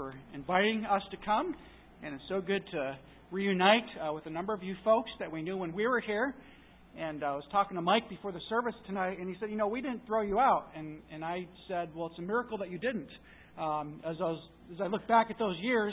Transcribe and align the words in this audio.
for 0.00 0.14
inviting 0.32 0.86
us 0.86 1.02
to 1.10 1.18
come. 1.26 1.54
And 2.02 2.14
it's 2.14 2.24
so 2.26 2.40
good 2.40 2.62
to 2.72 2.96
reunite 3.30 3.84
uh, 4.02 4.14
with 4.14 4.24
a 4.24 4.30
number 4.30 4.54
of 4.54 4.62
you 4.62 4.74
folks 4.82 5.10
that 5.18 5.30
we 5.30 5.42
knew 5.42 5.58
when 5.58 5.74
we 5.74 5.86
were 5.86 6.00
here. 6.00 6.34
And 6.98 7.22
uh, 7.22 7.26
I 7.26 7.34
was 7.34 7.44
talking 7.52 7.74
to 7.74 7.82
Mike 7.82 8.08
before 8.08 8.32
the 8.32 8.40
service 8.48 8.74
tonight, 8.86 9.18
and 9.18 9.28
he 9.28 9.36
said, 9.38 9.50
You 9.50 9.58
know, 9.58 9.68
we 9.68 9.82
didn't 9.82 10.06
throw 10.06 10.22
you 10.22 10.38
out. 10.38 10.68
And, 10.74 11.00
and 11.12 11.22
I 11.22 11.46
said, 11.68 11.90
Well, 11.94 12.06
it's 12.06 12.18
a 12.18 12.22
miracle 12.22 12.56
that 12.58 12.70
you 12.70 12.78
didn't. 12.78 13.10
Um, 13.58 14.00
as, 14.08 14.16
I 14.20 14.24
was, 14.24 14.42
as 14.72 14.80
I 14.80 14.86
look 14.86 15.06
back 15.06 15.26
at 15.28 15.38
those 15.38 15.56
years, 15.60 15.92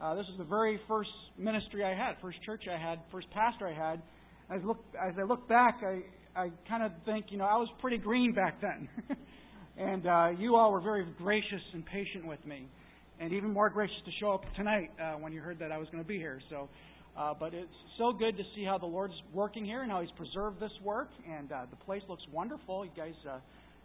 uh, 0.00 0.14
this 0.14 0.26
was 0.28 0.38
the 0.38 0.44
very 0.44 0.78
first 0.86 1.10
ministry 1.36 1.84
I 1.84 1.90
had, 1.90 2.14
first 2.22 2.38
church 2.46 2.62
I 2.72 2.80
had, 2.80 3.00
first 3.10 3.26
pastor 3.32 3.66
I 3.66 3.74
had. 3.74 4.00
As, 4.48 4.60
look, 4.64 4.78
as 4.94 5.14
I 5.18 5.24
look 5.24 5.48
back, 5.48 5.80
I, 5.84 6.40
I 6.40 6.50
kind 6.68 6.84
of 6.84 6.92
think, 7.04 7.26
you 7.30 7.38
know, 7.38 7.46
I 7.46 7.56
was 7.56 7.68
pretty 7.80 7.98
green 7.98 8.32
back 8.32 8.60
then. 8.60 8.88
and 9.76 10.06
uh, 10.06 10.28
you 10.38 10.54
all 10.54 10.70
were 10.70 10.80
very 10.80 11.04
gracious 11.18 11.62
and 11.74 11.84
patient 11.84 12.28
with 12.28 12.44
me. 12.46 12.68
And 13.20 13.34
even 13.34 13.52
more 13.52 13.68
gracious 13.68 14.00
to 14.06 14.10
show 14.18 14.32
up 14.32 14.44
tonight 14.56 14.90
uh, 14.98 15.12
when 15.12 15.30
you 15.30 15.42
heard 15.42 15.58
that 15.58 15.70
I 15.70 15.76
was 15.76 15.88
going 15.90 16.02
to 16.02 16.08
be 16.08 16.16
here. 16.16 16.40
So, 16.48 16.70
uh, 17.18 17.34
but 17.38 17.52
it's 17.52 17.68
so 17.98 18.14
good 18.14 18.34
to 18.38 18.42
see 18.56 18.64
how 18.64 18.78
the 18.78 18.86
Lord's 18.86 19.12
working 19.34 19.62
here 19.62 19.82
and 19.82 19.92
how 19.92 20.00
He's 20.00 20.10
preserved 20.16 20.58
this 20.58 20.72
work. 20.82 21.10
And 21.30 21.52
uh, 21.52 21.66
the 21.68 21.76
place 21.76 22.00
looks 22.08 22.22
wonderful. 22.32 22.82
You 22.82 22.90
guys 22.96 23.12
uh, 23.28 23.40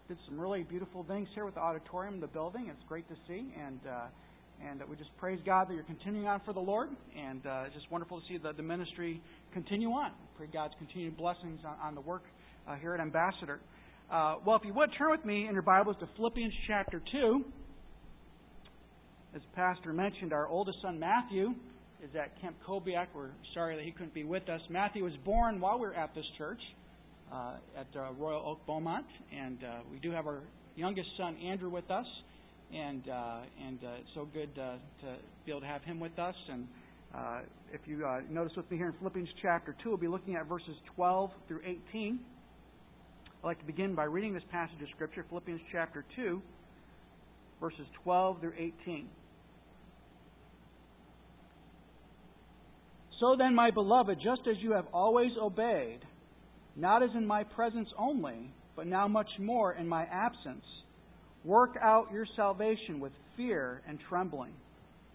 did 0.07 0.17
some 0.25 0.39
really 0.39 0.63
beautiful 0.63 1.03
things 1.03 1.27
here 1.35 1.43
with 1.43 1.55
the 1.55 1.59
auditorium, 1.59 2.21
the 2.21 2.27
building. 2.27 2.67
It's 2.69 2.87
great 2.87 3.09
to 3.09 3.15
see. 3.27 3.53
And 3.61 3.81
uh, 3.85 4.05
and 4.65 4.81
we 4.89 4.95
just 4.95 5.09
praise 5.17 5.39
God 5.45 5.67
that 5.67 5.73
you're 5.73 5.83
continuing 5.83 6.27
on 6.27 6.39
for 6.45 6.53
the 6.53 6.61
Lord. 6.61 6.87
And 7.13 7.45
uh, 7.45 7.63
it's 7.65 7.75
just 7.75 7.91
wonderful 7.91 8.21
to 8.21 8.27
see 8.29 8.37
the, 8.37 8.53
the 8.53 8.63
ministry 8.63 9.21
continue 9.53 9.89
on. 9.89 10.11
Pray 10.37 10.47
God's 10.47 10.75
continued 10.77 11.17
blessings 11.17 11.59
on, 11.67 11.75
on 11.83 11.93
the 11.93 11.99
work 11.99 12.23
uh, 12.69 12.75
here 12.75 12.93
at 12.93 13.01
Ambassador. 13.01 13.59
Uh, 14.09 14.35
well, 14.45 14.55
if 14.55 14.63
you 14.63 14.73
would 14.73 14.91
turn 14.97 15.11
with 15.11 15.25
me 15.25 15.45
in 15.49 15.53
your 15.53 15.61
Bibles 15.61 15.97
to 15.99 16.07
Philippians 16.15 16.53
chapter 16.67 17.01
2. 17.11 17.43
As 19.35 19.41
Pastor 19.53 19.91
mentioned, 19.91 20.31
our 20.31 20.47
oldest 20.47 20.77
son 20.81 20.97
Matthew 20.97 21.53
is 22.01 22.09
at 22.15 22.39
Camp 22.39 22.55
Cobeac. 22.65 23.07
We're 23.13 23.31
sorry 23.53 23.75
that 23.75 23.83
he 23.83 23.91
couldn't 23.91 24.13
be 24.13 24.23
with 24.23 24.47
us. 24.47 24.61
Matthew 24.69 25.03
was 25.03 25.11
born 25.25 25.59
while 25.59 25.77
we 25.77 25.87
were 25.87 25.93
at 25.93 26.15
this 26.15 26.23
church 26.37 26.61
uh, 27.33 27.55
at 27.77 27.87
uh, 27.97 28.13
Royal 28.13 28.41
Oak 28.47 28.65
Beaumont, 28.65 29.05
and 29.37 29.61
uh, 29.61 29.79
we 29.91 29.99
do 29.99 30.11
have 30.11 30.25
our 30.25 30.39
youngest 30.77 31.09
son 31.17 31.35
Andrew 31.43 31.69
with 31.69 31.91
us, 31.91 32.05
and 32.73 33.09
uh, 33.09 33.41
and 33.61 33.77
uh, 33.83 33.99
it's 33.99 34.09
so 34.15 34.25
good 34.33 34.55
to 34.55 34.77
be 35.45 35.51
able 35.51 35.59
to 35.59 35.67
have 35.67 35.83
him 35.83 35.99
with 35.99 36.17
us. 36.17 36.35
And 36.49 36.65
if 37.73 37.81
you 37.87 38.07
notice 38.31 38.53
with 38.55 38.71
me 38.71 38.77
here 38.77 38.87
in 38.87 38.93
Philippians 38.99 39.29
chapter 39.41 39.75
2, 39.83 39.89
we'll 39.89 39.97
be 39.97 40.07
looking 40.07 40.35
at 40.35 40.47
verses 40.47 40.77
12 40.95 41.29
through 41.49 41.59
18. 41.91 42.19
I'd 43.27 43.45
like 43.45 43.59
to 43.59 43.65
begin 43.65 43.95
by 43.95 44.05
reading 44.05 44.33
this 44.33 44.43
passage 44.49 44.81
of 44.81 44.87
Scripture, 44.95 45.25
Philippians 45.27 45.59
chapter 45.73 46.05
2, 46.15 46.41
verses 47.59 47.85
12 48.05 48.39
through 48.39 48.53
18. 48.57 49.09
So 53.19 53.35
then, 53.37 53.55
my 53.55 53.71
beloved, 53.71 54.17
just 54.21 54.41
as 54.49 54.57
you 54.59 54.73
have 54.73 54.87
always 54.93 55.31
obeyed, 55.41 55.99
not 56.75 57.01
as 57.01 57.09
in 57.15 57.25
my 57.25 57.43
presence 57.43 57.87
only, 57.97 58.51
but 58.75 58.87
now 58.87 59.07
much 59.07 59.29
more 59.39 59.73
in 59.73 59.87
my 59.87 60.03
absence, 60.03 60.65
work 61.45 61.75
out 61.81 62.11
your 62.11 62.25
salvation 62.35 62.99
with 62.99 63.13
fear 63.37 63.81
and 63.87 63.99
trembling. 64.09 64.53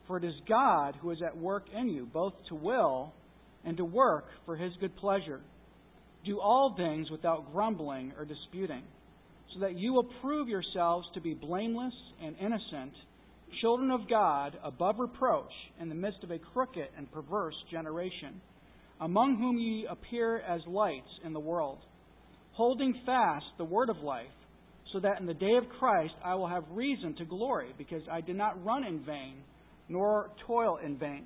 For 0.06 0.16
it 0.16 0.24
is 0.24 0.34
God 0.48 0.96
who 1.00 1.10
is 1.10 1.18
at 1.24 1.36
work 1.36 1.64
in 1.76 1.88
you, 1.88 2.06
both 2.06 2.32
to 2.48 2.54
will 2.54 3.12
and 3.64 3.76
to 3.76 3.84
work 3.84 4.24
for 4.46 4.56
his 4.56 4.72
good 4.80 4.96
pleasure. 4.96 5.40
Do 6.24 6.40
all 6.40 6.74
things 6.76 7.10
without 7.10 7.52
grumbling 7.52 8.12
or 8.18 8.24
disputing, 8.24 8.82
so 9.52 9.60
that 9.60 9.78
you 9.78 9.92
will 9.92 10.08
prove 10.22 10.48
yourselves 10.48 11.06
to 11.14 11.20
be 11.20 11.34
blameless 11.34 11.94
and 12.22 12.34
innocent, 12.40 12.92
children 13.60 13.90
of 13.90 14.08
God, 14.08 14.56
above 14.64 14.96
reproach, 14.98 15.52
in 15.80 15.88
the 15.88 15.94
midst 15.94 16.22
of 16.22 16.30
a 16.30 16.38
crooked 16.38 16.88
and 16.96 17.10
perverse 17.12 17.54
generation, 17.70 18.40
among 19.00 19.36
whom 19.38 19.58
ye 19.58 19.86
appear 19.88 20.38
as 20.40 20.60
lights 20.66 21.08
in 21.24 21.32
the 21.32 21.40
world, 21.40 21.78
holding 22.52 22.94
fast 23.06 23.46
the 23.58 23.64
word 23.64 23.88
of 23.88 23.98
life, 23.98 24.26
so 24.92 25.00
that 25.00 25.20
in 25.20 25.26
the 25.26 25.34
day 25.34 25.56
of 25.56 25.68
Christ 25.78 26.14
I 26.24 26.34
will 26.34 26.48
have 26.48 26.64
reason 26.72 27.14
to 27.16 27.24
glory, 27.24 27.72
because 27.78 28.02
I 28.10 28.20
did 28.20 28.36
not 28.36 28.64
run 28.64 28.84
in 28.84 29.04
vain, 29.04 29.36
nor 29.88 30.30
toil 30.46 30.78
in 30.84 30.98
vain. 30.98 31.24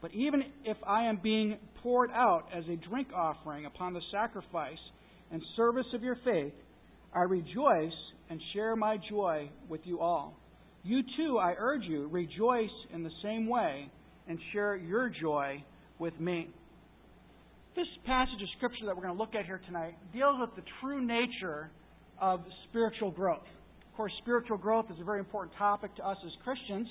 But 0.00 0.12
even 0.14 0.42
if 0.64 0.76
I 0.86 1.04
am 1.04 1.20
being 1.22 1.58
poured 1.82 2.10
out 2.10 2.46
as 2.54 2.64
a 2.64 2.76
drink 2.88 3.08
offering 3.14 3.66
upon 3.66 3.92
the 3.92 4.00
sacrifice 4.10 4.78
and 5.30 5.42
service 5.56 5.86
of 5.94 6.02
your 6.02 6.16
faith, 6.24 6.52
I 7.14 7.20
rejoice 7.20 7.92
and 8.30 8.40
share 8.52 8.74
my 8.74 8.96
joy 9.10 9.50
with 9.68 9.82
you 9.84 10.00
all. 10.00 10.34
You 10.84 11.02
too, 11.16 11.38
I 11.38 11.54
urge 11.56 11.84
you, 11.84 12.08
rejoice 12.08 12.70
in 12.92 13.04
the 13.04 13.10
same 13.22 13.46
way 13.46 13.88
and 14.28 14.38
share 14.52 14.74
your 14.74 15.08
joy 15.08 15.62
with 16.00 16.18
me. 16.18 16.48
This 17.76 17.86
passage 18.04 18.42
of 18.42 18.48
Scripture 18.56 18.86
that 18.86 18.96
we're 18.96 19.04
going 19.04 19.14
to 19.14 19.20
look 19.20 19.36
at 19.36 19.46
here 19.46 19.60
tonight 19.66 19.94
deals 20.12 20.36
with 20.40 20.50
the 20.56 20.62
true 20.80 21.00
nature 21.00 21.70
of 22.20 22.40
spiritual 22.68 23.12
growth. 23.12 23.46
Of 23.90 23.96
course, 23.96 24.12
spiritual 24.22 24.58
growth 24.58 24.86
is 24.92 24.96
a 25.00 25.04
very 25.04 25.20
important 25.20 25.56
topic 25.56 25.94
to 25.96 26.06
us 26.06 26.16
as 26.26 26.32
Christians. 26.42 26.88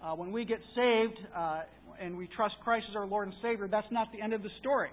Uh, 0.00 0.14
when 0.14 0.30
we 0.30 0.44
get 0.44 0.60
saved, 0.76 1.18
uh, 1.34 1.62
and 2.00 2.16
we 2.16 2.28
trust 2.36 2.54
Christ 2.62 2.86
as 2.90 2.96
our 2.96 3.06
Lord 3.06 3.26
and 3.26 3.36
Savior, 3.42 3.66
that's 3.66 3.90
not 3.90 4.12
the 4.12 4.22
end 4.22 4.32
of 4.32 4.44
the 4.44 4.50
story. 4.60 4.90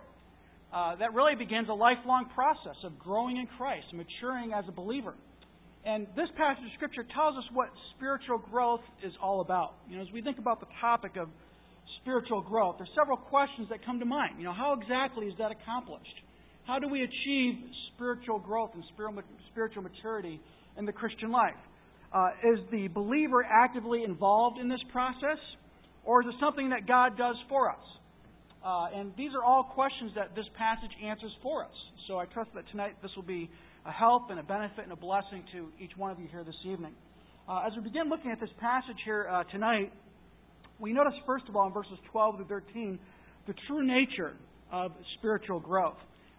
Uh, 0.74 0.96
that 0.96 1.14
really 1.14 1.36
begins 1.36 1.70
a 1.70 1.74
lifelong 1.74 2.26
process 2.34 2.78
of 2.84 2.98
growing 2.98 3.38
in 3.38 3.46
Christ, 3.58 3.86
maturing 3.94 4.52
as 4.54 4.66
a 4.68 4.72
believer. 4.72 5.14
And 5.86 6.06
this 6.16 6.30
passage 6.38 6.64
of 6.64 6.72
Scripture 6.76 7.04
tells 7.14 7.38
us 7.38 7.44
what 7.54 7.70
spiritual 7.98 8.38
growth 8.38 8.86
is 9.04 9.14
all 9.22 9.42
about. 9.42 9.74
You 9.90 9.98
know, 9.98 10.04
as 10.04 10.12
we 10.14 10.22
think 10.22 10.38
about 10.38 10.60
the 10.60 10.68
topic 10.80 11.18
of 11.18 11.28
spiritual 12.02 12.42
growth, 12.42 12.76
there's 12.78 12.94
several 12.96 13.18
questions 13.18 13.68
that 13.70 13.84
come 13.86 14.00
to 14.00 14.06
mind. 14.06 14.38
You 14.38 14.46
know, 14.46 14.54
how 14.54 14.78
exactly 14.80 15.26
is 15.26 15.34
that 15.40 15.52
accomplished? 15.52 16.18
How 16.68 16.78
do 16.78 16.88
we 16.88 17.02
achieve 17.02 17.56
spiritual 17.96 18.40
growth 18.40 18.72
and 18.76 18.84
spiritual 19.52 19.82
maturity 19.82 20.40
in 20.78 20.86
the 20.86 20.94
Christian 20.94 21.32
life? 21.32 21.58
Uh, 22.14 22.30
is 22.54 22.60
the 22.72 22.88
believer 22.90 23.44
actively 23.44 24.04
involved 24.04 24.60
in 24.60 24.70
this 24.70 24.82
process? 24.92 25.40
Or 26.04 26.22
is 26.22 26.28
it 26.28 26.36
something 26.40 26.70
that 26.70 26.88
God 26.88 27.18
does 27.18 27.36
for 27.50 27.72
us? 27.72 27.84
Uh, 28.64 28.88
and 28.94 29.14
these 29.18 29.32
are 29.34 29.44
all 29.44 29.64
questions 29.64 30.12
that 30.16 30.36
this 30.36 30.46
passage 30.58 30.92
answers 31.04 31.32
for 31.42 31.64
us. 31.64 31.74
So 32.08 32.20
I 32.20 32.26
trust 32.26 32.52
that 32.54 32.66
tonight 32.70 32.94
this 33.02 33.12
will 33.16 33.24
be 33.24 33.50
a 33.86 33.92
help 33.92 34.30
and 34.30 34.40
a 34.40 34.44
benefit 34.44 34.84
and 34.84 34.92
a 34.92 34.96
blessing 34.96 35.44
to 35.54 35.70
each 35.80 35.92
one 35.98 36.12
of 36.12 36.20
you 36.20 36.28
here 36.28 36.44
this 36.44 36.56
evening. 36.66 36.94
Uh, 37.50 37.64
as 37.66 37.74
we 37.76 37.82
begin 37.82 38.10
looking 38.10 38.32
at 38.32 38.40
this 38.40 38.50
passage 38.60 38.98
here 39.04 39.28
uh, 39.28 39.44
tonight, 39.46 39.92
we 40.80 40.94
notice, 40.94 41.14
first 41.26 41.46
of 41.50 41.56
all, 41.56 41.68
in 41.68 41.74
verses 41.74 41.98
12 42.12 42.40
to 42.40 42.44
13, 42.46 43.00
the 43.48 43.54
true 43.68 43.86
nature 43.86 44.34
of 44.72 44.92
spiritual 45.18 45.60
growth. 45.60 45.98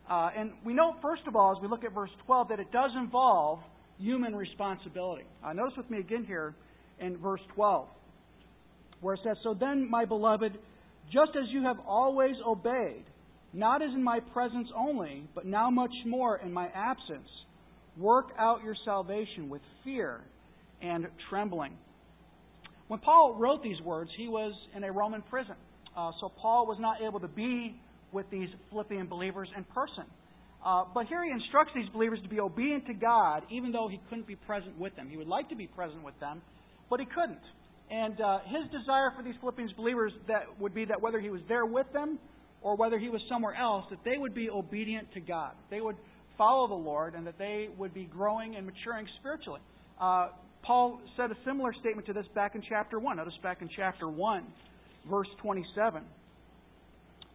Uh, 0.08 0.30
and 0.36 0.52
we 0.64 0.72
know, 0.72 0.94
first 1.02 1.22
of 1.26 1.36
all, 1.36 1.54
as 1.56 1.62
we 1.62 1.68
look 1.68 1.84
at 1.84 1.92
verse 1.92 2.10
12, 2.26 2.48
that 2.48 2.60
it 2.60 2.70
does 2.72 2.90
involve 2.96 3.58
human 3.98 4.34
responsibility. 4.34 5.24
Uh, 5.44 5.52
notice 5.52 5.74
with 5.76 5.90
me 5.90 5.98
again 5.98 6.24
here 6.24 6.54
in 7.00 7.16
verse 7.18 7.40
12 7.54 7.88
where 9.00 9.14
it 9.14 9.20
says, 9.24 9.36
So 9.42 9.54
then, 9.58 9.90
my 9.90 10.04
beloved, 10.04 10.56
just 11.12 11.32
as 11.36 11.48
you 11.50 11.62
have 11.64 11.76
always 11.86 12.36
obeyed, 12.46 13.04
not 13.52 13.82
as 13.82 13.90
in 13.94 14.02
my 14.02 14.20
presence 14.32 14.68
only, 14.76 15.24
but 15.34 15.46
now 15.46 15.70
much 15.70 15.92
more 16.06 16.38
in 16.38 16.52
my 16.52 16.68
absence, 16.74 17.28
work 17.96 18.28
out 18.38 18.62
your 18.64 18.76
salvation 18.84 19.48
with 19.48 19.60
fear 19.84 20.20
and 20.80 21.06
trembling. 21.28 21.76
When 22.88 23.00
Paul 23.00 23.36
wrote 23.38 23.62
these 23.62 23.80
words, 23.82 24.10
he 24.16 24.28
was 24.28 24.52
in 24.76 24.84
a 24.84 24.92
Roman 24.92 25.22
prison. 25.22 25.56
Uh, 25.96 26.10
so 26.20 26.32
Paul 26.40 26.66
was 26.66 26.78
not 26.80 27.02
able 27.06 27.20
to 27.20 27.28
be 27.28 27.76
with 28.12 28.26
these 28.30 28.48
Philippian 28.70 29.06
believers 29.06 29.48
in 29.56 29.64
person. 29.64 30.04
Uh, 30.64 30.84
but 30.94 31.06
here 31.06 31.24
he 31.24 31.30
instructs 31.30 31.72
these 31.74 31.88
believers 31.92 32.20
to 32.22 32.28
be 32.28 32.38
obedient 32.40 32.86
to 32.86 32.94
God, 32.94 33.42
even 33.50 33.72
though 33.72 33.88
he 33.88 34.00
couldn't 34.08 34.26
be 34.26 34.36
present 34.36 34.78
with 34.78 34.94
them. 34.96 35.08
He 35.08 35.16
would 35.16 35.26
like 35.26 35.48
to 35.48 35.56
be 35.56 35.66
present 35.66 36.04
with 36.04 36.18
them, 36.20 36.40
but 36.88 37.00
he 37.00 37.06
couldn't. 37.06 37.42
And 37.90 38.20
uh, 38.20 38.38
his 38.46 38.70
desire 38.70 39.10
for 39.16 39.22
these 39.22 39.34
Philippians 39.40 39.72
believers 39.72 40.12
that 40.28 40.44
would 40.60 40.74
be 40.74 40.84
that 40.86 41.00
whether 41.00 41.20
he 41.20 41.30
was 41.30 41.40
there 41.48 41.66
with 41.66 41.86
them 41.92 42.18
or 42.62 42.76
whether 42.76 42.98
he 42.98 43.08
was 43.08 43.20
somewhere 43.28 43.54
else, 43.54 43.84
that 43.90 43.98
they 44.04 44.16
would 44.16 44.34
be 44.34 44.48
obedient 44.48 45.12
to 45.14 45.20
God. 45.20 45.52
They 45.70 45.80
would 45.80 45.96
follow 46.38 46.68
the 46.68 46.74
Lord 46.74 47.14
and 47.14 47.26
that 47.26 47.38
they 47.38 47.68
would 47.76 47.94
be 47.94 48.04
growing 48.04 48.56
and 48.56 48.66
maturing 48.66 49.06
spiritually. 49.20 49.60
Uh, 50.00 50.28
Paul 50.62 51.00
said 51.16 51.30
a 51.30 51.36
similar 51.44 51.72
statement 51.80 52.06
to 52.06 52.12
this 52.12 52.26
back 52.34 52.54
in 52.54 52.62
chapter 52.68 52.98
1. 52.98 53.16
Notice 53.16 53.34
back 53.42 53.62
in 53.62 53.68
chapter 53.76 54.08
1, 54.08 54.44
verse 55.10 55.26
27, 55.42 56.04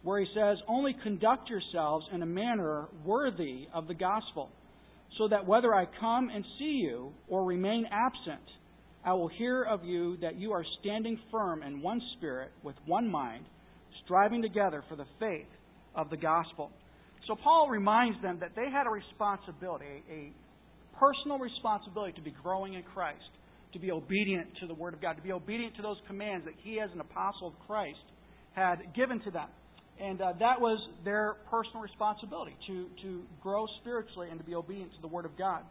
where 0.02 0.20
he 0.20 0.26
says, 0.34 0.56
Only 0.66 0.96
conduct 1.02 1.50
yourselves 1.50 2.06
in 2.12 2.22
a 2.22 2.26
manner 2.26 2.86
worthy 3.04 3.66
of 3.74 3.86
the 3.86 3.94
gospel, 3.94 4.50
so 5.18 5.28
that 5.28 5.46
whether 5.46 5.74
I 5.74 5.84
come 6.00 6.30
and 6.30 6.44
see 6.58 6.80
you 6.82 7.12
or 7.28 7.44
remain 7.44 7.86
absent, 7.90 8.44
I 9.04 9.12
will 9.12 9.28
hear 9.28 9.62
of 9.62 9.84
you 9.84 10.16
that 10.18 10.36
you 10.36 10.52
are 10.52 10.64
standing 10.80 11.18
firm 11.30 11.62
in 11.62 11.82
one 11.82 12.00
spirit, 12.16 12.50
with 12.62 12.76
one 12.86 13.10
mind, 13.10 13.44
striving 14.08 14.40
together 14.40 14.82
for 14.88 14.96
the 14.96 15.04
faith 15.20 15.46
of 15.94 16.08
the 16.08 16.16
gospel. 16.16 16.70
So 17.26 17.36
Paul 17.36 17.68
reminds 17.68 18.20
them 18.22 18.38
that 18.40 18.52
they 18.56 18.70
had 18.72 18.86
a 18.86 18.90
responsibility, 18.90 20.02
a 20.10 20.32
personal 20.98 21.38
responsibility 21.38 22.14
to 22.14 22.22
be 22.22 22.32
growing 22.42 22.74
in 22.74 22.82
Christ, 22.82 23.28
to 23.74 23.78
be 23.78 23.92
obedient 23.92 24.48
to 24.60 24.66
the 24.66 24.74
Word 24.74 24.94
of 24.94 25.02
God, 25.02 25.14
to 25.16 25.22
be 25.22 25.32
obedient 25.32 25.76
to 25.76 25.82
those 25.82 25.98
commands 26.06 26.46
that 26.46 26.54
he, 26.64 26.80
as 26.80 26.88
an 26.94 27.00
apostle 27.00 27.48
of 27.48 27.54
Christ, 27.66 28.00
had 28.52 28.78
given 28.96 29.20
to 29.24 29.30
them. 29.30 29.48
And 30.00 30.22
uh, 30.22 30.32
that 30.40 30.58
was 30.58 30.78
their 31.04 31.34
personal 31.50 31.82
responsibility 31.82 32.56
to, 32.66 32.86
to 33.02 33.22
grow 33.42 33.66
spiritually 33.82 34.28
and 34.30 34.38
to 34.40 34.46
be 34.46 34.54
obedient 34.54 34.92
to 34.94 35.00
the 35.02 35.08
Word 35.08 35.26
of 35.26 35.36
God. 35.36 35.62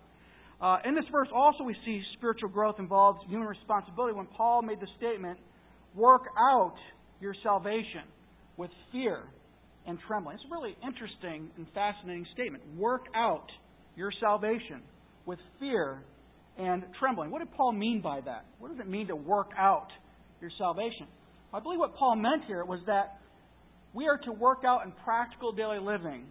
Uh, 0.61 0.77
in 0.85 0.93
this 0.93 1.05
verse, 1.11 1.29
also, 1.33 1.63
we 1.63 1.75
see 1.85 2.01
spiritual 2.17 2.49
growth 2.49 2.75
involves 2.77 3.19
human 3.29 3.47
responsibility 3.47 4.15
when 4.15 4.27
Paul 4.27 4.61
made 4.61 4.79
the 4.79 4.87
statement, 4.97 5.39
Work 5.95 6.23
out 6.37 6.75
your 7.19 7.33
salvation 7.41 8.03
with 8.57 8.71
fear 8.91 9.23
and 9.85 9.97
trembling. 10.07 10.35
It's 10.35 10.45
a 10.49 10.53
really 10.53 10.75
interesting 10.85 11.49
and 11.57 11.65
fascinating 11.73 12.25
statement. 12.33 12.63
Work 12.77 13.05
out 13.15 13.47
your 13.95 14.11
salvation 14.19 14.81
with 15.25 15.39
fear 15.59 16.01
and 16.57 16.83
trembling. 16.99 17.31
What 17.31 17.39
did 17.39 17.51
Paul 17.51 17.71
mean 17.71 18.01
by 18.01 18.21
that? 18.21 18.45
What 18.59 18.71
does 18.71 18.79
it 18.79 18.89
mean 18.89 19.07
to 19.07 19.15
work 19.15 19.51
out 19.57 19.87
your 20.41 20.51
salvation? 20.57 21.07
I 21.53 21.59
believe 21.59 21.79
what 21.79 21.95
Paul 21.95 22.15
meant 22.15 22.43
here 22.47 22.65
was 22.65 22.79
that 22.87 23.19
we 23.93 24.07
are 24.07 24.17
to 24.25 24.31
work 24.31 24.59
out 24.65 24.85
in 24.85 24.91
practical 25.03 25.51
daily 25.51 25.79
living 25.79 26.25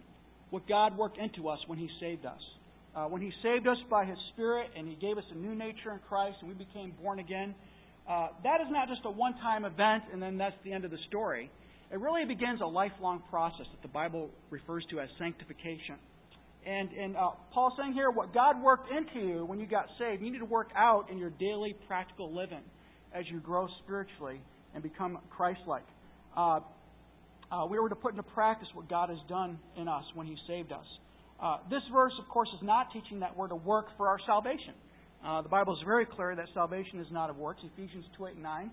what 0.51 0.67
God 0.67 0.97
worked 0.97 1.17
into 1.17 1.49
us 1.49 1.59
when 1.67 1.79
He 1.79 1.89
saved 1.99 2.25
us. 2.25 2.39
Uh, 2.95 3.05
when 3.05 3.21
He 3.21 3.31
saved 3.43 3.67
us 3.67 3.77
by 3.89 4.05
His 4.05 4.17
Spirit 4.33 4.69
and 4.77 4.87
He 4.87 4.95
gave 4.95 5.17
us 5.17 5.23
a 5.31 5.35
new 5.35 5.55
nature 5.55 5.91
in 5.91 5.99
Christ 6.07 6.37
and 6.41 6.49
we 6.49 6.55
became 6.55 6.93
born 7.01 7.19
again, 7.19 7.55
uh, 8.09 8.27
that 8.43 8.61
is 8.61 8.67
not 8.69 8.87
just 8.87 9.01
a 9.05 9.11
one 9.11 9.33
time 9.33 9.65
event 9.65 10.03
and 10.13 10.21
then 10.21 10.37
that's 10.37 10.55
the 10.63 10.71
end 10.71 10.85
of 10.85 10.91
the 10.91 10.99
story. 11.07 11.49
It 11.91 11.99
really 11.99 12.25
begins 12.25 12.59
a 12.61 12.65
lifelong 12.65 13.23
process 13.29 13.65
that 13.71 13.81
the 13.81 13.87
Bible 13.87 14.29
refers 14.49 14.83
to 14.91 14.99
as 14.99 15.07
sanctification. 15.17 15.95
And, 16.65 16.91
and 16.91 17.15
uh, 17.15 17.29
Paul's 17.53 17.73
saying 17.79 17.93
here, 17.93 18.11
what 18.11 18.33
God 18.33 18.61
worked 18.61 18.89
into 18.91 19.25
you 19.25 19.45
when 19.45 19.59
you 19.59 19.67
got 19.67 19.85
saved, 19.97 20.21
you 20.21 20.29
need 20.29 20.39
to 20.39 20.45
work 20.45 20.69
out 20.75 21.09
in 21.09 21.17
your 21.17 21.29
daily 21.29 21.75
practical 21.87 22.35
living 22.35 22.63
as 23.13 23.23
you 23.31 23.39
grow 23.39 23.67
spiritually 23.83 24.41
and 24.73 24.83
become 24.83 25.17
Christ 25.29 25.61
like. 25.65 25.85
Uh, 26.35 26.59
uh, 27.49 27.65
we 27.69 27.79
were 27.79 27.87
to 27.87 27.95
put 27.95 28.11
into 28.11 28.23
practice 28.23 28.67
what 28.73 28.89
God 28.89 29.09
has 29.09 29.19
done 29.29 29.57
in 29.77 29.87
us 29.87 30.03
when 30.13 30.27
He 30.27 30.35
saved 30.45 30.73
us. 30.73 30.85
Uh, 31.41 31.57
this 31.69 31.83
verse, 31.93 32.11
of 32.19 32.27
course, 32.27 32.49
is 32.57 32.65
not 32.67 32.87
teaching 32.91 33.21
that 33.21 33.37
we're 33.37 33.47
to 33.47 33.55
work 33.55 33.85
for 33.95 34.09
our 34.09 34.19
salvation. 34.25 34.73
Uh, 35.25 35.41
the 35.41 35.49
Bible 35.49 35.73
is 35.73 35.79
very 35.85 36.05
clear 36.05 36.35
that 36.35 36.47
salvation 36.53 36.99
is 36.99 37.07
not 37.11 37.29
of 37.29 37.37
works. 37.37 37.61
Ephesians 37.63 38.05
2 38.17 38.27
8 38.27 38.33
and 38.33 38.43
9 38.43 38.71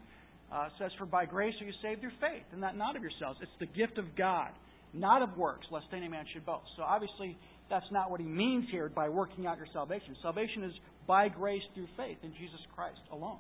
uh, 0.55 0.69
says, 0.79 0.93
For 0.99 1.07
by 1.07 1.27
grace 1.27 1.55
are 1.61 1.65
you 1.67 1.73
saved 1.83 2.01
through 2.01 2.15
faith, 2.21 2.47
and 2.53 2.63
that 2.63 2.77
not 2.77 2.97
of 2.97 3.03
yourselves. 3.03 3.39
It's 3.43 3.59
the 3.59 3.67
gift 3.67 3.99
of 3.99 4.05
God, 4.17 4.51
not 4.93 5.21
of 5.23 5.37
works, 5.37 5.67
lest 5.71 5.87
any 5.93 6.09
man 6.09 6.25
should 6.33 6.47
boast. 6.47 6.71
So 6.77 6.83
obviously, 6.83 7.37
that's 7.69 7.91
not 7.91 8.11
what 8.11 8.21
he 8.21 8.27
means 8.27 8.67
here 8.71 8.89
by 8.89 9.09
working 9.09 9.47
out 9.47 9.57
your 9.57 9.67
salvation. 9.73 10.15
Salvation 10.23 10.63
is 10.63 10.73
by 11.07 11.29
grace 11.29 11.63
through 11.75 11.89
faith 11.97 12.19
in 12.23 12.33
Jesus 12.33 12.61
Christ 12.75 13.01
alone. 13.11 13.39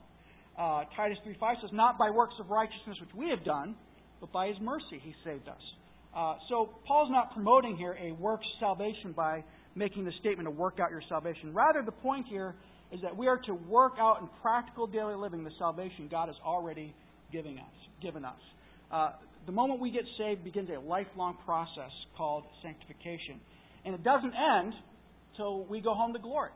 Uh, 0.59 0.85
Titus 0.97 1.19
3 1.25 1.37
5 1.39 1.57
says, 1.63 1.71
Not 1.73 1.99
by 1.99 2.11
works 2.11 2.35
of 2.41 2.51
righteousness 2.51 2.99
which 3.01 3.15
we 3.15 3.31
have 3.31 3.45
done, 3.45 3.77
but 4.21 4.33
by 4.33 4.49
his 4.49 4.57
mercy 4.61 4.99
he 5.03 5.15
saved 5.25 5.49
us. 5.49 5.63
Uh, 6.17 6.35
so 6.49 6.71
Paul's 6.87 7.11
not 7.11 7.33
promoting 7.33 7.77
here 7.77 7.97
a 8.01 8.13
works 8.13 8.47
salvation 8.61 9.13
by 9.17 9.43
making 9.75 10.05
the 10.05 10.13
statement 10.21 10.47
to 10.47 10.51
work 10.51 10.79
out 10.81 10.91
your 10.91 11.03
salvation. 11.09 11.53
Rather, 11.53 11.83
the 11.83 11.93
point 11.93 12.27
here 12.29 12.55
is 12.93 13.01
that 13.03 13.17
we 13.17 13.27
are 13.27 13.39
to 13.39 13.55
work 13.55 13.95
out 13.99 14.21
in 14.21 14.29
practical 14.41 14.87
daily 14.87 15.17
living 15.17 15.43
the 15.43 15.51
salvation 15.59 16.09
God 16.09 16.29
has 16.29 16.37
already 16.45 16.95
given 17.35 17.59
us. 17.59 17.75
Given 18.01 18.25
us. 18.25 18.39
Uh, 18.93 19.11
the 19.47 19.53
moment 19.53 19.81
we 19.81 19.91
get 19.91 20.05
saved 20.17 20.45
begins 20.45 20.71
a 20.71 20.81
lifelong 20.81 21.37
process 21.45 21.91
called 22.17 22.45
sanctification. 22.63 23.41
And 23.85 23.95
it 23.95 24.05
doesn't 24.05 24.33
end 24.33 24.73
till 25.37 25.65
we 25.65 25.81
go 25.81 25.95
home 25.95 26.13
to 26.13 26.21
glory. 26.21 26.51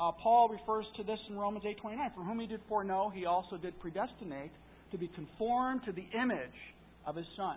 Uh, 0.00 0.10
Paul 0.22 0.48
refers 0.48 0.86
to 0.96 1.04
this 1.04 1.18
in 1.28 1.36
Romans 1.36 1.64
8.29. 1.64 2.14
For 2.14 2.24
whom 2.24 2.40
he 2.40 2.46
did 2.46 2.60
foreknow, 2.66 3.12
he 3.14 3.26
also 3.26 3.58
did 3.58 3.78
predestinate 3.78 4.50
to 4.90 4.98
be 4.98 5.08
conformed 5.08 5.82
to 5.84 5.92
the 5.92 6.06
image 6.18 6.58
of 7.06 7.14
his 7.14 7.26
Son. 7.36 7.56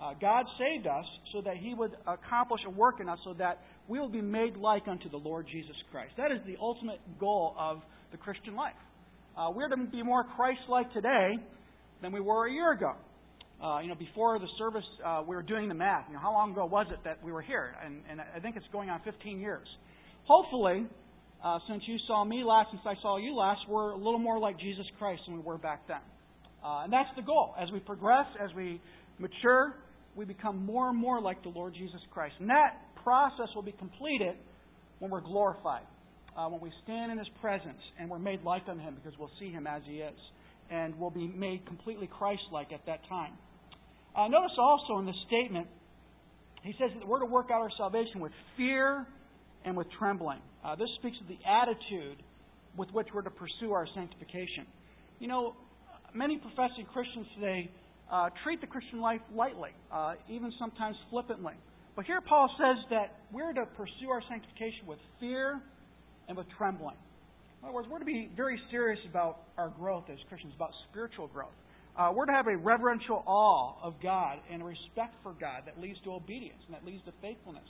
Uh, 0.00 0.14
God 0.20 0.44
saved 0.58 0.86
us 0.86 1.04
so 1.32 1.40
that 1.42 1.56
he 1.56 1.74
would 1.74 1.92
accomplish 2.06 2.60
a 2.66 2.70
work 2.70 3.00
in 3.00 3.08
us 3.08 3.18
so 3.24 3.34
that 3.34 3.62
we 3.86 3.98
will 3.98 4.08
be 4.08 4.20
made 4.20 4.56
like 4.56 4.86
unto 4.86 5.08
the 5.08 5.16
Lord 5.16 5.46
Jesus 5.50 5.74
Christ. 5.90 6.12
That 6.16 6.30
is 6.30 6.38
the 6.46 6.56
ultimate 6.60 7.00
goal 7.18 7.54
of 7.58 7.80
the 8.10 8.16
Christian 8.16 8.54
life. 8.54 8.78
Uh, 9.36 9.50
we're 9.54 9.68
to 9.68 9.76
be 9.76 10.02
more 10.02 10.24
Christ 10.36 10.60
like 10.68 10.92
today 10.92 11.38
than 12.02 12.12
we 12.12 12.20
were 12.20 12.46
a 12.46 12.52
year 12.52 12.72
ago. 12.72 12.92
Uh, 13.62 13.80
you 13.80 13.88
know, 13.88 13.96
before 13.96 14.38
the 14.38 14.46
service, 14.56 14.84
uh, 15.04 15.22
we 15.26 15.34
were 15.34 15.42
doing 15.42 15.68
the 15.68 15.74
math. 15.74 16.04
You 16.08 16.14
know, 16.14 16.20
how 16.20 16.32
long 16.32 16.52
ago 16.52 16.64
was 16.64 16.86
it 16.92 16.98
that 17.04 17.22
we 17.24 17.32
were 17.32 17.42
here? 17.42 17.74
And, 17.84 18.02
and 18.08 18.20
I 18.20 18.38
think 18.38 18.56
it's 18.56 18.68
going 18.70 18.88
on 18.88 19.00
15 19.04 19.40
years. 19.40 19.66
Hopefully, 20.24 20.86
uh, 21.44 21.58
since 21.68 21.82
you 21.86 21.96
saw 22.06 22.24
me 22.24 22.44
last, 22.44 22.68
since 22.70 22.82
I 22.86 22.94
saw 23.02 23.16
you 23.16 23.34
last, 23.34 23.60
we're 23.68 23.90
a 23.90 23.96
little 23.96 24.18
more 24.18 24.38
like 24.38 24.60
Jesus 24.60 24.86
Christ 24.98 25.22
than 25.26 25.34
we 25.34 25.40
were 25.40 25.58
back 25.58 25.88
then. 25.88 26.02
Uh, 26.64 26.84
and 26.84 26.92
that's 26.92 27.08
the 27.16 27.22
goal. 27.22 27.54
As 27.60 27.68
we 27.72 27.80
progress, 27.80 28.26
as 28.42 28.50
we 28.54 28.80
mature, 29.18 29.74
we 30.16 30.24
become 30.24 30.64
more 30.64 30.88
and 30.88 30.98
more 30.98 31.20
like 31.20 31.42
the 31.42 31.48
Lord 31.48 31.74
Jesus 31.74 32.00
Christ. 32.12 32.34
And 32.40 32.48
that 32.50 32.78
process 33.02 33.48
will 33.54 33.62
be 33.62 33.72
completed 33.72 34.34
when 34.98 35.10
we're 35.10 35.20
glorified, 35.20 35.86
uh, 36.36 36.48
when 36.48 36.60
we 36.60 36.72
stand 36.84 37.12
in 37.12 37.18
His 37.18 37.28
presence 37.40 37.78
and 37.98 38.10
we're 38.10 38.18
made 38.18 38.42
like 38.42 38.62
unto 38.68 38.82
Him 38.82 38.96
because 38.96 39.18
we'll 39.18 39.30
see 39.38 39.50
Him 39.50 39.66
as 39.66 39.82
He 39.86 39.98
is. 39.98 40.18
And 40.70 40.98
we'll 40.98 41.10
be 41.10 41.26
made 41.28 41.66
completely 41.66 42.06
Christ 42.06 42.42
like 42.52 42.72
at 42.72 42.84
that 42.86 43.00
time. 43.08 43.32
Uh, 44.14 44.28
notice 44.28 44.52
also 44.58 44.98
in 44.98 45.06
this 45.06 45.16
statement, 45.26 45.66
he 46.62 46.74
says 46.78 46.90
that 46.98 47.06
we're 47.06 47.20
to 47.20 47.26
work 47.26 47.46
out 47.52 47.60
our 47.60 47.70
salvation 47.76 48.20
with 48.20 48.32
fear 48.56 49.06
and 49.64 49.76
with 49.76 49.86
trembling. 49.98 50.40
Uh, 50.64 50.74
this 50.74 50.88
speaks 50.98 51.16
of 51.20 51.28
the 51.28 51.38
attitude 51.46 52.22
with 52.76 52.90
which 52.90 53.06
we're 53.14 53.22
to 53.22 53.30
pursue 53.30 53.72
our 53.72 53.86
sanctification. 53.94 54.66
You 55.18 55.28
know, 55.28 55.54
many 56.14 56.38
professing 56.38 56.86
Christians 56.92 57.26
today 57.34 57.70
uh, 58.10 58.30
treat 58.44 58.60
the 58.60 58.66
Christian 58.66 59.00
life 59.00 59.20
lightly, 59.34 59.70
uh, 59.92 60.14
even 60.28 60.52
sometimes 60.58 60.96
flippantly. 61.10 61.54
But 61.96 62.06
here 62.06 62.20
Paul 62.20 62.48
says 62.58 62.84
that 62.90 63.16
we're 63.32 63.52
to 63.52 63.66
pursue 63.76 64.10
our 64.10 64.22
sanctification 64.28 64.86
with 64.86 64.98
fear 65.20 65.60
and 66.28 66.36
with 66.36 66.46
trembling. 66.56 66.96
In 67.60 67.68
other 67.68 67.74
words, 67.74 67.88
we're 67.90 67.98
to 67.98 68.04
be 68.04 68.30
very 68.36 68.60
serious 68.70 69.00
about 69.10 69.38
our 69.58 69.68
growth 69.68 70.04
as 70.12 70.18
Christians, 70.28 70.52
about 70.54 70.70
spiritual 70.90 71.26
growth. 71.26 71.54
Uh, 71.98 72.12
we're 72.14 72.26
to 72.26 72.32
have 72.32 72.46
a 72.46 72.56
reverential 72.56 73.24
awe 73.26 73.74
of 73.82 73.94
God 74.00 74.38
and 74.52 74.62
a 74.62 74.64
respect 74.64 75.14
for 75.24 75.32
God 75.32 75.62
that 75.66 75.80
leads 75.80 75.98
to 76.04 76.12
obedience 76.12 76.62
and 76.66 76.74
that 76.74 76.86
leads 76.86 77.02
to 77.04 77.12
faithfulness. 77.20 77.66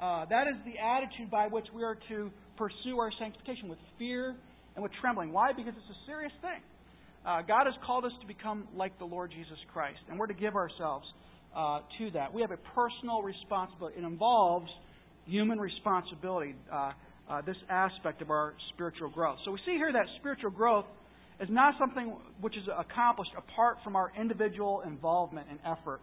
Uh, 0.00 0.26
that 0.26 0.48
is 0.48 0.56
the 0.66 0.76
attitude 0.78 1.30
by 1.30 1.46
which 1.46 1.64
we 1.74 1.82
are 1.82 1.96
to 2.10 2.30
pursue 2.58 2.98
our 2.98 3.10
sanctification 3.18 3.70
with 3.70 3.78
fear 3.98 4.36
and 4.74 4.82
with 4.82 4.92
trembling. 5.00 5.32
Why? 5.32 5.52
Because 5.52 5.72
it's 5.78 5.90
a 5.90 6.06
serious 6.06 6.32
thing. 6.42 6.60
Uh, 7.24 7.40
God 7.40 7.64
has 7.64 7.74
called 7.86 8.04
us 8.04 8.12
to 8.20 8.26
become 8.26 8.68
like 8.74 8.98
the 8.98 9.04
Lord 9.06 9.30
Jesus 9.30 9.58
Christ, 9.72 10.00
and 10.10 10.18
we're 10.18 10.26
to 10.26 10.34
give 10.34 10.56
ourselves 10.56 11.06
uh, 11.56 11.80
to 11.98 12.10
that. 12.10 12.34
We 12.34 12.42
have 12.42 12.50
a 12.50 12.60
personal 12.74 13.22
responsibility. 13.22 13.96
It 13.96 14.04
involves 14.04 14.68
human 15.24 15.58
responsibility, 15.58 16.54
uh, 17.28 17.40
this 17.42 17.56
aspect 17.68 18.22
of 18.22 18.30
our 18.30 18.54
spiritual 18.74 19.10
growth. 19.10 19.38
So 19.44 19.52
we 19.52 19.58
see 19.64 19.72
here 19.72 19.92
that 19.92 20.06
spiritual 20.18 20.50
growth 20.50 20.86
is 21.40 21.48
not 21.50 21.74
something 21.78 22.16
which 22.40 22.56
is 22.56 22.64
accomplished 22.78 23.32
apart 23.36 23.78
from 23.82 23.96
our 23.96 24.12
individual 24.18 24.82
involvement 24.86 25.48
and 25.50 25.58
effort. 25.64 26.00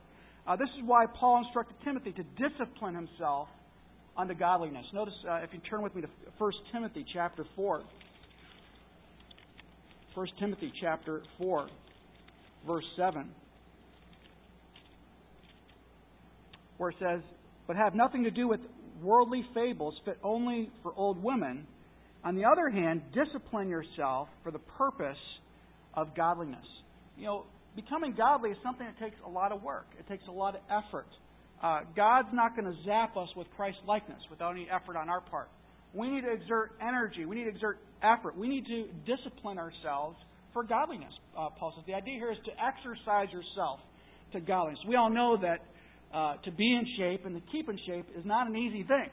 Uh, 0.47 0.55
this 0.55 0.69
is 0.77 0.83
why 0.85 1.05
Paul 1.19 1.43
instructed 1.43 1.75
Timothy 1.83 2.11
to 2.13 2.23
discipline 2.49 2.95
himself 2.95 3.47
unto 4.17 4.33
godliness. 4.33 4.85
Notice, 4.93 5.13
uh, 5.29 5.35
if 5.35 5.51
you 5.53 5.59
turn 5.69 5.81
with 5.81 5.95
me 5.95 6.01
to 6.01 6.07
1 6.37 6.51
Timothy 6.73 7.05
chapter 7.13 7.45
4. 7.55 7.83
1 10.15 10.27
Timothy 10.39 10.73
chapter 10.81 11.21
4, 11.37 11.69
verse 12.67 12.83
7, 12.97 13.29
where 16.77 16.89
it 16.89 16.95
says, 16.99 17.21
But 17.67 17.77
have 17.77 17.93
nothing 17.93 18.23
to 18.23 18.31
do 18.31 18.47
with 18.47 18.59
worldly 19.01 19.45
fables 19.53 19.95
fit 20.05 20.17
only 20.23 20.69
for 20.83 20.93
old 20.95 21.21
women. 21.21 21.65
On 22.23 22.35
the 22.35 22.45
other 22.45 22.69
hand, 22.69 23.01
discipline 23.13 23.69
yourself 23.69 24.27
for 24.43 24.51
the 24.51 24.59
purpose 24.59 25.17
of 25.93 26.15
godliness. 26.15 26.65
You 27.17 27.25
know, 27.25 27.45
becoming 27.75 28.13
godly 28.15 28.51
is 28.51 28.57
something 28.63 28.85
that 28.85 28.99
takes 29.03 29.19
a 29.25 29.29
lot 29.29 29.51
of 29.51 29.63
work. 29.63 29.85
It 29.97 30.07
takes 30.07 30.23
a 30.27 30.31
lot 30.31 30.55
of 30.55 30.61
effort. 30.69 31.07
Uh, 31.61 31.81
God's 31.95 32.29
not 32.33 32.55
going 32.55 32.71
to 32.71 32.77
zap 32.85 33.17
us 33.17 33.29
with 33.35 33.47
Christ 33.55 33.77
likeness 33.85 34.21
without 34.29 34.51
any 34.51 34.67
effort 34.69 34.95
on 34.95 35.09
our 35.09 35.21
part. 35.21 35.49
We 35.93 36.09
need 36.09 36.21
to 36.21 36.31
exert 36.31 36.71
energy. 36.81 37.25
We 37.25 37.35
need 37.35 37.45
to 37.45 37.49
exert 37.49 37.79
effort. 38.03 38.37
We 38.37 38.47
need 38.47 38.65
to 38.67 38.87
discipline 39.05 39.57
ourselves 39.57 40.17
for 40.53 40.63
godliness, 40.63 41.13
uh, 41.37 41.49
Paul 41.57 41.73
says. 41.75 41.85
The 41.87 41.93
idea 41.93 42.15
here 42.15 42.31
is 42.31 42.37
to 42.45 42.51
exercise 42.51 43.27
yourself 43.33 43.79
to 44.33 44.39
godliness. 44.39 44.79
We 44.87 44.95
all 44.95 45.09
know 45.09 45.37
that 45.41 45.59
uh, 46.13 46.35
to 46.43 46.51
be 46.51 46.73
in 46.73 46.85
shape 46.97 47.25
and 47.25 47.35
to 47.35 47.51
keep 47.51 47.69
in 47.69 47.77
shape 47.85 48.05
is 48.17 48.25
not 48.25 48.47
an 48.47 48.55
easy 48.55 48.83
thing. 48.83 49.09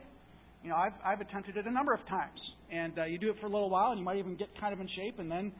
You 0.62 0.70
know, 0.70 0.76
I've, 0.76 0.92
I've 1.04 1.20
attempted 1.20 1.56
it 1.56 1.66
a 1.66 1.70
number 1.70 1.92
of 1.92 2.00
times. 2.08 2.40
And 2.72 2.98
uh, 2.98 3.04
you 3.04 3.18
do 3.18 3.30
it 3.30 3.36
for 3.40 3.46
a 3.46 3.50
little 3.50 3.70
while, 3.70 3.90
and 3.90 3.98
you 3.98 4.04
might 4.04 4.16
even 4.16 4.36
get 4.36 4.48
kind 4.58 4.72
of 4.72 4.80
in 4.80 4.88
shape, 4.96 5.18
and 5.18 5.30
then 5.30 5.52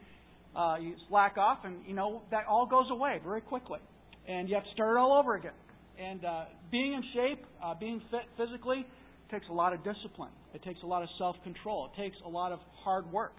uh, 0.55 0.75
you 0.81 0.95
slack 1.07 1.37
off, 1.37 1.59
and, 1.63 1.77
you 1.87 1.93
know, 1.93 2.21
that 2.31 2.43
all 2.49 2.65
goes 2.65 2.87
away 2.91 3.21
very 3.23 3.41
quickly. 3.41 3.79
And 4.27 4.49
you 4.49 4.55
have 4.55 4.65
to 4.65 4.71
start 4.71 4.97
all 4.97 5.17
over 5.17 5.35
again. 5.35 5.53
And 5.97 6.25
uh, 6.25 6.45
being 6.69 6.93
in 6.93 7.03
shape, 7.13 7.45
uh, 7.63 7.73
being 7.79 8.01
fit 8.11 8.27
physically, 8.35 8.85
takes 9.31 9.45
a 9.49 9.53
lot 9.53 9.73
of 9.73 9.83
discipline. 9.83 10.31
It 10.53 10.63
takes 10.63 10.79
a 10.83 10.85
lot 10.85 11.03
of 11.03 11.09
self 11.17 11.35
control. 11.43 11.89
It 11.93 12.01
takes 12.01 12.17
a 12.25 12.29
lot 12.29 12.51
of 12.51 12.59
hard 12.83 13.11
work. 13.11 13.33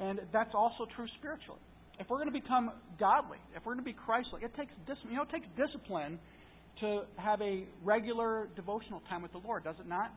And 0.00 0.20
that's 0.32 0.50
also 0.54 0.86
true 0.96 1.06
spiritually. 1.18 1.60
If 1.98 2.08
we're 2.08 2.16
going 2.16 2.32
to 2.32 2.40
become 2.40 2.72
godly, 2.98 3.38
if 3.54 3.64
we're 3.64 3.74
going 3.74 3.84
to 3.84 3.90
be 3.90 3.96
Christ-like, 3.96 4.42
it 4.42 4.54
takes 4.56 4.72
dis- 4.86 4.96
you 5.08 5.16
know 5.16 5.22
it 5.22 5.30
takes 5.30 5.46
discipline 5.56 6.18
to 6.80 7.02
have 7.16 7.40
a 7.40 7.64
regular 7.84 8.48
devotional 8.56 9.02
time 9.08 9.22
with 9.22 9.32
the 9.32 9.38
Lord, 9.38 9.64
does 9.64 9.76
it 9.80 9.88
not? 9.88 10.12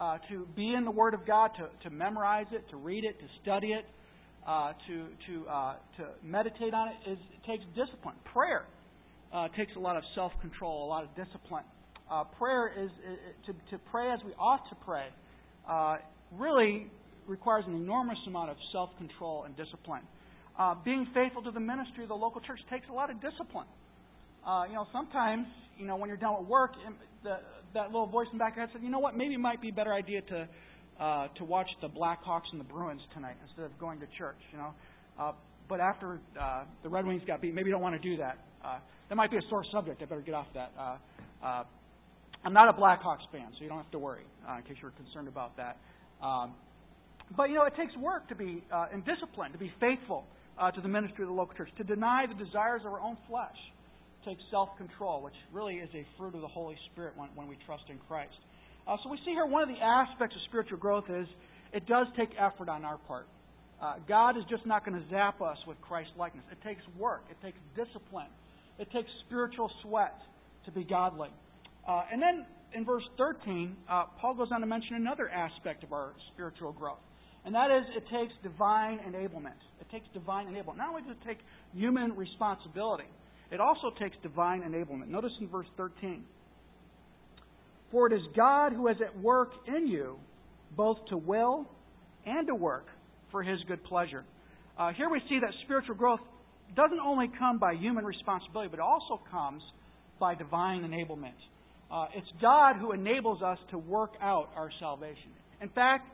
Uh, 0.00 0.18
to 0.30 0.46
be 0.54 0.74
in 0.74 0.84
the 0.84 0.90
Word 0.90 1.12
of 1.12 1.26
God, 1.26 1.50
to, 1.58 1.68
to 1.88 1.94
memorize 1.94 2.46
it, 2.52 2.64
to 2.70 2.76
read 2.76 3.04
it, 3.04 3.18
to 3.18 3.26
study 3.42 3.68
it, 3.68 3.84
uh, 4.46 4.72
to 4.86 5.06
to 5.26 5.48
uh, 5.48 5.74
to 5.96 6.06
meditate 6.22 6.72
on 6.72 6.88
it, 6.88 7.10
is, 7.10 7.18
it 7.34 7.46
takes 7.46 7.64
discipline. 7.74 8.14
Prayer 8.32 8.64
uh, 9.32 9.48
takes 9.56 9.72
a 9.76 9.78
lot 9.78 9.96
of 9.96 10.02
self 10.14 10.32
control, 10.40 10.86
a 10.86 10.88
lot 10.88 11.04
of 11.04 11.10
discipline. 11.16 11.64
Uh, 12.10 12.24
prayer 12.38 12.68
is, 12.68 12.90
is, 12.90 13.18
to 13.46 13.52
to 13.70 13.82
pray 13.90 14.10
as 14.10 14.20
we 14.24 14.32
ought 14.34 14.62
to 14.70 14.76
pray. 14.86 15.06
Uh, 15.68 15.96
really 16.38 16.86
requires 17.26 17.64
an 17.66 17.74
enormous 17.74 18.18
amount 18.26 18.50
of 18.50 18.56
self 18.72 18.90
control 18.98 19.44
and 19.44 19.56
discipline. 19.56 20.02
Being 20.84 21.06
faithful 21.14 21.42
to 21.42 21.50
the 21.50 21.60
ministry 21.60 22.02
of 22.02 22.08
the 22.08 22.16
local 22.16 22.40
church 22.40 22.58
takes 22.70 22.88
a 22.88 22.92
lot 22.92 23.10
of 23.10 23.20
discipline. 23.20 23.66
Uh, 24.48 24.64
you 24.66 24.72
know, 24.72 24.86
sometimes, 24.94 25.46
you 25.76 25.84
know, 25.84 25.96
when 25.96 26.08
you're 26.08 26.16
done 26.16 26.34
with 26.38 26.48
work, 26.48 26.72
the, 27.22 27.36
that 27.74 27.86
little 27.88 28.06
voice 28.06 28.26
in 28.32 28.38
the 28.38 28.42
back 28.42 28.52
of 28.52 28.56
your 28.56 28.66
head 28.66 28.72
said, 28.72 28.82
you 28.82 28.88
know 28.88 28.98
what, 28.98 29.14
maybe 29.14 29.34
it 29.34 29.40
might 29.40 29.60
be 29.60 29.68
a 29.68 29.72
better 29.72 29.92
idea 29.92 30.22
to 30.22 30.48
uh, 30.98 31.28
to 31.36 31.44
watch 31.44 31.68
the 31.82 31.88
Blackhawks 31.88 32.48
and 32.50 32.58
the 32.58 32.64
Bruins 32.64 33.02
tonight 33.12 33.36
instead 33.46 33.66
of 33.66 33.78
going 33.78 34.00
to 34.00 34.06
church. 34.16 34.38
You 34.50 34.58
know, 34.58 34.70
uh, 35.20 35.32
but 35.68 35.80
after 35.80 36.18
uh, 36.40 36.64
the 36.82 36.88
Red 36.88 37.04
Wings 37.06 37.20
got 37.26 37.42
beat, 37.42 37.54
maybe 37.54 37.68
you 37.68 37.72
don't 37.72 37.82
want 37.82 38.00
to 38.00 38.08
do 38.08 38.16
that. 38.16 38.38
Uh, 38.64 38.78
that 39.10 39.16
might 39.16 39.30
be 39.30 39.36
a 39.36 39.42
sore 39.50 39.64
subject. 39.70 40.00
I 40.00 40.06
better 40.06 40.22
get 40.22 40.34
off 40.34 40.46
that. 40.54 40.72
Uh, 40.78 40.96
uh, 41.44 41.64
I'm 42.42 42.54
not 42.54 42.70
a 42.70 42.72
Blackhawks 42.72 43.30
fan, 43.30 43.48
so 43.52 43.62
you 43.62 43.68
don't 43.68 43.82
have 43.82 43.90
to 43.90 43.98
worry 43.98 44.24
uh, 44.48 44.56
in 44.56 44.62
case 44.62 44.76
you're 44.80 44.92
concerned 44.92 45.28
about 45.28 45.58
that. 45.58 45.76
Um, 46.22 46.54
but 47.36 47.50
you 47.50 47.56
know, 47.56 47.64
it 47.64 47.74
takes 47.76 47.94
work 47.98 48.26
to 48.30 48.34
be 48.34 48.64
uh, 48.72 48.86
and 48.94 49.04
discipline 49.04 49.52
to 49.52 49.58
be 49.58 49.70
faithful 49.78 50.24
uh, 50.58 50.70
to 50.70 50.80
the 50.80 50.88
ministry 50.88 51.24
of 51.24 51.28
the 51.28 51.34
local 51.34 51.54
church, 51.54 51.68
to 51.76 51.84
deny 51.84 52.24
the 52.26 52.42
desires 52.42 52.80
of 52.86 52.92
our 52.94 53.00
own 53.00 53.18
flesh. 53.28 53.56
Takes 54.24 54.42
self-control, 54.50 55.22
which 55.22 55.34
really 55.52 55.76
is 55.76 55.88
a 55.94 56.04
fruit 56.18 56.34
of 56.34 56.40
the 56.40 56.48
Holy 56.48 56.76
Spirit 56.92 57.14
when, 57.16 57.28
when 57.34 57.48
we 57.48 57.56
trust 57.64 57.84
in 57.88 57.98
Christ. 58.08 58.36
Uh, 58.86 58.96
so 59.02 59.10
we 59.10 59.18
see 59.24 59.30
here 59.30 59.46
one 59.46 59.62
of 59.62 59.68
the 59.68 59.82
aspects 59.82 60.34
of 60.34 60.42
spiritual 60.48 60.78
growth 60.78 61.04
is 61.08 61.26
it 61.72 61.86
does 61.86 62.06
take 62.16 62.30
effort 62.38 62.68
on 62.68 62.84
our 62.84 62.98
part. 62.98 63.26
Uh, 63.80 63.94
God 64.08 64.36
is 64.36 64.42
just 64.50 64.66
not 64.66 64.84
going 64.84 65.00
to 65.00 65.08
zap 65.08 65.40
us 65.40 65.58
with 65.66 65.80
Christ 65.80 66.10
likeness. 66.18 66.44
It 66.50 66.58
takes 66.66 66.82
work. 66.98 67.22
It 67.30 67.36
takes 67.44 67.58
discipline. 67.76 68.26
It 68.78 68.90
takes 68.92 69.08
spiritual 69.26 69.70
sweat 69.82 70.18
to 70.64 70.72
be 70.72 70.84
godly. 70.84 71.30
Uh, 71.86 72.02
and 72.12 72.20
then 72.20 72.44
in 72.74 72.84
verse 72.84 73.04
13, 73.16 73.76
uh, 73.88 74.04
Paul 74.20 74.34
goes 74.34 74.48
on 74.52 74.60
to 74.60 74.66
mention 74.66 74.96
another 74.96 75.28
aspect 75.28 75.84
of 75.84 75.92
our 75.92 76.12
spiritual 76.32 76.72
growth. 76.72 76.98
And 77.44 77.54
that 77.54 77.70
is, 77.70 77.84
it 77.96 78.04
takes 78.12 78.34
divine 78.42 78.98
enablement. 79.08 79.56
It 79.80 79.88
takes 79.90 80.06
divine 80.12 80.46
enablement. 80.46 80.76
Not 80.76 80.90
only 80.90 81.02
does 81.02 81.12
it 81.12 81.26
take 81.26 81.38
human 81.72 82.16
responsibility, 82.16 83.08
it 83.50 83.60
also 83.60 83.90
takes 83.98 84.16
divine 84.22 84.62
enablement. 84.62 85.08
Notice 85.08 85.32
in 85.40 85.48
verse 85.48 85.66
13 85.76 86.24
For 87.90 88.06
it 88.06 88.12
is 88.14 88.22
God 88.36 88.72
who 88.72 88.88
is 88.88 88.96
at 89.04 89.18
work 89.20 89.50
in 89.66 89.86
you, 89.86 90.16
both 90.76 90.98
to 91.08 91.16
will 91.16 91.66
and 92.26 92.46
to 92.46 92.54
work 92.54 92.86
for 93.30 93.42
his 93.42 93.58
good 93.68 93.82
pleasure. 93.84 94.24
Uh, 94.78 94.92
here 94.92 95.08
we 95.08 95.20
see 95.28 95.38
that 95.40 95.50
spiritual 95.64 95.94
growth 95.94 96.20
doesn't 96.76 97.00
only 97.00 97.30
come 97.38 97.58
by 97.58 97.74
human 97.74 98.04
responsibility, 98.04 98.68
but 98.70 98.80
also 98.80 99.20
comes 99.30 99.62
by 100.20 100.34
divine 100.34 100.82
enablement. 100.82 101.32
Uh, 101.90 102.06
it's 102.14 102.26
God 102.40 102.76
who 102.76 102.92
enables 102.92 103.42
us 103.42 103.58
to 103.70 103.78
work 103.78 104.12
out 104.20 104.50
our 104.54 104.70
salvation. 104.78 105.30
In 105.62 105.70
fact, 105.70 106.06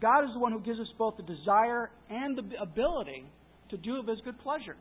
God 0.00 0.24
is 0.24 0.30
the 0.34 0.38
one 0.38 0.52
who 0.52 0.60
gives 0.60 0.78
us 0.78 0.86
both 0.98 1.16
the 1.16 1.22
desire 1.24 1.90
and 2.08 2.38
the 2.38 2.60
ability 2.60 3.24
to 3.70 3.76
do 3.76 3.98
of 3.98 4.06
His 4.06 4.18
good 4.24 4.38
pleasure. 4.40 4.76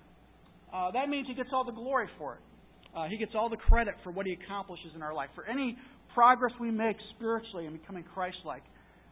Uh, 0.75 0.91
that 0.91 1.07
means 1.07 1.27
He 1.27 1.33
gets 1.33 1.49
all 1.53 1.63
the 1.63 1.71
glory 1.71 2.07
for 2.17 2.33
it. 2.33 2.39
Uh, 2.95 3.07
he 3.07 3.17
gets 3.17 3.31
all 3.35 3.49
the 3.49 3.57
credit 3.57 3.93
for 4.03 4.11
what 4.11 4.25
He 4.25 4.33
accomplishes 4.33 4.91
in 4.95 5.01
our 5.01 5.13
life. 5.13 5.29
For 5.35 5.45
any 5.45 5.77
progress 6.13 6.51
we 6.59 6.71
make 6.71 6.97
spiritually 7.15 7.65
in 7.65 7.73
becoming 7.73 8.03
Christ 8.13 8.37
like, 8.45 8.63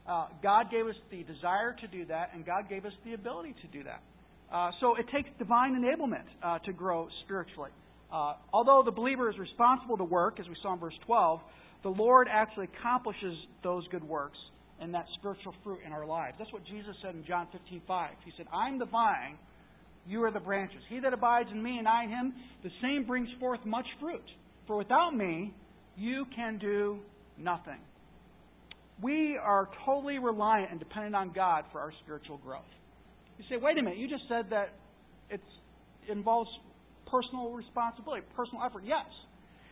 uh, 0.08 0.27
God 0.41 0.70
gave 0.72 0.88
us 0.88 0.96
the 1.12 1.24
desire 1.24 1.75
to 1.79 1.88
do 1.88 2.05
that, 2.05 2.32
and 2.34 2.46
God 2.46 2.67
gave 2.70 2.86
us 2.86 2.91
the 3.05 3.13
ability 3.13 3.55
to 3.62 3.67
do 3.67 3.84
that. 3.84 4.01
Uh, 4.51 4.72
so 4.82 4.96
it 4.96 5.05
takes 5.13 5.29
divine 5.39 5.75
enablement 5.75 6.27
uh, 6.43 6.60
to 6.60 6.74
grow 6.74 7.08
spiritually. 7.25 7.72
Uh, 8.12 8.34
although 8.53 8.84
the 8.86 8.91
believer 8.91 9.29
is 9.29 9.38
responsible 9.38 9.98
to 9.98 10.03
work, 10.03 10.39
as 10.39 10.48
we 10.48 10.55
saw 10.62 10.74
in 10.74 10.79
verse 10.79 10.93
12, 11.05 11.39
the 11.84 11.89
Lord 11.89 12.27
actually 12.32 12.67
accomplishes 12.77 13.36
those 13.63 13.88
good 13.88 14.03
works 14.03 14.38
and 14.79 14.93
that 14.93 15.05
spiritual 15.17 15.55
fruit 15.63 15.79
in 15.86 15.91
our 15.91 16.05
lives. 16.05 16.36
That's 16.38 16.51
what 16.53 16.65
Jesus 16.65 16.96
said 17.01 17.15
in 17.15 17.25
John 17.25 17.48
15, 17.51 17.82
5. 17.88 18.12
He 18.25 18.32
said, 18.38 18.46
I'm 18.53 18.77
the 18.79 18.86
vine, 18.86 19.38
you 20.08 20.24
are 20.24 20.32
the 20.32 20.40
branches. 20.40 20.80
He 20.90 21.00
that 21.00 21.14
abides 21.14 21.50
in 21.52 21.62
me 21.62 21.78
and 21.78 21.88
I 21.88 22.04
in 22.04 22.10
him, 22.10 22.34
the 22.64 22.70
same 22.82 23.06
brings 23.06 23.30
forth 23.40 23.60
much 23.66 23.86
fruit. 24.00 24.24
For 24.68 24.78
without 24.78 25.16
me, 25.16 25.54
you 25.96 26.26
can 26.36 26.58
do 26.58 27.00
nothing. 27.38 27.80
We 29.02 29.38
are 29.38 29.70
totally 29.86 30.20
reliant 30.20 30.72
and 30.72 30.80
dependent 30.80 31.16
on 31.16 31.34
God 31.34 31.66
for 31.72 31.80
our 31.80 31.92
spiritual 32.04 32.38
growth. 32.38 32.62
You 33.38 33.46
say, 33.50 33.56
wait 33.62 33.78
a 33.78 33.82
minute, 33.82 33.98
you 33.98 34.08
just 34.08 34.24
said 34.30 34.46
that 34.52 34.70
it 35.30 35.42
involves 36.10 36.50
personal 37.10 37.52
responsibility, 37.52 38.24
personal 38.36 38.64
effort. 38.64 38.84
Yes. 38.86 39.06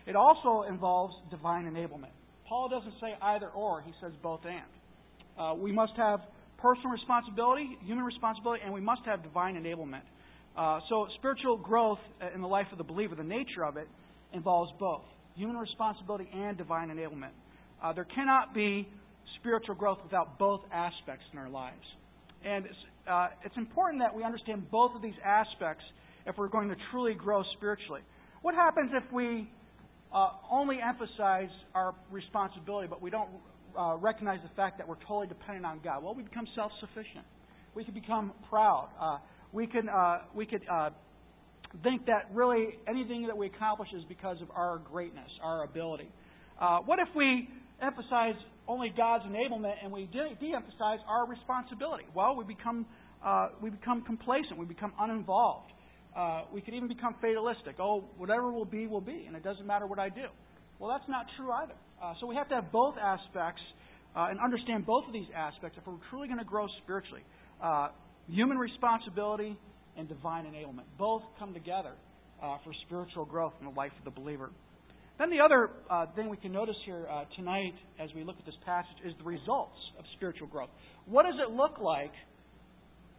It 0.07 0.15
also 0.15 0.63
involves 0.67 1.13
divine 1.29 1.65
enablement. 1.65 2.13
Paul 2.47 2.69
doesn't 2.69 2.93
say 2.99 3.15
either 3.21 3.49
or, 3.49 3.81
he 3.81 3.93
says 4.01 4.11
both 4.23 4.41
and. 4.45 4.61
Uh, 5.39 5.53
we 5.55 5.71
must 5.71 5.93
have 5.95 6.19
personal 6.57 6.89
responsibility, 6.89 7.77
human 7.85 8.03
responsibility, 8.03 8.61
and 8.63 8.73
we 8.73 8.81
must 8.81 9.01
have 9.05 9.23
divine 9.23 9.55
enablement. 9.55 10.01
Uh, 10.57 10.79
so, 10.89 11.07
spiritual 11.17 11.57
growth 11.57 11.99
in 12.35 12.41
the 12.41 12.47
life 12.47 12.67
of 12.71 12.77
the 12.77 12.83
believer, 12.83 13.15
the 13.15 13.23
nature 13.23 13.63
of 13.65 13.77
it, 13.77 13.87
involves 14.33 14.71
both 14.79 15.01
human 15.35 15.57
responsibility 15.57 16.27
and 16.33 16.57
divine 16.57 16.89
enablement. 16.89 17.31
Uh, 17.83 17.93
there 17.93 18.05
cannot 18.15 18.53
be 18.53 18.87
spiritual 19.39 19.75
growth 19.75 19.97
without 20.03 20.37
both 20.37 20.61
aspects 20.71 21.25
in 21.31 21.39
our 21.39 21.49
lives. 21.49 21.83
And 22.43 22.65
uh, 23.09 23.27
it's 23.45 23.55
important 23.57 24.01
that 24.01 24.15
we 24.15 24.23
understand 24.23 24.69
both 24.69 24.91
of 24.95 25.01
these 25.01 25.17
aspects 25.23 25.83
if 26.25 26.37
we're 26.37 26.49
going 26.49 26.69
to 26.69 26.75
truly 26.91 27.13
grow 27.13 27.43
spiritually. 27.57 28.01
What 28.41 28.55
happens 28.55 28.91
if 28.93 29.11
we 29.11 29.49
uh, 30.13 30.29
only 30.49 30.79
emphasize 30.81 31.49
our 31.73 31.95
responsibility, 32.11 32.87
but 32.87 33.01
we 33.01 33.09
don't 33.09 33.29
uh, 33.77 33.95
recognize 33.97 34.39
the 34.43 34.53
fact 34.55 34.77
that 34.77 34.87
we're 34.87 35.01
totally 35.07 35.27
dependent 35.27 35.65
on 35.65 35.79
God? 35.83 36.03
Well, 36.03 36.13
we 36.13 36.23
become 36.23 36.47
self 36.55 36.71
sufficient. 36.79 37.25
We 37.73 37.85
can 37.85 37.93
become 37.93 38.33
proud. 38.49 38.89
Uh, 38.99 39.17
we 39.53 39.67
can 39.67 39.89
uh, 39.89 40.19
we 40.33 40.45
could 40.45 40.61
uh, 40.71 40.89
think 41.83 42.05
that 42.05 42.33
really 42.33 42.79
anything 42.87 43.27
that 43.27 43.37
we 43.37 43.47
accomplish 43.47 43.89
is 43.95 44.03
because 44.07 44.37
of 44.41 44.49
our 44.55 44.79
greatness, 44.79 45.29
our 45.43 45.63
ability. 45.63 46.09
Uh, 46.59 46.79
what 46.85 46.99
if 46.99 47.07
we 47.15 47.47
emphasize 47.81 48.35
only 48.67 48.93
God's 48.95 49.25
enablement 49.25 49.73
and 49.83 49.91
we 49.91 50.05
de 50.07 50.53
emphasize 50.55 50.99
our 51.07 51.27
responsibility? 51.27 52.05
Well, 52.15 52.35
we 52.35 52.43
become 52.43 52.85
uh, 53.25 53.49
we 53.61 53.69
become 53.69 54.03
complacent. 54.03 54.57
We 54.57 54.65
become 54.65 54.93
uninvolved. 54.99 55.71
Uh, 56.15 56.41
we 56.53 56.61
could 56.61 56.73
even 56.73 56.87
become 56.87 57.15
fatalistic. 57.21 57.75
Oh, 57.79 58.03
whatever 58.17 58.51
will 58.51 58.65
be, 58.65 58.85
will 58.85 58.99
be, 59.01 59.23
and 59.27 59.35
it 59.35 59.43
doesn't 59.43 59.65
matter 59.65 59.87
what 59.87 59.97
I 59.99 60.09
do. 60.09 60.27
Well, 60.77 60.89
that's 60.89 61.07
not 61.07 61.25
true 61.37 61.51
either. 61.51 61.75
Uh, 62.03 62.13
so 62.19 62.27
we 62.27 62.35
have 62.35 62.49
to 62.49 62.55
have 62.55 62.71
both 62.71 62.95
aspects 62.97 63.61
and 64.13 64.39
understand 64.41 64.85
both 64.85 65.05
of 65.07 65.13
these 65.13 65.27
aspects 65.33 65.77
if 65.79 65.87
we're 65.87 65.93
truly 66.09 66.27
going 66.27 66.39
to 66.39 66.43
grow 66.43 66.67
spiritually. 66.83 67.23
Human 68.29 68.57
responsibility 68.57 69.57
and 69.97 70.07
divine 70.07 70.45
enablement 70.45 70.85
both 70.97 71.23
come 71.39 71.53
together 71.53 71.93
uh, 72.41 72.57
for 72.63 72.73
spiritual 72.85 73.25
growth 73.25 73.53
in 73.59 73.65
the 73.65 73.73
life 73.73 73.91
of 73.97 74.05
the 74.05 74.19
believer. 74.19 74.49
Then 75.19 75.29
the 75.29 75.39
other 75.39 75.69
uh, 75.89 76.07
thing 76.15 76.29
we 76.29 76.37
can 76.37 76.51
notice 76.51 76.75
here 76.85 77.05
uh, 77.09 77.25
tonight 77.35 77.73
as 77.99 78.09
we 78.15 78.23
look 78.23 78.37
at 78.39 78.45
this 78.45 78.55
passage 78.65 78.97
is 79.05 79.13
the 79.19 79.23
results 79.23 79.77
of 79.99 80.05
spiritual 80.15 80.47
growth. 80.47 80.69
What 81.05 81.23
does 81.23 81.35
it 81.45 81.51
look 81.53 81.79
like 81.79 82.13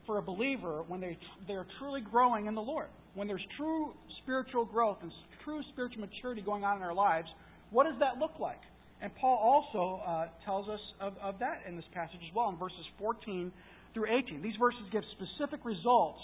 for 0.06 0.18
a 0.18 0.23
believer 0.23 0.82
when 0.88 1.00
they, 1.00 1.16
they're 1.47 1.66
truly 1.78 2.00
growing 2.00 2.47
in 2.47 2.54
the 2.54 2.61
Lord? 2.61 2.88
When 3.14 3.28
there's 3.28 3.44
true 3.56 3.92
spiritual 4.23 4.64
growth 4.64 4.99
and 5.02 5.12
true 5.44 5.61
spiritual 5.73 6.00
maturity 6.00 6.42
going 6.42 6.64
on 6.64 6.78
in 6.78 6.82
our 6.82 6.94
lives, 6.94 7.28
what 7.71 7.85
does 7.85 7.99
that 8.00 8.18
look 8.18 8.38
like? 8.40 8.61
And 9.00 9.14
Paul 9.16 9.37
also 9.38 10.02
uh, 10.04 10.26
tells 10.44 10.68
us 10.68 10.80
of, 11.00 11.14
of 11.23 11.38
that 11.40 11.62
in 11.68 11.76
this 11.76 11.85
passage 11.92 12.21
as 12.28 12.35
well 12.35 12.49
in 12.49 12.56
verses 12.56 12.85
14 12.99 13.52
through 13.94 14.06
18. 14.06 14.42
These 14.42 14.56
verses 14.58 14.80
give 14.90 15.02
specific 15.12 15.64
results 15.64 16.20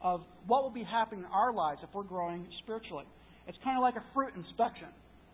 of 0.00 0.20
what 0.46 0.62
will 0.62 0.72
be 0.72 0.84
happening 0.84 1.24
in 1.24 1.30
our 1.30 1.52
lives 1.52 1.80
if 1.82 1.88
we're 1.94 2.02
growing 2.02 2.46
spiritually. 2.62 3.04
It's 3.46 3.58
kind 3.64 3.76
of 3.76 3.82
like 3.82 3.96
a 3.96 4.04
fruit 4.12 4.32
inspection. 4.36 4.88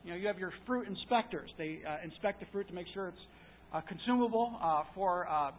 You 0.05 0.11
know, 0.13 0.17
you 0.17 0.27
have 0.27 0.39
your 0.39 0.53
fruit 0.67 0.87
inspectors. 0.89 1.51
They 1.59 1.81
uh, 1.87 2.05
inspect 2.05 2.41
the 2.41 2.47
fruit 2.53 2.69
to 2.69 2.75
make 2.75 2.87
sure 2.95 3.09
it's 3.09 3.25
uh, 3.73 3.81
consumable 3.83 4.59
uh, 4.63 4.83
for 4.95 5.29
uh, 5.29 5.51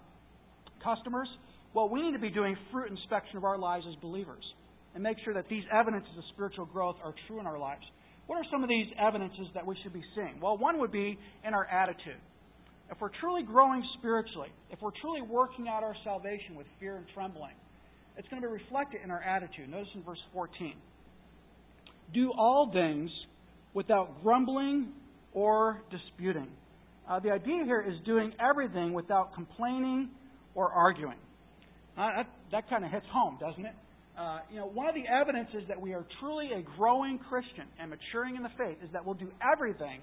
customers. 0.83 1.27
Well, 1.73 1.89
we 1.89 2.01
need 2.01 2.13
to 2.13 2.19
be 2.19 2.31
doing 2.31 2.55
fruit 2.71 2.89
inspection 2.89 3.37
of 3.37 3.43
our 3.43 3.57
lives 3.57 3.85
as 3.87 3.95
believers 4.01 4.43
and 4.93 5.03
make 5.03 5.17
sure 5.23 5.33
that 5.33 5.47
these 5.49 5.63
evidences 5.71 6.11
of 6.17 6.23
spiritual 6.33 6.65
growth 6.65 6.95
are 7.03 7.13
true 7.27 7.39
in 7.39 7.47
our 7.47 7.59
lives. 7.59 7.83
What 8.27 8.37
are 8.37 8.45
some 8.51 8.63
of 8.63 8.69
these 8.69 8.87
evidences 8.99 9.47
that 9.53 9.65
we 9.65 9.75
should 9.83 9.93
be 9.93 10.03
seeing? 10.15 10.39
Well, 10.41 10.57
one 10.57 10.79
would 10.79 10.91
be 10.91 11.17
in 11.45 11.53
our 11.53 11.65
attitude. 11.65 12.19
If 12.91 12.99
we're 12.99 13.11
truly 13.21 13.43
growing 13.43 13.83
spiritually, 13.97 14.49
if 14.69 14.81
we're 14.81 14.91
truly 15.01 15.21
working 15.21 15.67
out 15.69 15.81
our 15.81 15.95
salvation 16.03 16.55
with 16.55 16.67
fear 16.79 16.97
and 16.97 17.05
trembling, 17.13 17.53
it's 18.17 18.27
going 18.27 18.41
to 18.41 18.47
be 18.47 18.51
reflected 18.51 18.99
in 19.03 19.09
our 19.09 19.21
attitude. 19.23 19.69
Notice 19.69 19.87
in 19.95 20.03
verse 20.03 20.19
14. 20.33 20.73
Do 22.13 22.31
all 22.37 22.69
things 22.73 23.09
without 23.73 24.21
grumbling 24.21 24.89
or 25.33 25.81
disputing. 25.89 26.49
Uh, 27.09 27.19
the 27.19 27.31
idea 27.31 27.63
here 27.63 27.81
is 27.81 27.95
doing 28.05 28.33
everything 28.39 28.91
without 28.91 29.33
complaining 29.33 30.09
or 30.53 30.71
arguing. 30.71 31.17
Uh, 31.97 32.07
that 32.17 32.27
that 32.51 32.69
kind 32.69 32.83
of 32.83 32.91
hits 32.91 33.05
home, 33.11 33.37
doesn't 33.39 33.65
it? 33.65 33.73
Uh, 34.19 34.39
you 34.51 34.57
know, 34.57 34.67
one 34.67 34.87
of 34.87 34.95
the 34.95 35.03
evidences 35.07 35.63
that 35.69 35.79
we 35.79 35.93
are 35.93 36.05
truly 36.19 36.49
a 36.53 36.61
growing 36.77 37.17
Christian 37.29 37.65
and 37.79 37.89
maturing 37.89 38.35
in 38.35 38.43
the 38.43 38.51
faith 38.57 38.77
is 38.83 38.89
that 38.91 39.05
we'll 39.05 39.15
do 39.15 39.31
everything 39.41 40.01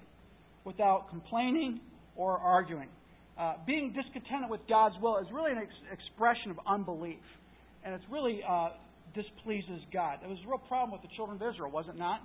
without 0.65 1.09
complaining 1.09 1.79
or 2.15 2.37
arguing. 2.37 2.89
Uh, 3.37 3.53
being 3.65 3.93
discontented 3.93 4.49
with 4.49 4.61
God's 4.67 4.95
will 5.01 5.17
is 5.17 5.27
really 5.31 5.51
an 5.51 5.59
ex- 5.59 5.93
expression 5.93 6.51
of 6.51 6.57
unbelief, 6.67 7.23
and 7.85 7.93
it 7.93 8.01
really 8.11 8.41
uh, 8.47 8.69
displeases 9.15 9.81
God. 9.93 10.19
It 10.23 10.29
was 10.29 10.37
a 10.45 10.49
real 10.49 10.61
problem 10.67 10.91
with 10.91 11.01
the 11.01 11.15
children 11.15 11.41
of 11.41 11.53
Israel, 11.53 11.71
was 11.71 11.85
it 11.87 11.97
not? 11.97 12.21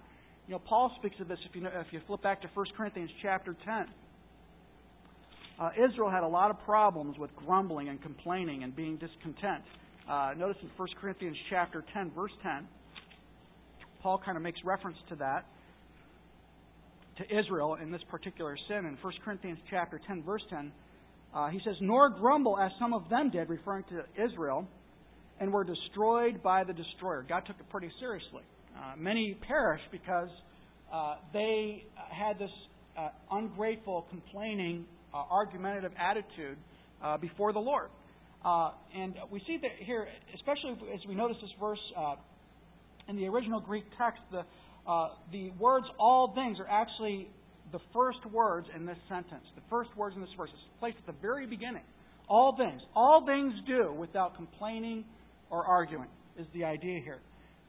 You 0.47 0.55
know, 0.55 0.63
Paul 0.69 0.95
speaks 0.99 1.17
of 1.21 1.29
this 1.29 1.39
if 1.49 1.55
you, 1.55 1.63
know, 1.63 1.71
if 1.73 1.93
you 1.93 2.01
flip 2.07 2.23
back 2.23 2.43
to 2.43 2.49
1 2.53 2.67
Corinthians 2.77 3.11
chapter 3.23 3.57
10. 3.65 3.87
Uh, 5.59 5.71
Israel 5.89 6.11
had 6.11 6.25
a 6.25 6.29
lot 6.29 6.51
of 6.51 6.59
problems 6.65 7.17
with 7.17 7.31
grumbling 7.37 7.89
and 7.89 8.03
complaining 8.03 8.65
and 8.65 8.75
being 8.75 8.97
discontent. 8.97 9.63
Uh, 10.09 10.33
notice 10.37 10.57
in 10.63 10.69
1 10.77 10.89
Corinthians 11.01 11.37
chapter 11.49 11.85
10, 11.95 12.11
verse 12.11 12.33
10, 12.43 12.67
Paul 14.03 14.21
kind 14.23 14.37
of 14.37 14.43
makes 14.43 14.59
reference 14.65 14.99
to 15.09 15.15
that, 15.17 15.47
to 17.19 17.39
Israel 17.39 17.77
in 17.81 17.91
this 17.91 18.03
particular 18.11 18.57
sin. 18.69 18.87
In 18.87 18.99
1 19.01 19.13
Corinthians 19.25 19.59
chapter 19.71 20.01
10, 20.07 20.23
verse 20.23 20.43
10, 20.51 20.73
uh, 21.35 21.49
he 21.49 21.61
says, 21.65 21.75
Nor 21.81 22.11
grumble 22.11 22.59
as 22.59 22.71
some 22.79 22.93
of 22.93 23.09
them 23.09 23.31
did, 23.31 23.49
referring 23.49 23.85
to 23.85 24.05
Israel, 24.23 24.67
and 25.41 25.53
were 25.53 25.65
destroyed 25.65 26.43
by 26.43 26.65
the 26.65 26.73
destroyer. 26.73 27.25
God 27.29 27.43
took 27.47 27.59
it 27.59 27.69
pretty 27.71 27.91
seriously. 27.99 28.43
Uh, 28.77 28.95
many 28.97 29.37
perished 29.47 29.85
because 29.93 30.29
uh, 30.93 31.17
they 31.33 31.85
had 32.11 32.39
this 32.39 32.51
uh, 32.97 33.09
ungrateful, 33.31 34.07
complaining, 34.11 34.85
uh, 35.13 35.19
argumentative 35.31 35.93
attitude 35.99 36.57
uh, 37.03 37.17
before 37.17 37.53
the 37.53 37.59
Lord. 37.59 37.89
And 38.95 39.15
we 39.31 39.41
see 39.47 39.59
that 39.63 39.71
here, 39.85 40.07
especially 40.35 40.77
as 40.93 41.01
we 41.09 41.15
notice 41.15 41.37
this 41.41 41.51
verse 41.59 41.81
in 43.09 43.17
the 43.17 43.27
original 43.27 43.61
Greek 43.61 43.85
text, 43.99 44.21
the, 44.31 44.43
uh, 44.87 45.09
the 45.33 45.51
words 45.59 45.87
all 45.99 46.33
things 46.35 46.59
are 46.61 46.69
actually 46.69 47.29
the 47.73 47.81
first 47.93 48.19
words 48.33 48.67
in 48.77 48.87
this 48.87 48.99
sentence. 49.09 49.45
The 49.57 49.63
first 49.71 49.91
words 49.97 50.15
in 50.15 50.21
this 50.21 50.31
verse. 50.37 50.51
It's 50.53 50.63
placed 50.79 50.97
at 50.99 51.07
the 51.07 51.21
very 51.21 51.47
beginning. 51.47 51.83
All 52.29 52.55
things. 52.57 52.81
All 52.95 53.25
things 53.27 53.53
do 53.67 53.93
without 53.93 54.37
complaining 54.37 55.05
or 55.51 55.65
arguing 55.65 56.09
is 56.39 56.47
the 56.55 56.65
idea 56.65 57.01
here. 57.03 57.19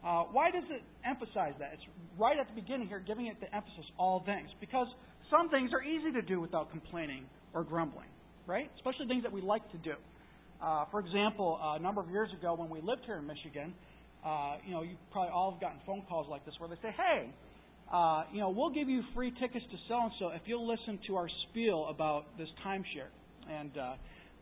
Uh, 0.06 0.24
why 0.32 0.52
does 0.52 0.64
it 0.70 0.84
emphasize 1.04 1.54
that? 1.60 1.72
It's 1.74 1.84
right 2.20 2.38
at 2.40 2.48
the 2.48 2.62
beginning 2.62 2.88
here, 2.88 3.00
giving 3.06 3.26
it 3.26 3.40
the 3.40 3.54
emphasis, 3.54 3.86
all 3.98 4.22
things. 4.26 4.50
Because 4.60 4.88
some 5.32 5.50
things 5.50 5.72
are 5.74 5.82
easy 5.82 6.12
to 6.12 6.22
do 6.22 6.40
without 6.40 6.70
complaining 6.70 7.26
or 7.54 7.64
grumbling, 7.64 8.10
right? 8.46 8.70
Especially 8.76 9.08
things 9.08 9.24
that 9.24 9.32
we 9.32 9.42
like 9.42 9.70
to 9.72 9.78
do. 9.78 9.94
Uh, 10.62 10.86
for 10.92 11.00
example, 11.00 11.60
a 11.62 11.80
number 11.80 12.02
of 12.02 12.10
years 12.10 12.30
ago 12.38 12.54
when 12.54 12.70
we 12.70 12.82
lived 12.82 13.02
here 13.06 13.18
in 13.18 13.26
Michigan, 13.26 13.74
uh, 14.26 14.58
you 14.66 14.74
know, 14.74 14.82
you 14.82 14.96
probably 15.12 15.32
all 15.32 15.52
have 15.52 15.62
gotten 15.62 15.80
phone 15.86 16.04
calls 16.10 16.28
like 16.30 16.46
this 16.46 16.56
where 16.58 16.70
they 16.70 16.82
say, 16.82 16.94
"Hey, 16.98 17.30
uh, 17.92 18.24
you 18.34 18.40
know, 18.40 18.50
we'll 18.50 18.74
give 18.74 18.90
you 18.90 19.04
free 19.14 19.32
tickets 19.40 19.66
to 19.72 19.78
so 19.88 20.02
and 20.02 20.12
so 20.20 20.30
if 20.30 20.42
you'll 20.46 20.68
listen 20.68 21.00
to 21.08 21.16
our 21.16 21.30
spiel 21.50 21.88
about 21.90 22.38
this 22.38 22.50
timeshare." 22.66 23.14
And 23.48 23.78
uh, 23.78 23.94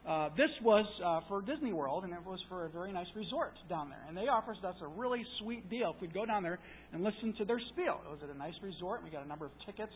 uh, 0.07 0.29
this 0.35 0.49
was 0.61 0.85
uh, 1.03 1.21
for 1.29 1.41
Disney 1.41 1.71
World, 1.71 2.03
and 2.03 2.13
it 2.13 2.25
was 2.25 2.39
for 2.49 2.65
a 2.65 2.69
very 2.69 2.91
nice 2.91 3.07
resort 3.15 3.53
down 3.69 3.89
there. 3.89 4.03
And 4.07 4.17
they 4.17 4.27
offered 4.27 4.57
us 4.63 4.75
a 4.81 4.87
really 4.87 5.23
sweet 5.39 5.69
deal 5.69 5.93
if 5.95 6.01
we'd 6.01 6.13
go 6.13 6.25
down 6.25 6.43
there 6.43 6.59
and 6.91 7.03
listen 7.03 7.33
to 7.37 7.45
their 7.45 7.59
spiel. 7.71 8.01
It 8.05 8.11
was 8.11 8.19
at 8.21 8.33
a 8.33 8.37
nice 8.37 8.55
resort. 8.61 8.99
And 8.99 9.09
we 9.09 9.15
got 9.15 9.25
a 9.25 9.27
number 9.27 9.45
of 9.45 9.51
tickets 9.65 9.93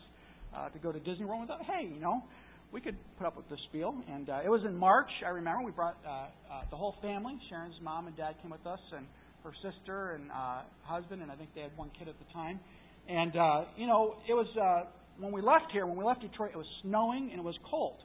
uh, 0.56 0.70
to 0.70 0.78
go 0.78 0.92
to 0.92 1.00
Disney 1.00 1.26
World. 1.26 1.42
We 1.42 1.46
thought, 1.46 1.64
hey, 1.64 1.86
you 1.92 2.00
know, 2.00 2.24
we 2.72 2.80
could 2.80 2.96
put 3.18 3.26
up 3.26 3.36
with 3.36 3.48
the 3.50 3.56
spiel. 3.68 3.94
And 4.10 4.30
uh, 4.30 4.40
it 4.44 4.48
was 4.48 4.62
in 4.64 4.74
March, 4.76 5.10
I 5.26 5.28
remember. 5.28 5.62
We 5.62 5.72
brought 5.72 5.98
uh, 6.06 6.10
uh, 6.10 6.62
the 6.70 6.76
whole 6.76 6.94
family. 7.02 7.34
Sharon's 7.50 7.76
mom 7.82 8.06
and 8.06 8.16
dad 8.16 8.36
came 8.40 8.50
with 8.50 8.66
us, 8.66 8.80
and 8.96 9.06
her 9.44 9.52
sister 9.62 10.12
and 10.12 10.30
uh, 10.30 10.62
husband, 10.82 11.22
and 11.22 11.30
I 11.30 11.36
think 11.36 11.50
they 11.54 11.62
had 11.62 11.76
one 11.76 11.90
kid 11.98 12.08
at 12.08 12.18
the 12.18 12.32
time. 12.32 12.60
And, 13.08 13.36
uh, 13.36 13.64
you 13.76 13.86
know, 13.86 14.16
it 14.28 14.34
was, 14.34 14.46
uh, 14.60 14.88
when 15.18 15.32
we 15.32 15.40
left 15.40 15.72
here, 15.72 15.86
when 15.86 15.96
we 15.96 16.04
left 16.04 16.20
Detroit, 16.20 16.50
it 16.52 16.56
was 16.56 16.66
snowing 16.82 17.30
and 17.30 17.40
it 17.40 17.44
was 17.44 17.56
cold. 17.70 17.96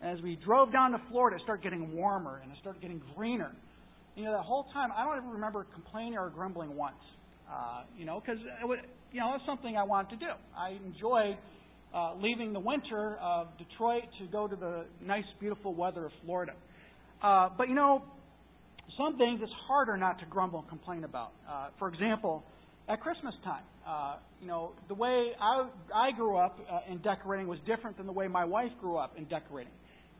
And 0.00 0.16
as 0.16 0.22
we 0.22 0.36
drove 0.44 0.72
down 0.72 0.92
to 0.92 1.00
Florida, 1.10 1.36
it 1.36 1.42
started 1.42 1.62
getting 1.62 1.92
warmer 1.92 2.40
and 2.42 2.50
it 2.50 2.58
started 2.60 2.80
getting 2.80 3.02
greener. 3.16 3.52
You 4.16 4.24
know, 4.24 4.32
that 4.32 4.44
whole 4.44 4.64
time, 4.72 4.90
I 4.96 5.04
don't 5.04 5.18
even 5.18 5.30
remember 5.30 5.66
complaining 5.74 6.16
or 6.16 6.30
grumbling 6.30 6.76
once. 6.76 6.96
Uh, 7.50 7.82
you 7.96 8.04
know, 8.04 8.20
because, 8.20 8.40
you 9.12 9.20
know, 9.20 9.34
it's 9.34 9.46
something 9.46 9.76
I 9.76 9.82
wanted 9.82 10.10
to 10.10 10.16
do. 10.16 10.32
I 10.56 10.76
enjoy 10.84 11.36
uh, 11.94 12.14
leaving 12.16 12.52
the 12.52 12.60
winter 12.60 13.16
of 13.20 13.48
Detroit 13.58 14.02
to 14.18 14.26
go 14.26 14.46
to 14.46 14.56
the 14.56 14.84
nice, 15.02 15.24
beautiful 15.40 15.74
weather 15.74 16.06
of 16.06 16.12
Florida. 16.24 16.52
Uh, 17.22 17.48
but 17.56 17.68
you 17.68 17.74
know, 17.74 18.02
some 18.98 19.16
things 19.16 19.40
it's 19.42 19.52
harder 19.66 19.96
not 19.96 20.18
to 20.18 20.26
grumble 20.26 20.58
and 20.58 20.68
complain 20.68 21.04
about. 21.04 21.32
Uh, 21.48 21.68
for 21.78 21.88
example, 21.88 22.44
at 22.88 23.00
Christmas 23.00 23.34
time, 23.44 23.62
uh, 23.86 24.16
you 24.40 24.48
know, 24.48 24.72
the 24.88 24.94
way 24.94 25.30
I, 25.40 25.68
I 25.94 26.10
grew 26.16 26.36
up 26.36 26.58
uh, 26.70 26.92
in 26.92 26.98
decorating 26.98 27.46
was 27.46 27.58
different 27.66 27.96
than 27.96 28.06
the 28.06 28.12
way 28.12 28.28
my 28.28 28.44
wife 28.44 28.72
grew 28.80 28.96
up 28.96 29.14
in 29.16 29.24
decorating. 29.24 29.72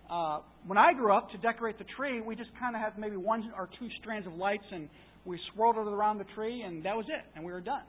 Uh, 0.08 0.40
when 0.66 0.78
I 0.78 0.94
grew 0.94 1.12
up, 1.12 1.30
to 1.32 1.38
decorate 1.38 1.78
the 1.78 1.84
tree, 1.96 2.20
we 2.20 2.34
just 2.34 2.50
kind 2.58 2.74
of 2.74 2.80
had 2.80 2.98
maybe 2.98 3.16
one 3.16 3.50
or 3.56 3.68
two 3.78 3.88
strands 4.00 4.26
of 4.26 4.32
lights 4.34 4.64
and 4.72 4.88
we 5.24 5.38
swirled 5.52 5.76
it 5.76 5.80
around 5.80 6.18
the 6.18 6.24
tree, 6.34 6.62
and 6.62 6.82
that 6.84 6.96
was 6.96 7.04
it, 7.08 7.24
and 7.36 7.44
we 7.44 7.52
were 7.52 7.60
done. 7.60 7.82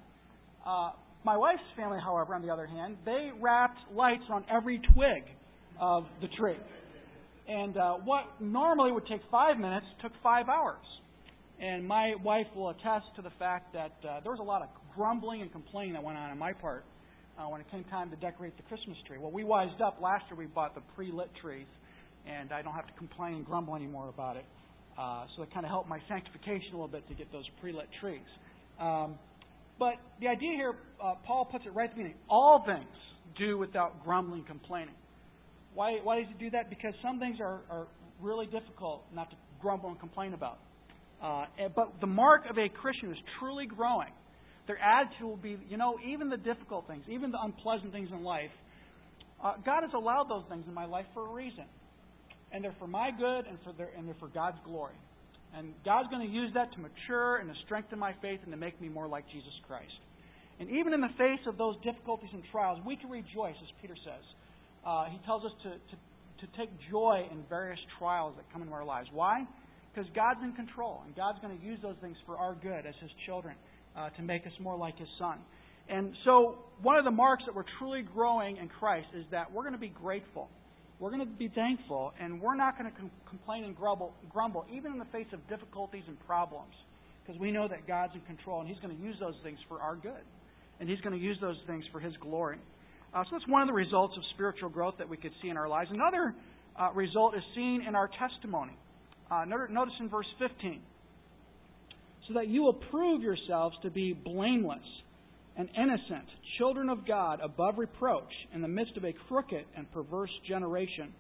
Uh, 0.66 0.92
my 1.24 1.38
wife's 1.38 1.62
family, 1.78 2.00
however, 2.04 2.36
on 2.36 2.42
the 2.42 2.52
other 2.52 2.68
hand, 2.68 2.98
they 3.06 3.30
wrapped 3.40 3.80
lights 3.96 4.24
on 4.30 4.44
every 4.52 4.82
twig 4.94 5.24
of 5.80 6.04
the 6.22 6.28
tree. 6.38 6.58
And 7.50 7.78
uh, 7.78 7.94
what 7.96 8.26
normally 8.40 8.92
would 8.92 9.08
take 9.08 9.22
five 9.32 9.58
minutes 9.58 9.88
took 10.04 10.12
five 10.22 10.50
hours. 10.50 10.86
And 11.60 11.86
my 11.86 12.14
wife 12.24 12.46
will 12.56 12.70
attest 12.70 13.08
to 13.16 13.24
the 13.24 13.32
fact 13.40 13.74
that 13.74 13.94
uh, 14.08 14.20
there 14.22 14.32
was 14.32 14.40
a 14.40 14.44
lot 14.44 14.62
of 14.62 14.70
grumbling 14.96 15.42
and 15.42 15.52
complaining 15.52 15.94
that 15.94 16.04
went 16.04 16.18
on 16.18 16.30
on 16.30 16.38
my 16.38 16.54
part 16.54 16.86
uh, 17.40 17.44
when 17.46 17.60
it 17.60 17.70
came 17.72 17.84
time 17.86 18.12
to 18.12 18.16
decorate 18.18 18.56
the 18.56 18.64
Christmas 18.64 18.98
tree. 19.08 19.18
Well, 19.18 19.32
we 19.32 19.44
wised 19.44 19.82
up. 19.82 19.98
Last 20.00 20.26
year 20.30 20.38
we 20.38 20.46
bought 20.46 20.76
the 20.76 20.82
pre-lit 20.96 21.32
trees, 21.42 21.66
and 22.28 22.54
I 22.54 22.62
don't 22.62 22.74
have 22.74 22.86
to 22.86 22.94
complain 22.94 23.34
and 23.34 23.46
grumble 23.46 23.76
anymore 23.76 24.10
about 24.10 24.38
it. 24.38 24.46
Uh, 24.98 25.26
so 25.36 25.42
it 25.42 25.52
kind 25.52 25.66
of 25.66 25.72
helped 25.72 25.90
my 25.90 26.00
sanctification 26.08 26.70
a 26.74 26.76
little 26.76 26.88
bit 26.88 27.08
to 27.08 27.16
get 27.16 27.32
those 27.32 27.46
pre-lit 27.60 27.88
trees. 28.00 28.22
Um, 28.80 29.18
but 29.80 29.96
the 30.22 30.28
idea 30.28 30.52
here, 30.52 30.76
uh, 31.04 31.16
Paul 31.26 31.46
puts 31.46 31.66
it 31.66 31.74
right 31.74 31.86
at 31.86 31.96
the 31.96 32.04
beginning. 32.04 32.18
All 32.30 32.64
things 32.64 32.86
do 33.40 33.58
without 33.58 34.04
grumbling, 34.04 34.44
complaining. 34.44 34.94
Why, 35.74 36.00
why 36.04 36.20
does 36.20 36.28
he 36.28 36.46
do 36.46 36.50
that? 36.52 36.70
Because 36.70 36.94
some 37.02 37.20
things 37.20 37.38
are, 37.40 37.62
are 37.70 37.88
really 38.22 38.46
difficult 38.46 39.04
not 39.14 39.30
to 39.30 39.36
grumble 39.62 39.90
and 39.90 40.00
complain 40.00 40.34
about. 40.34 40.60
Uh, 41.22 41.46
but 41.76 42.00
the 42.00 42.08
mark 42.08 42.44
of 42.50 42.58
a 42.58 42.70
Christian 42.70 43.12
is 43.12 43.18
truly 43.40 43.66
growing, 43.66 44.12
their 44.68 44.78
attitude 44.78 45.28
will 45.28 45.36
be, 45.36 45.58
you 45.68 45.78
know, 45.78 45.98
even 46.08 46.30
the 46.30 46.38
difficult 46.38 46.88
things, 46.88 47.04
even 47.10 47.32
the 47.32 47.42
unpleasant 47.42 47.92
things 47.92 48.10
in 48.12 48.24
life, 48.24 48.52
uh, 49.44 49.54
God 49.66 49.82
has 49.82 49.92
allowed 49.96 50.30
those 50.30 50.44
things 50.50 50.66
in 50.68 50.74
my 50.74 50.86
life 50.86 51.06
for 51.14 51.28
a 51.28 51.34
reason. 51.34 51.66
And 52.52 52.64
they're 52.64 52.76
for 52.80 52.88
my 52.88 53.12
good 53.12 53.46
and, 53.48 53.58
for 53.64 53.74
their, 53.74 53.90
and 53.98 54.08
they're 54.08 54.20
for 54.20 54.28
God's 54.28 54.58
glory. 54.66 54.96
And 55.56 55.74
God's 55.84 56.10
going 56.10 56.26
to 56.26 56.32
use 56.32 56.52
that 56.54 56.72
to 56.74 56.80
mature 56.80 57.38
and 57.38 57.50
to 57.50 57.56
strengthen 57.66 57.98
my 57.98 58.14
faith 58.22 58.40
and 58.44 58.52
to 58.52 58.58
make 58.58 58.80
me 58.80 58.90
more 58.90 59.08
like 59.08 59.26
Jesus 59.28 59.54
Christ. 59.68 59.98
And 60.60 60.70
even 60.70 60.94
in 60.94 61.02
the 61.02 61.14
face 61.18 61.42
of 61.48 61.58
those 61.58 61.76
difficulties 61.84 62.30
and 62.34 62.44
trials, 62.52 62.80
we 62.86 62.96
can 62.96 63.10
rejoice, 63.10 63.56
as 63.58 63.70
Peter 63.82 63.96
says. 64.04 64.26
Uh, 64.86 65.06
he 65.06 65.20
tells 65.26 65.46
us 65.46 65.52
to, 65.64 65.70
to, 65.70 66.46
to 66.46 66.58
take 66.58 66.70
joy 66.90 67.28
in 67.32 67.44
various 67.50 67.80
trials 67.98 68.34
that 68.38 68.46
come 68.52 68.62
into 68.62 68.74
our 68.74 68.86
lives. 68.86 69.08
Why? 69.12 69.46
Because 69.94 70.10
God's 70.16 70.40
in 70.44 70.54
control, 70.54 71.02
and 71.06 71.16
God's 71.16 71.40
going 71.40 71.58
to 71.58 71.64
use 71.64 71.80
those 71.82 71.96
things 72.02 72.18
for 72.26 72.38
our 72.38 72.56
good 72.56 72.86
as 72.86 72.96
His 73.02 73.12
children 73.26 73.56
uh, 73.98 74.10
to 74.12 74.22
make 74.22 74.46
us 74.46 74.54
more 74.60 74.78
like 74.78 74.98
His 74.98 75.10
Son. 75.18 75.40
And 75.90 76.14
so, 76.24 76.60
one 76.82 76.98
of 76.98 77.04
the 77.04 77.12
marks 77.12 77.44
that 77.48 77.56
we're 77.56 77.70
truly 77.80 78.04
growing 78.04 78.58
in 78.58 78.70
Christ 78.70 79.08
is 79.16 79.26
that 79.32 79.52
we're 79.52 79.64
going 79.64 79.74
to 79.74 79.80
be 79.80 79.90
grateful 79.90 80.50
we're 81.00 81.12
going 81.12 81.26
to 81.26 81.34
be 81.34 81.48
thankful, 81.48 82.14
and 82.20 82.42
we're 82.42 82.56
not 82.56 82.78
going 82.78 82.92
to 82.92 82.98
com- 82.98 83.12
complain 83.28 83.64
and 83.64 83.76
grumble, 83.76 84.14
grumble, 84.30 84.66
even 84.72 84.92
in 84.92 85.00
the 85.00 85.08
face 85.14 85.28
of 85.32 85.40
difficulties 85.48 86.04
and 86.08 86.20
problems, 86.28 86.74
because 87.24 87.40
we 87.40 87.52
know 87.52 87.70
that 87.70 87.88
God's 87.88 88.14
in 88.16 88.22
control, 88.22 88.60
and 88.60 88.68
He's 88.68 88.80
going 88.80 88.96
to 88.96 89.02
use 89.02 89.16
those 89.20 89.36
things 89.42 89.58
for 89.70 89.82
our 89.82 89.96
good, 89.96 90.24
and 90.80 90.90
He's 90.90 91.00
going 91.00 91.18
to 91.18 91.24
use 91.24 91.38
those 91.40 91.56
things 91.68 91.86
for 91.94 92.02
His 92.02 92.14
glory. 92.20 92.58
Uh, 93.14 93.24
so 93.24 93.30
that's 93.32 93.48
one 93.48 93.62
of 93.62 93.68
the 93.68 93.74
results 93.74 94.14
of 94.18 94.24
spiritual 94.34 94.70
growth 94.70 94.96
that 95.00 95.10
we 95.10 95.18
could 95.18 95.32
see 95.42 95.50
in 95.50 95.58
our 95.58 95.68
lives. 95.68 95.90
Another 95.92 96.36
uh, 96.80 96.92
result 96.94 97.36
is 97.36 97.44
seen 97.56 97.84
in 97.88 97.96
our 97.96 98.10
testimony. 98.20 98.78
Uh, 99.32 99.46
notice 99.46 99.94
in 100.00 100.10
verse 100.10 100.28
15. 100.40 100.82
So 102.28 102.34
that 102.36 102.48
you 102.48 102.62
will 102.62 102.74
prove 102.92 103.22
yourselves 103.24 103.76
to 103.82 103.90
be 103.90 104.14
blameless 104.14 104.80
and 105.58 105.70
innocent, 105.76 106.26
children 106.58 106.90
of 106.90 107.06
God 107.08 107.40
above 107.42 107.78
reproach, 107.78 108.32
in 108.54 108.62
the 108.62 108.68
midst 108.68 108.96
of 108.98 109.04
a 109.04 109.14
crooked 109.28 109.66
and 109.76 109.92
perverse 109.92 110.30
generation, 110.48 111.14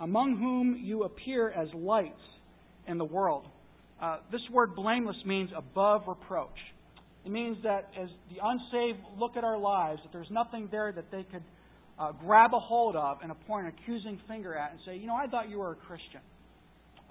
among 0.00 0.38
whom 0.38 0.80
you 0.82 1.02
appear 1.04 1.50
as 1.50 1.68
lights 1.74 2.14
in 2.86 2.98
the 2.98 3.04
world, 3.04 3.46
Uh, 4.00 4.18
this 4.30 4.42
word 4.50 4.74
blameless 4.74 5.16
means 5.24 5.50
above 5.56 6.02
reproach. 6.08 6.73
It 7.24 7.30
means 7.30 7.56
that 7.62 7.90
as 8.00 8.08
the 8.28 8.36
unsaved 8.42 8.98
look 9.18 9.36
at 9.36 9.44
our 9.44 9.58
lives, 9.58 10.00
that 10.04 10.12
there's 10.12 10.30
nothing 10.30 10.68
there 10.70 10.92
that 10.92 11.10
they 11.10 11.24
could 11.24 11.42
uh, 11.98 12.12
grab 12.12 12.52
a 12.52 12.58
hold 12.58 12.96
of 12.96 13.18
and 13.22 13.32
point 13.46 13.66
an 13.66 13.72
accusing 13.78 14.20
finger 14.28 14.54
at 14.54 14.72
and 14.72 14.80
say, 14.84 14.96
you 14.96 15.06
know, 15.06 15.14
I 15.14 15.26
thought 15.26 15.48
you 15.48 15.58
were 15.58 15.72
a 15.72 15.76
Christian. 15.76 16.20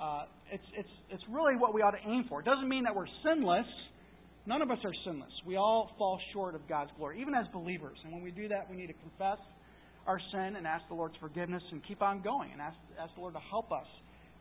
Uh, 0.02 0.26
it's, 0.52 0.64
it's, 0.78 0.90
it's 1.10 1.24
really 1.32 1.56
what 1.56 1.74
we 1.74 1.82
ought 1.82 1.92
to 1.92 2.10
aim 2.10 2.26
for. 2.28 2.42
It 2.42 2.46
doesn't 2.46 2.68
mean 2.68 2.84
that 2.84 2.96
we're 2.96 3.08
sinless. 3.24 3.66
None 4.46 4.62
of 4.62 4.70
us 4.70 4.80
are 4.84 4.94
sinless. 5.06 5.32
We 5.46 5.56
all 5.56 5.92
fall 5.98 6.20
short 6.34 6.54
of 6.54 6.68
God's 6.68 6.92
glory, 6.98 7.22
even 7.22 7.34
as 7.34 7.46
believers. 7.54 7.98
And 8.04 8.12
when 8.12 8.22
we 8.22 8.32
do 8.32 8.48
that, 8.50 8.70
we 8.70 8.76
need 8.76 8.88
to 8.88 8.94
confess 8.94 9.40
our 10.06 10.20
sin 10.32 10.58
and 10.58 10.68
ask 10.68 10.84
the 10.90 10.96
Lord's 10.96 11.16
forgiveness 11.20 11.64
and 11.72 11.82
keep 11.88 12.02
on 12.02 12.22
going 12.22 12.52
and 12.52 12.62
ask, 12.62 12.76
ask 13.00 13.14
the 13.16 13.22
Lord 13.22 13.34
to 13.36 13.40
help 13.50 13.72
us 13.72 13.88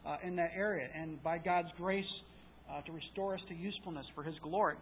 uh, 0.04 0.16
in 0.24 0.34
that 0.36 0.50
area 0.56 0.88
and 0.94 1.22
by 1.22 1.38
God's 1.38 1.68
grace 1.76 2.04
uh, 2.70 2.82
to 2.82 2.92
restore 2.92 3.34
us 3.34 3.40
to 3.48 3.54
usefulness 3.54 4.06
for 4.14 4.24
His 4.24 4.34
glory. 4.42 4.74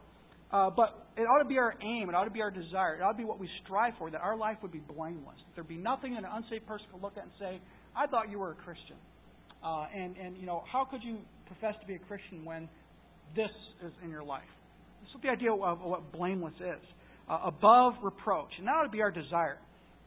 Uh, 0.53 0.69
but 0.71 1.07
it 1.17 1.23
ought 1.23 1.43
to 1.43 1.49
be 1.49 1.59
our 1.59 1.75
aim, 1.83 2.09
it 2.09 2.15
ought 2.15 2.25
to 2.25 2.31
be 2.31 2.43
our 2.43 2.51
desire, 2.51 2.97
it 2.97 3.03
ought 3.03 3.13
to 3.13 3.19
be 3.19 3.25
what 3.25 3.39
we 3.39 3.49
strive 3.65 3.93
for, 3.99 4.11
that 4.11 4.21
our 4.21 4.37
life 4.37 4.57
would 4.63 4.73
be 4.73 4.81
blameless. 4.81 5.37
That 5.37 5.55
there 5.55 5.65
be 5.65 5.77
nothing 5.77 6.17
an 6.17 6.25
unsaved 6.25 6.67
person 6.67 6.87
could 6.93 7.03
look 7.03 7.17
at 7.17 7.25
and 7.25 7.33
say, 7.39 7.61
I 7.97 8.07
thought 8.07 8.31
you 8.31 8.39
were 8.39 8.53
a 8.53 8.57
Christian. 8.57 8.97
Uh, 9.63 9.87
and, 9.95 10.17
and, 10.17 10.37
you 10.37 10.47
know, 10.47 10.65
how 10.71 10.85
could 10.85 11.03
you 11.03 11.19
profess 11.47 11.75
to 11.81 11.87
be 11.87 11.95
a 11.95 11.99
Christian 11.99 12.45
when 12.45 12.69
this 13.37 13.51
is 13.85 13.93
in 14.03 14.11
your 14.11 14.25
life? 14.25 14.49
This 15.03 15.11
is 15.15 15.23
the 15.23 15.29
idea 15.29 15.53
of, 15.53 15.61
of 15.61 15.81
what 15.81 16.13
blameless 16.13 16.55
is. 16.61 16.83
Uh, 17.29 17.39
above 17.45 17.95
reproach. 18.03 18.51
And 18.59 18.67
that 18.67 18.73
ought 18.73 18.85
to 18.85 18.91
be 18.91 19.03
our 19.03 19.13
desire. 19.13 19.59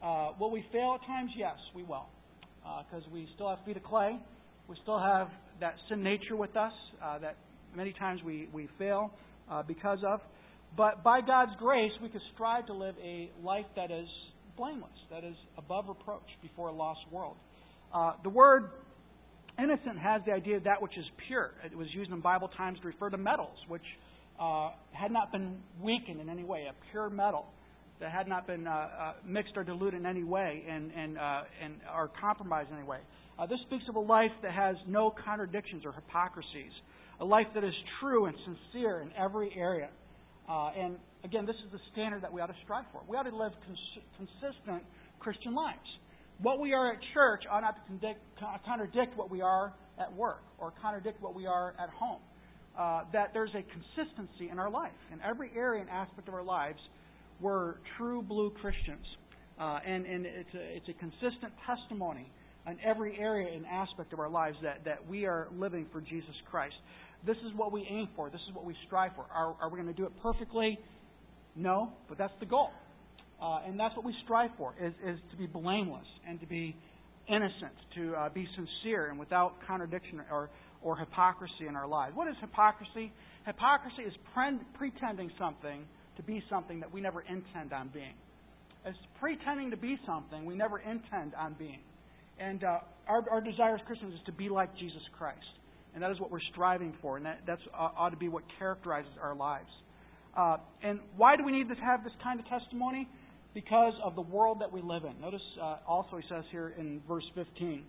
Uh, 0.02 0.32
will 0.38 0.50
we 0.50 0.62
fail 0.72 0.98
at 1.00 1.06
times? 1.06 1.30
Yes, 1.38 1.56
we 1.74 1.82
will. 1.82 2.06
Because 2.62 3.04
uh, 3.06 3.14
we 3.14 3.26
still 3.34 3.48
have 3.48 3.64
feet 3.64 3.78
of 3.78 3.82
clay. 3.84 4.18
We 4.68 4.76
still 4.82 4.98
have 4.98 5.28
that 5.60 5.74
sin 5.88 6.02
nature 6.02 6.36
with 6.36 6.54
us 6.56 6.72
uh, 7.02 7.18
that 7.20 7.36
many 7.74 7.94
times 7.94 8.20
we, 8.22 8.48
we 8.52 8.68
fail 8.78 9.10
uh, 9.50 9.62
because 9.62 9.98
of. 10.06 10.20
But 10.76 11.04
by 11.04 11.20
God's 11.20 11.52
grace, 11.58 11.92
we 12.02 12.08
can 12.08 12.20
strive 12.34 12.66
to 12.66 12.72
live 12.72 12.94
a 13.02 13.30
life 13.42 13.66
that 13.76 13.90
is 13.90 14.08
blameless, 14.56 14.90
that 15.10 15.24
is 15.24 15.36
above 15.56 15.88
reproach 15.88 16.26
before 16.42 16.68
a 16.68 16.72
lost 16.72 17.00
world. 17.10 17.36
Uh, 17.92 18.14
the 18.22 18.28
word 18.28 18.70
innocent 19.58 19.98
has 19.98 20.22
the 20.26 20.32
idea 20.32 20.56
of 20.56 20.64
that 20.64 20.82
which 20.82 20.96
is 20.98 21.04
pure. 21.28 21.52
It 21.64 21.76
was 21.76 21.86
used 21.92 22.10
in 22.10 22.20
Bible 22.20 22.48
times 22.56 22.78
to 22.80 22.88
refer 22.88 23.10
to 23.10 23.16
metals, 23.16 23.56
which 23.68 23.82
uh, 24.40 24.70
had 24.92 25.12
not 25.12 25.30
been 25.30 25.58
weakened 25.80 26.20
in 26.20 26.28
any 26.28 26.44
way, 26.44 26.66
a 26.68 26.74
pure 26.90 27.08
metal 27.08 27.46
that 28.00 28.10
had 28.10 28.26
not 28.26 28.46
been 28.46 28.66
uh, 28.66 28.70
uh, 28.70 29.12
mixed 29.24 29.52
or 29.56 29.62
diluted 29.62 30.00
in 30.00 30.06
any 30.06 30.24
way 30.24 30.64
and, 30.68 30.90
and, 30.92 31.16
uh, 31.16 31.42
and 31.62 31.74
or 31.94 32.10
compromised 32.20 32.70
in 32.70 32.76
any 32.76 32.86
way. 32.86 32.98
Uh, 33.38 33.46
this 33.46 33.58
speaks 33.66 33.84
of 33.88 33.94
a 33.94 34.00
life 34.00 34.30
that 34.42 34.52
has 34.52 34.76
no 34.88 35.14
contradictions 35.24 35.84
or 35.84 35.92
hypocrisies, 35.92 36.72
a 37.20 37.24
life 37.24 37.46
that 37.54 37.62
is 37.62 37.74
true 38.00 38.26
and 38.26 38.34
sincere 38.44 39.00
in 39.00 39.10
every 39.16 39.52
area. 39.56 39.88
Uh, 40.48 40.70
and 40.76 40.96
again, 41.24 41.46
this 41.46 41.56
is 41.64 41.72
the 41.72 41.80
standard 41.92 42.22
that 42.22 42.32
we 42.32 42.40
ought 42.40 42.48
to 42.48 42.56
strive 42.64 42.84
for. 42.92 43.02
We 43.08 43.16
ought 43.16 43.22
to 43.24 43.36
live 43.36 43.52
cons- 43.66 44.04
consistent 44.16 44.82
Christian 45.18 45.54
lives. 45.54 45.78
What 46.40 46.60
we 46.60 46.72
are 46.72 46.92
at 46.92 46.98
church 47.14 47.44
ought 47.50 47.60
not 47.60 47.76
to 47.76 47.82
contradict, 47.86 48.20
contradict 48.66 49.16
what 49.16 49.30
we 49.30 49.40
are 49.40 49.72
at 49.98 50.12
work 50.14 50.42
or 50.58 50.72
contradict 50.82 51.22
what 51.22 51.34
we 51.34 51.46
are 51.46 51.74
at 51.78 51.88
home. 51.90 52.20
Uh, 52.78 53.04
that 53.12 53.30
there's 53.32 53.54
a 53.54 53.62
consistency 53.62 54.50
in 54.50 54.58
our 54.58 54.68
life. 54.68 54.92
In 55.12 55.20
every 55.22 55.50
area 55.56 55.80
and 55.80 55.88
aspect 55.88 56.26
of 56.26 56.34
our 56.34 56.42
lives, 56.42 56.78
we're 57.40 57.76
true 57.96 58.20
blue 58.20 58.50
Christians. 58.60 59.06
Uh, 59.60 59.78
and 59.86 60.04
and 60.04 60.26
it's, 60.26 60.54
a, 60.54 60.76
it's 60.76 60.88
a 60.88 60.92
consistent 60.94 61.52
testimony 61.64 62.28
in 62.66 62.76
every 62.84 63.16
area 63.18 63.54
and 63.54 63.64
aspect 63.66 64.12
of 64.12 64.18
our 64.18 64.28
lives 64.28 64.56
that, 64.62 64.84
that 64.84 65.06
we 65.08 65.24
are 65.26 65.48
living 65.56 65.86
for 65.92 66.00
Jesus 66.00 66.34
Christ. 66.50 66.74
This 67.26 67.36
is 67.38 67.52
what 67.56 67.72
we 67.72 67.86
aim 67.90 68.08
for. 68.14 68.28
This 68.30 68.40
is 68.48 68.54
what 68.54 68.64
we 68.64 68.74
strive 68.86 69.12
for. 69.16 69.24
Are, 69.32 69.56
are 69.60 69.70
we 69.70 69.80
going 69.80 69.92
to 69.92 69.98
do 69.98 70.04
it 70.04 70.12
perfectly? 70.22 70.78
No, 71.56 71.92
but 72.08 72.18
that's 72.18 72.32
the 72.40 72.46
goal. 72.46 72.70
Uh, 73.40 73.60
and 73.66 73.78
that's 73.78 73.96
what 73.96 74.04
we 74.04 74.14
strive 74.24 74.50
for, 74.56 74.74
is, 74.80 74.92
is 75.06 75.18
to 75.30 75.36
be 75.36 75.46
blameless 75.46 76.06
and 76.28 76.40
to 76.40 76.46
be 76.46 76.76
innocent, 77.28 77.72
to 77.94 78.14
uh, 78.14 78.28
be 78.28 78.46
sincere 78.54 79.08
and 79.10 79.18
without 79.18 79.54
contradiction 79.66 80.20
or, 80.30 80.50
or 80.82 80.96
hypocrisy 80.96 81.66
in 81.68 81.76
our 81.76 81.86
lives. 81.86 82.14
What 82.14 82.28
is 82.28 82.34
hypocrisy? 82.40 83.12
Hypocrisy 83.46 84.02
is 84.02 84.12
pre- 84.34 84.58
pretending 84.74 85.30
something 85.38 85.84
to 86.16 86.22
be 86.22 86.42
something 86.50 86.80
that 86.80 86.92
we 86.92 87.00
never 87.00 87.22
intend 87.22 87.72
on 87.72 87.88
being. 87.92 88.14
It's 88.84 88.98
pretending 89.18 89.70
to 89.70 89.76
be 89.76 89.96
something 90.06 90.44
we 90.44 90.54
never 90.54 90.78
intend 90.78 91.34
on 91.34 91.54
being. 91.58 91.80
And 92.38 92.62
uh, 92.62 92.80
our, 93.08 93.24
our 93.30 93.40
desire 93.40 93.76
as 93.76 93.80
Christians 93.86 94.14
is 94.14 94.20
to 94.26 94.32
be 94.32 94.48
like 94.48 94.76
Jesus 94.76 95.02
Christ. 95.16 95.40
And 95.94 96.02
that 96.02 96.10
is 96.10 96.18
what 96.18 96.30
we're 96.30 96.40
striving 96.52 96.92
for, 97.00 97.16
and 97.16 97.26
that 97.26 97.40
that's, 97.46 97.62
uh, 97.72 97.88
ought 97.96 98.10
to 98.10 98.16
be 98.16 98.28
what 98.28 98.42
characterizes 98.58 99.12
our 99.22 99.34
lives. 99.34 99.70
Uh, 100.36 100.56
and 100.82 100.98
why 101.16 101.36
do 101.36 101.44
we 101.44 101.52
need 101.52 101.68
to 101.68 101.74
have 101.76 102.02
this 102.02 102.12
kind 102.22 102.40
of 102.40 102.46
testimony? 102.48 103.08
Because 103.54 103.94
of 104.02 104.16
the 104.16 104.22
world 104.22 104.60
that 104.60 104.72
we 104.72 104.82
live 104.82 105.04
in. 105.04 105.20
Notice 105.20 105.40
uh, 105.62 105.76
also 105.86 106.16
he 106.16 106.24
says 106.28 106.42
here 106.50 106.74
in 106.76 107.00
verse 107.06 107.24
15 107.36 107.84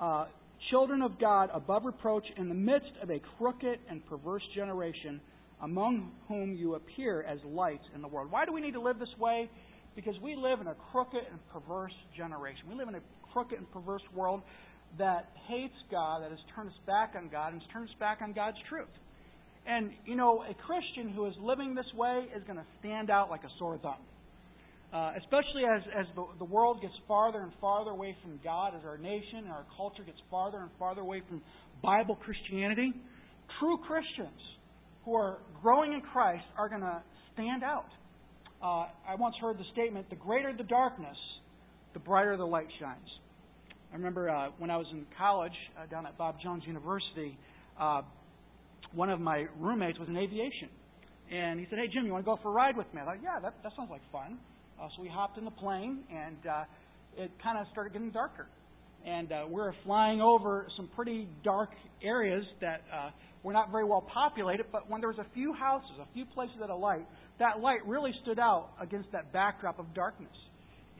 uh, 0.00 0.26
Children 0.70 1.02
of 1.02 1.18
God 1.18 1.48
above 1.54 1.84
reproach 1.84 2.24
in 2.36 2.48
the 2.48 2.54
midst 2.54 2.92
of 3.02 3.10
a 3.10 3.18
crooked 3.38 3.78
and 3.88 4.04
perverse 4.06 4.42
generation, 4.54 5.20
among 5.62 6.12
whom 6.28 6.54
you 6.54 6.74
appear 6.74 7.22
as 7.22 7.38
lights 7.46 7.84
in 7.94 8.02
the 8.02 8.08
world. 8.08 8.30
Why 8.30 8.44
do 8.44 8.52
we 8.52 8.60
need 8.60 8.74
to 8.74 8.80
live 8.80 8.98
this 8.98 9.08
way? 9.18 9.50
Because 9.96 10.14
we 10.22 10.36
live 10.36 10.60
in 10.60 10.66
a 10.66 10.74
crooked 10.92 11.22
and 11.30 11.40
perverse 11.50 11.94
generation. 12.14 12.68
We 12.68 12.74
live 12.74 12.88
in 12.88 12.94
a 12.94 13.00
crooked 13.32 13.58
and 13.58 13.70
perverse 13.72 14.02
world 14.14 14.42
that 14.98 15.30
hates 15.48 15.74
God, 15.90 16.22
that 16.22 16.30
has 16.30 16.40
turned 16.54 16.68
us 16.68 16.80
back 16.86 17.14
on 17.16 17.28
God, 17.28 17.52
and 17.52 17.62
has 17.62 17.70
turned 17.72 17.88
us 17.88 17.94
back 17.98 18.18
on 18.22 18.32
God's 18.32 18.58
truth. 18.68 18.92
And, 19.66 19.90
you 20.06 20.16
know, 20.16 20.42
a 20.42 20.54
Christian 20.54 21.12
who 21.12 21.26
is 21.26 21.34
living 21.40 21.74
this 21.74 21.86
way 21.94 22.26
is 22.34 22.42
going 22.44 22.58
to 22.58 22.66
stand 22.80 23.10
out 23.10 23.30
like 23.30 23.44
a 23.44 23.52
sore 23.58 23.78
thumb. 23.78 24.02
Uh, 24.92 25.12
especially 25.18 25.62
as, 25.70 25.82
as 25.96 26.06
the, 26.16 26.24
the 26.38 26.44
world 26.44 26.82
gets 26.82 26.94
farther 27.06 27.42
and 27.42 27.52
farther 27.60 27.90
away 27.92 28.16
from 28.22 28.40
God, 28.42 28.74
as 28.74 28.82
our 28.84 28.98
nation 28.98 29.44
and 29.44 29.50
our 29.50 29.64
culture 29.76 30.02
gets 30.02 30.18
farther 30.30 30.58
and 30.58 30.70
farther 30.78 31.02
away 31.02 31.22
from 31.28 31.40
Bible 31.80 32.16
Christianity, 32.16 32.92
true 33.60 33.78
Christians 33.86 34.40
who 35.04 35.14
are 35.14 35.38
growing 35.62 35.92
in 35.92 36.00
Christ 36.00 36.44
are 36.58 36.68
going 36.68 36.80
to 36.80 37.02
stand 37.34 37.62
out. 37.62 37.86
Uh, 38.62 38.86
I 39.08 39.14
once 39.16 39.36
heard 39.40 39.58
the 39.58 39.64
statement 39.72 40.10
the 40.10 40.16
greater 40.16 40.52
the 40.56 40.64
darkness, 40.64 41.16
the 41.94 42.00
brighter 42.00 42.36
the 42.36 42.44
light 42.44 42.68
shines. 42.80 43.08
I 43.92 43.96
remember 43.96 44.30
uh, 44.30 44.50
when 44.58 44.70
I 44.70 44.76
was 44.76 44.86
in 44.92 45.04
college 45.18 45.52
uh, 45.76 45.86
down 45.86 46.06
at 46.06 46.16
Bob 46.16 46.36
Jones 46.40 46.62
University, 46.64 47.36
uh, 47.78 48.02
one 48.92 49.10
of 49.10 49.20
my 49.20 49.46
roommates 49.58 49.98
was 49.98 50.08
in 50.08 50.16
aviation. 50.16 50.68
And 51.30 51.58
he 51.58 51.66
said, 51.68 51.78
Hey, 51.78 51.88
Jim, 51.92 52.06
you 52.06 52.12
want 52.12 52.24
to 52.24 52.30
go 52.30 52.38
for 52.40 52.50
a 52.50 52.52
ride 52.52 52.76
with 52.76 52.86
me? 52.94 53.00
I 53.00 53.04
thought, 53.04 53.22
Yeah, 53.22 53.40
that, 53.42 53.54
that 53.64 53.72
sounds 53.76 53.90
like 53.90 54.02
fun. 54.12 54.38
Uh, 54.80 54.88
so 54.94 55.02
we 55.02 55.08
hopped 55.08 55.38
in 55.38 55.44
the 55.44 55.50
plane, 55.50 56.04
and 56.10 56.36
uh, 56.46 56.64
it 57.16 57.30
kind 57.42 57.58
of 57.58 57.66
started 57.72 57.92
getting 57.92 58.10
darker. 58.10 58.46
And 59.04 59.32
uh, 59.32 59.44
we 59.46 59.54
were 59.54 59.74
flying 59.84 60.20
over 60.20 60.66
some 60.76 60.88
pretty 60.94 61.26
dark 61.42 61.70
areas 62.02 62.44
that 62.60 62.82
uh, 62.94 63.10
were 63.42 63.52
not 63.52 63.72
very 63.72 63.84
well 63.84 64.02
populated, 64.02 64.66
but 64.70 64.88
when 64.88 65.00
there 65.00 65.10
was 65.10 65.18
a 65.18 65.26
few 65.34 65.52
houses, 65.52 65.90
a 66.00 66.12
few 66.14 66.26
places 66.26 66.56
that 66.60 66.70
alight, 66.70 67.06
that 67.40 67.60
light 67.60 67.84
really 67.86 68.12
stood 68.22 68.38
out 68.38 68.70
against 68.80 69.10
that 69.12 69.32
backdrop 69.32 69.78
of 69.78 69.92
darkness. 69.94 70.30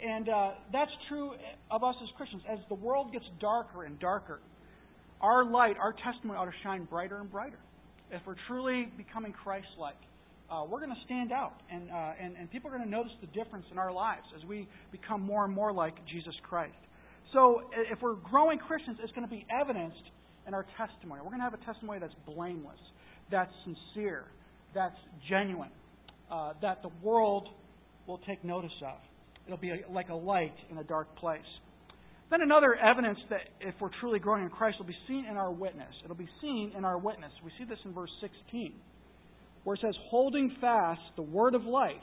And 0.02 0.28
uh, 0.28 0.50
that's 0.72 0.90
true 1.08 1.32
of 1.70 1.84
us 1.84 1.94
as 2.02 2.08
Christians. 2.16 2.42
As 2.50 2.58
the 2.68 2.74
world 2.74 3.12
gets 3.12 3.24
darker 3.40 3.84
and 3.84 3.98
darker, 4.00 4.40
our 5.20 5.44
light, 5.44 5.76
our 5.78 5.94
testimony 6.04 6.38
ought 6.38 6.46
to 6.46 6.56
shine 6.62 6.84
brighter 6.84 7.18
and 7.18 7.30
brighter. 7.30 7.58
If 8.10 8.22
we're 8.26 8.36
truly 8.48 8.88
becoming 8.96 9.32
Christ 9.32 9.68
like, 9.78 9.96
uh, 10.50 10.64
we're 10.68 10.80
going 10.80 10.90
to 10.90 11.04
stand 11.04 11.32
out. 11.32 11.54
And, 11.70 11.90
uh, 11.90 12.12
and, 12.20 12.36
and 12.36 12.50
people 12.50 12.70
are 12.70 12.76
going 12.76 12.88
to 12.88 12.90
notice 12.90 13.12
the 13.20 13.28
difference 13.28 13.66
in 13.70 13.78
our 13.78 13.92
lives 13.92 14.24
as 14.36 14.44
we 14.48 14.66
become 14.90 15.22
more 15.22 15.44
and 15.44 15.54
more 15.54 15.72
like 15.72 15.94
Jesus 16.10 16.34
Christ. 16.48 16.74
So 17.32 17.62
if 17.92 18.00
we're 18.02 18.14
growing 18.14 18.58
Christians, 18.58 18.98
it's 19.02 19.12
going 19.12 19.26
to 19.26 19.30
be 19.30 19.46
evidenced 19.50 20.02
in 20.48 20.54
our 20.54 20.66
testimony. 20.76 21.20
We're 21.22 21.30
going 21.30 21.38
to 21.38 21.44
have 21.44 21.54
a 21.54 21.64
testimony 21.64 22.00
that's 22.00 22.14
blameless, 22.26 22.80
that's 23.30 23.52
sincere, 23.64 24.24
that's 24.74 24.96
genuine, 25.28 25.70
uh, 26.30 26.54
that 26.62 26.82
the 26.82 26.90
world 27.02 27.48
will 28.08 28.18
take 28.26 28.42
notice 28.42 28.72
of. 28.82 28.98
It'll 29.46 29.59
be 29.59 29.72
like 29.90 30.09
a 30.09 30.14
light 30.14 30.55
in 30.70 30.79
a 30.79 30.85
dark 30.85 31.16
place. 31.16 31.40
Then 32.31 32.42
another 32.42 32.76
evidence 32.76 33.18
that 33.29 33.40
if 33.61 33.74
we're 33.81 33.90
truly 34.00 34.20
growing 34.20 34.44
in 34.44 34.50
Christ 34.50 34.79
will 34.79 34.87
be 34.87 34.96
seen 35.09 35.26
in 35.29 35.37
our 35.37 35.50
witness. 35.50 35.92
It'll 36.05 36.16
be 36.16 36.29
seen 36.40 36.72
in 36.76 36.85
our 36.85 36.96
witness. 36.96 37.33
We 37.44 37.50
see 37.59 37.64
this 37.64 37.79
in 37.85 37.92
verse 37.92 38.11
16, 38.20 38.72
where 39.64 39.74
it 39.74 39.81
says, 39.83 39.94
Holding 40.11 40.55
fast 40.61 41.00
the 41.16 41.22
word 41.22 41.57
of 41.57 41.64
life, 41.64 41.96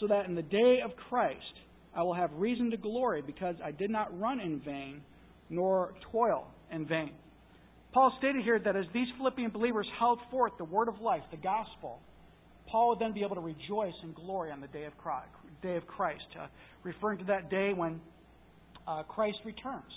so 0.00 0.08
that 0.08 0.26
in 0.26 0.34
the 0.34 0.42
day 0.42 0.80
of 0.84 0.90
Christ 1.08 1.38
I 1.94 2.02
will 2.02 2.14
have 2.14 2.30
reason 2.34 2.70
to 2.72 2.76
glory, 2.76 3.22
because 3.24 3.54
I 3.64 3.70
did 3.70 3.90
not 3.90 4.18
run 4.18 4.40
in 4.40 4.60
vain, 4.60 5.02
nor 5.48 5.94
toil 6.10 6.48
in 6.72 6.86
vain. 6.86 7.12
Paul 7.92 8.12
stated 8.18 8.42
here 8.42 8.58
that 8.58 8.74
as 8.74 8.86
these 8.94 9.08
Philippian 9.18 9.50
believers 9.50 9.86
held 9.98 10.18
forth 10.30 10.52
the 10.58 10.64
word 10.64 10.88
of 10.88 11.00
life, 11.00 11.22
the 11.30 11.36
gospel, 11.36 12.00
Paul 12.66 12.90
would 12.90 12.98
then 12.98 13.12
be 13.12 13.22
able 13.22 13.36
to 13.36 13.42
rejoice 13.42 13.94
and 14.02 14.14
glory 14.14 14.50
on 14.50 14.60
the 14.60 14.68
day 14.68 14.84
of 14.84 14.96
Christ, 14.96 15.28
day 15.62 15.76
of 15.76 15.86
Christ 15.86 16.24
uh, 16.40 16.46
referring 16.82 17.18
to 17.18 17.24
that 17.24 17.50
day 17.50 17.72
when 17.72 18.00
uh, 18.86 19.02
Christ 19.04 19.38
returns 19.44 19.92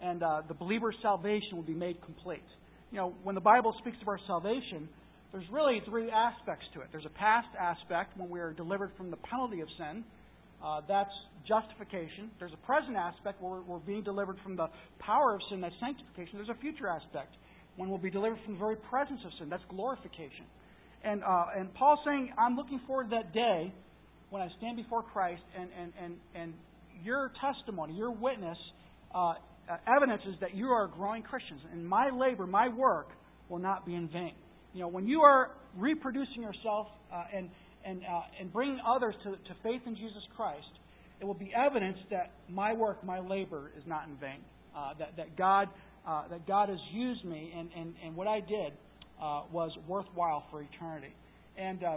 and 0.00 0.22
uh, 0.22 0.42
the 0.46 0.54
believer's 0.54 0.96
salvation 1.02 1.56
will 1.56 1.62
be 1.62 1.74
made 1.74 2.00
complete. 2.04 2.44
you 2.90 2.98
know, 2.98 3.14
when 3.22 3.34
the 3.34 3.40
Bible 3.40 3.74
speaks 3.80 3.96
of 4.02 4.08
our 4.08 4.20
salvation, 4.26 4.88
there's 5.32 5.46
really 5.50 5.80
three 5.88 6.10
aspects 6.10 6.66
to 6.74 6.80
it. 6.80 6.88
There's 6.92 7.06
a 7.06 7.18
past 7.18 7.48
aspect 7.58 8.16
when 8.16 8.30
we 8.30 8.40
are 8.40 8.52
delivered 8.52 8.90
from 8.96 9.10
the 9.10 9.16
penalty 9.16 9.60
of 9.60 9.68
sin. 9.78 10.04
Uh, 10.62 10.80
that's 10.88 11.10
justification. 11.46 12.30
There's 12.38 12.52
a 12.52 12.66
present 12.66 12.96
aspect 12.96 13.42
where 13.42 13.60
we're 13.60 13.78
being 13.78 14.02
delivered 14.02 14.36
from 14.42 14.56
the 14.56 14.68
power 14.98 15.34
of 15.34 15.40
sin. 15.50 15.60
That's 15.60 15.74
sanctification. 15.80 16.38
There's 16.38 16.56
a 16.56 16.60
future 16.60 16.88
aspect 16.88 17.36
when 17.76 17.88
we'll 17.88 17.98
be 17.98 18.10
delivered 18.10 18.38
from 18.44 18.54
the 18.54 18.60
very 18.60 18.76
presence 18.76 19.20
of 19.24 19.32
sin. 19.38 19.48
That's 19.48 19.64
glorification. 19.68 20.46
And, 21.04 21.22
uh, 21.22 21.46
and 21.56 21.72
Paul's 21.74 22.00
saying, 22.04 22.32
I'm 22.38 22.56
looking 22.56 22.80
forward 22.86 23.10
to 23.10 23.16
that 23.16 23.32
day 23.32 23.72
when 24.30 24.42
I 24.42 24.48
stand 24.58 24.76
before 24.76 25.02
Christ 25.02 25.42
and, 25.58 25.68
and, 25.80 25.92
and, 26.02 26.14
and 26.34 26.54
your 27.04 27.32
testimony, 27.40 27.94
your 27.94 28.10
witness, 28.10 28.58
uh, 29.14 29.34
evidences 29.86 30.34
that 30.40 30.54
you 30.54 30.66
are 30.68 30.88
growing 30.88 31.22
Christians. 31.22 31.60
And 31.72 31.86
my 31.86 32.10
labor, 32.10 32.46
my 32.46 32.68
work, 32.68 33.08
will 33.48 33.58
not 33.58 33.86
be 33.86 33.94
in 33.94 34.08
vain. 34.08 34.34
You 34.74 34.80
know, 34.80 34.88
when 34.88 35.06
you 35.06 35.22
are 35.22 35.50
reproducing 35.76 36.42
yourself 36.42 36.88
uh, 37.12 37.24
and, 37.34 37.48
and, 37.84 38.02
uh, 38.02 38.20
and 38.40 38.52
bringing 38.52 38.78
others 38.86 39.14
to, 39.24 39.30
to 39.30 39.60
faith 39.62 39.82
in 39.86 39.94
Jesus 39.94 40.22
Christ, 40.36 40.66
it 41.20 41.24
will 41.24 41.34
be 41.34 41.52
evidence 41.56 41.98
that 42.10 42.32
my 42.48 42.72
work, 42.72 43.02
my 43.04 43.20
labor, 43.20 43.70
is 43.76 43.84
not 43.86 44.06
in 44.08 44.16
vain. 44.16 44.40
Uh, 44.76 44.92
that, 44.98 45.16
that, 45.16 45.36
God, 45.36 45.68
uh, 46.06 46.28
that 46.28 46.46
God 46.46 46.68
has 46.68 46.78
used 46.92 47.24
me, 47.24 47.52
and, 47.56 47.70
and, 47.74 47.94
and 48.04 48.14
what 48.14 48.26
I 48.26 48.40
did 48.40 48.72
uh, 49.20 49.42
was 49.50 49.70
worthwhile 49.88 50.44
for 50.50 50.62
eternity. 50.62 51.14
And, 51.56 51.82
uh, 51.82 51.96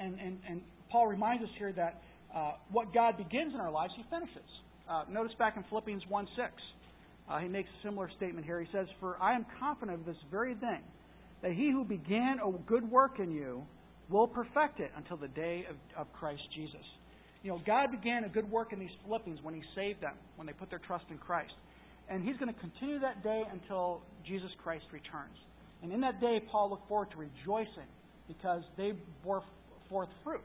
and, 0.00 0.18
and, 0.18 0.38
and 0.48 0.60
Paul 0.94 1.08
reminds 1.08 1.42
us 1.42 1.50
here 1.58 1.72
that 1.72 2.00
uh, 2.32 2.52
what 2.70 2.94
God 2.94 3.16
begins 3.16 3.52
in 3.52 3.58
our 3.58 3.72
lives, 3.72 3.92
He 3.96 4.04
finishes. 4.08 4.48
Uh, 4.88 5.02
notice 5.10 5.32
back 5.40 5.56
in 5.56 5.64
Philippians 5.68 6.04
1 6.08 6.28
6, 6.36 6.52
uh, 7.28 7.38
he 7.40 7.48
makes 7.48 7.68
a 7.68 7.88
similar 7.88 8.08
statement 8.16 8.46
here. 8.46 8.60
He 8.60 8.68
says, 8.70 8.86
For 9.00 9.20
I 9.20 9.34
am 9.34 9.44
confident 9.58 9.98
of 9.98 10.06
this 10.06 10.16
very 10.30 10.54
thing, 10.54 10.82
that 11.42 11.50
he 11.50 11.72
who 11.72 11.82
began 11.82 12.38
a 12.38 12.52
good 12.64 12.88
work 12.88 13.18
in 13.18 13.32
you 13.32 13.64
will 14.08 14.28
perfect 14.28 14.78
it 14.78 14.92
until 14.96 15.16
the 15.16 15.26
day 15.26 15.66
of, 15.68 15.74
of 15.98 16.12
Christ 16.12 16.42
Jesus. 16.54 16.86
You 17.42 17.50
know, 17.50 17.60
God 17.66 17.90
began 17.90 18.22
a 18.22 18.28
good 18.28 18.48
work 18.48 18.72
in 18.72 18.78
these 18.78 18.94
Philippians 19.04 19.40
when 19.42 19.54
He 19.54 19.62
saved 19.74 20.00
them, 20.00 20.14
when 20.36 20.46
they 20.46 20.52
put 20.52 20.70
their 20.70 20.78
trust 20.86 21.06
in 21.10 21.18
Christ. 21.18 21.54
And 22.08 22.22
He's 22.22 22.36
going 22.36 22.54
to 22.54 22.60
continue 22.60 23.00
that 23.00 23.24
day 23.24 23.42
until 23.50 24.02
Jesus 24.24 24.50
Christ 24.62 24.84
returns. 24.92 25.34
And 25.82 25.92
in 25.92 26.00
that 26.02 26.20
day, 26.20 26.40
Paul 26.52 26.70
looked 26.70 26.86
forward 26.86 27.10
to 27.10 27.16
rejoicing 27.16 27.90
because 28.28 28.62
they 28.76 28.92
bore 29.24 29.42
forth 29.88 30.08
fruit. 30.22 30.40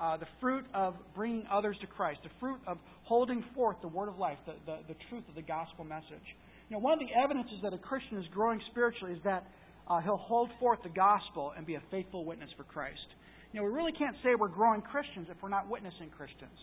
Uh, 0.00 0.16
the 0.16 0.26
fruit 0.40 0.64
of 0.72 0.94
bringing 1.14 1.44
others 1.52 1.76
to 1.82 1.86
Christ, 1.86 2.20
the 2.24 2.30
fruit 2.40 2.58
of 2.66 2.78
holding 3.02 3.44
forth 3.54 3.76
the 3.82 3.88
word 3.88 4.08
of 4.08 4.16
life, 4.16 4.38
the, 4.46 4.54
the, 4.64 4.78
the 4.88 4.96
truth 5.10 5.24
of 5.28 5.34
the 5.34 5.42
gospel 5.42 5.84
message. 5.84 6.24
You 6.70 6.76
know, 6.76 6.80
one 6.80 6.94
of 6.94 7.00
the 7.00 7.12
evidences 7.12 7.60
that 7.62 7.74
a 7.74 7.78
Christian 7.78 8.16
is 8.16 8.24
growing 8.32 8.60
spiritually 8.70 9.12
is 9.12 9.20
that 9.24 9.44
uh, 9.88 10.00
he'll 10.00 10.16
hold 10.16 10.48
forth 10.58 10.78
the 10.82 10.88
gospel 10.88 11.52
and 11.54 11.66
be 11.66 11.74
a 11.74 11.82
faithful 11.90 12.24
witness 12.24 12.48
for 12.56 12.64
Christ. 12.64 13.04
You 13.52 13.60
know, 13.60 13.66
we 13.66 13.72
really 13.74 13.92
can't 13.92 14.16
say 14.22 14.30
we're 14.38 14.48
growing 14.48 14.80
Christians 14.80 15.26
if 15.28 15.36
we're 15.42 15.50
not 15.50 15.68
witnessing 15.68 16.08
Christians. 16.16 16.56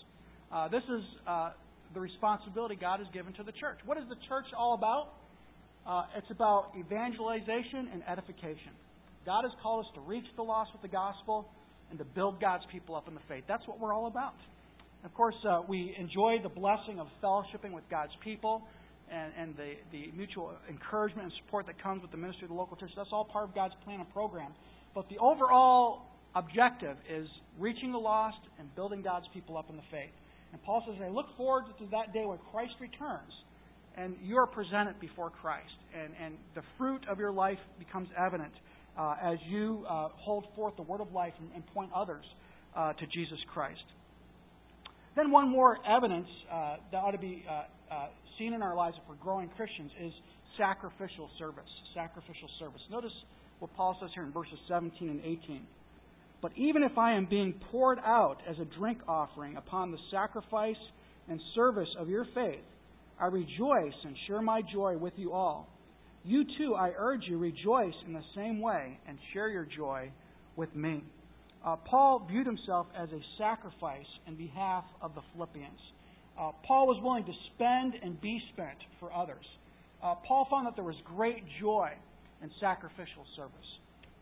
Uh, 0.52 0.70
this 0.70 0.84
is 0.90 1.04
uh, 1.28 1.52
the 1.94 2.00
responsibility 2.00 2.76
God 2.80 3.00
has 3.00 3.08
given 3.14 3.34
to 3.34 3.44
the 3.44 3.52
church. 3.52 3.78
What 3.86 3.98
is 3.98 4.06
the 4.10 4.18
church 4.28 4.46
all 4.58 4.74
about? 4.74 5.14
Uh, 5.86 6.18
it's 6.18 6.32
about 6.32 6.72
evangelization 6.80 7.92
and 7.94 8.02
edification. 8.08 8.74
God 9.26 9.44
has 9.44 9.52
called 9.62 9.86
us 9.86 9.92
to 9.96 10.02
reach 10.02 10.26
the 10.38 10.44
lost 10.44 10.72
with 10.72 10.82
the 10.82 10.88
gospel 10.88 11.48
and 11.90 12.00
to 12.00 12.06
build 12.06 12.42
God's 12.42 12.64
people 12.72 12.96
up 12.96 13.08
in 13.08 13.14
the 13.14 13.22
faith. 13.28 13.44
That's 13.48 13.68
what 13.68 13.80
we're 13.80 13.94
all 13.94 14.08
about. 14.08 14.36
Of 15.04 15.14
course, 15.14 15.36
uh, 15.48 15.62
we 15.68 15.96
enjoy 15.98 16.38
the 16.42 16.50
blessing 16.50 17.00
of 17.00 17.08
fellowshipping 17.24 17.72
with 17.72 17.84
God's 17.90 18.12
people 18.24 18.64
and, 19.12 19.32
and 19.40 19.56
the, 19.56 19.74
the 19.92 20.12
mutual 20.16 20.52
encouragement 20.70 21.26
and 21.26 21.34
support 21.46 21.66
that 21.68 21.82
comes 21.82 22.02
with 22.02 22.12
the 22.12 22.18
ministry 22.18 22.46
of 22.46 22.50
the 22.50 22.56
local 22.56 22.76
church. 22.76 22.92
That's 22.96 23.10
all 23.12 23.26
part 23.26 23.48
of 23.48 23.56
God's 23.56 23.74
plan 23.86 24.00
and 24.00 24.10
program. 24.12 24.54
But 24.94 25.08
the 25.10 25.18
overall 25.20 26.02
objective 26.36 26.98
is 27.10 27.28
reaching 27.60 27.92
the 27.92 27.98
lost 27.98 28.40
and 28.60 28.74
building 28.76 29.02
God's 29.02 29.26
people 29.34 29.58
up 29.58 29.70
in 29.70 29.76
the 29.76 29.88
faith. 29.92 30.14
And 30.52 30.62
Paul 30.64 30.84
says, 30.88 31.00
I 31.04 31.10
look 31.10 31.28
forward 31.38 31.66
to 31.80 31.86
that 31.92 32.14
day 32.14 32.26
when 32.26 32.40
Christ 32.52 32.74
returns 32.80 33.32
and 33.98 34.16
you 34.22 34.38
are 34.38 34.48
presented 34.48 35.00
before 35.00 35.30
Christ. 35.30 35.74
And, 35.94 36.14
and 36.24 36.36
the 36.56 36.62
fruit 36.78 37.02
of 37.10 37.18
your 37.18 37.32
life 37.32 37.58
becomes 37.80 38.10
evident 38.18 38.54
uh, 38.98 39.16
as 39.22 39.38
you 39.48 39.86
uh, 39.90 40.10
hold 40.16 40.46
forth 40.56 40.76
the 40.76 40.82
word 40.84 41.02
of 41.02 41.12
life 41.12 41.34
and, 41.40 41.50
and 41.54 41.66
point 41.68 41.92
others 41.96 42.26
uh, 42.76 42.94
to 42.94 43.06
Jesus 43.08 43.40
Christ. 43.54 43.84
Then, 45.16 45.32
one 45.32 45.50
more 45.50 45.78
evidence 45.88 46.28
uh, 46.52 46.76
that 46.92 46.98
ought 46.98 47.12
to 47.12 47.18
be 47.18 47.44
uh, 47.50 47.94
uh, 47.94 48.08
seen 48.38 48.54
in 48.54 48.62
our 48.62 48.76
lives 48.76 48.96
if 49.02 49.10
we're 49.10 49.16
growing 49.16 49.50
Christians 49.58 49.92
is 50.00 50.14
sacrificial 50.58 51.30
service. 51.40 51.70
Sacrificial 51.96 52.50
service. 52.60 52.82
Notice 52.92 53.12
what 53.60 53.74
Paul 53.76 53.98
says 54.00 54.12
here 54.14 54.24
in 54.24 54.32
verses 54.32 54.60
17 54.68 55.10
and 55.10 55.20
18. 55.22 55.62
But 56.42 56.52
even 56.56 56.84
if 56.84 56.98
I 56.98 57.14
am 57.14 57.26
being 57.26 57.56
poured 57.72 57.98
out 58.00 58.38
as 58.48 58.58
a 58.60 58.66
drink 58.80 59.00
offering 59.08 59.58
upon 59.58 59.92
the 59.92 59.98
sacrifice 60.12 60.76
and 61.28 61.42
service 61.56 61.90
of 62.00 62.10
your 62.10 62.26
faith, 62.36 62.62
I 63.20 63.26
rejoice 63.26 63.98
and 64.04 64.16
share 64.28 64.44
my 64.44 64.62
joy 64.72 64.98
with 64.98 65.14
you 65.16 65.34
all. 65.34 65.68
You 66.28 66.44
too, 66.58 66.76
I 66.76 66.92
urge 66.98 67.22
you, 67.26 67.38
rejoice 67.38 67.94
in 68.06 68.12
the 68.12 68.24
same 68.36 68.60
way 68.60 69.00
and 69.08 69.18
share 69.32 69.48
your 69.48 69.64
joy 69.64 70.12
with 70.58 70.76
me. 70.76 71.02
Uh, 71.66 71.78
Paul 71.78 72.28
viewed 72.30 72.46
himself 72.46 72.88
as 72.98 73.08
a 73.14 73.22
sacrifice 73.38 74.06
in 74.28 74.36
behalf 74.36 74.84
of 75.02 75.16
the 75.16 75.22
Philippians. 75.34 75.80
Uh, 76.38 76.52
Paul 76.68 76.86
was 76.86 77.02
willing 77.02 77.24
to 77.24 77.32
spend 77.56 77.94
and 78.04 78.20
be 78.20 78.42
spent 78.52 78.78
for 79.00 79.14
others. 79.14 79.46
Uh, 80.04 80.16
Paul 80.28 80.46
found 80.52 80.68
that 80.68 80.76
there 80.76 80.84
was 80.84 80.98
great 81.06 81.46
joy 81.62 81.92
in 82.44 82.52
sacrificial 82.60 83.24
service. 83.38 83.80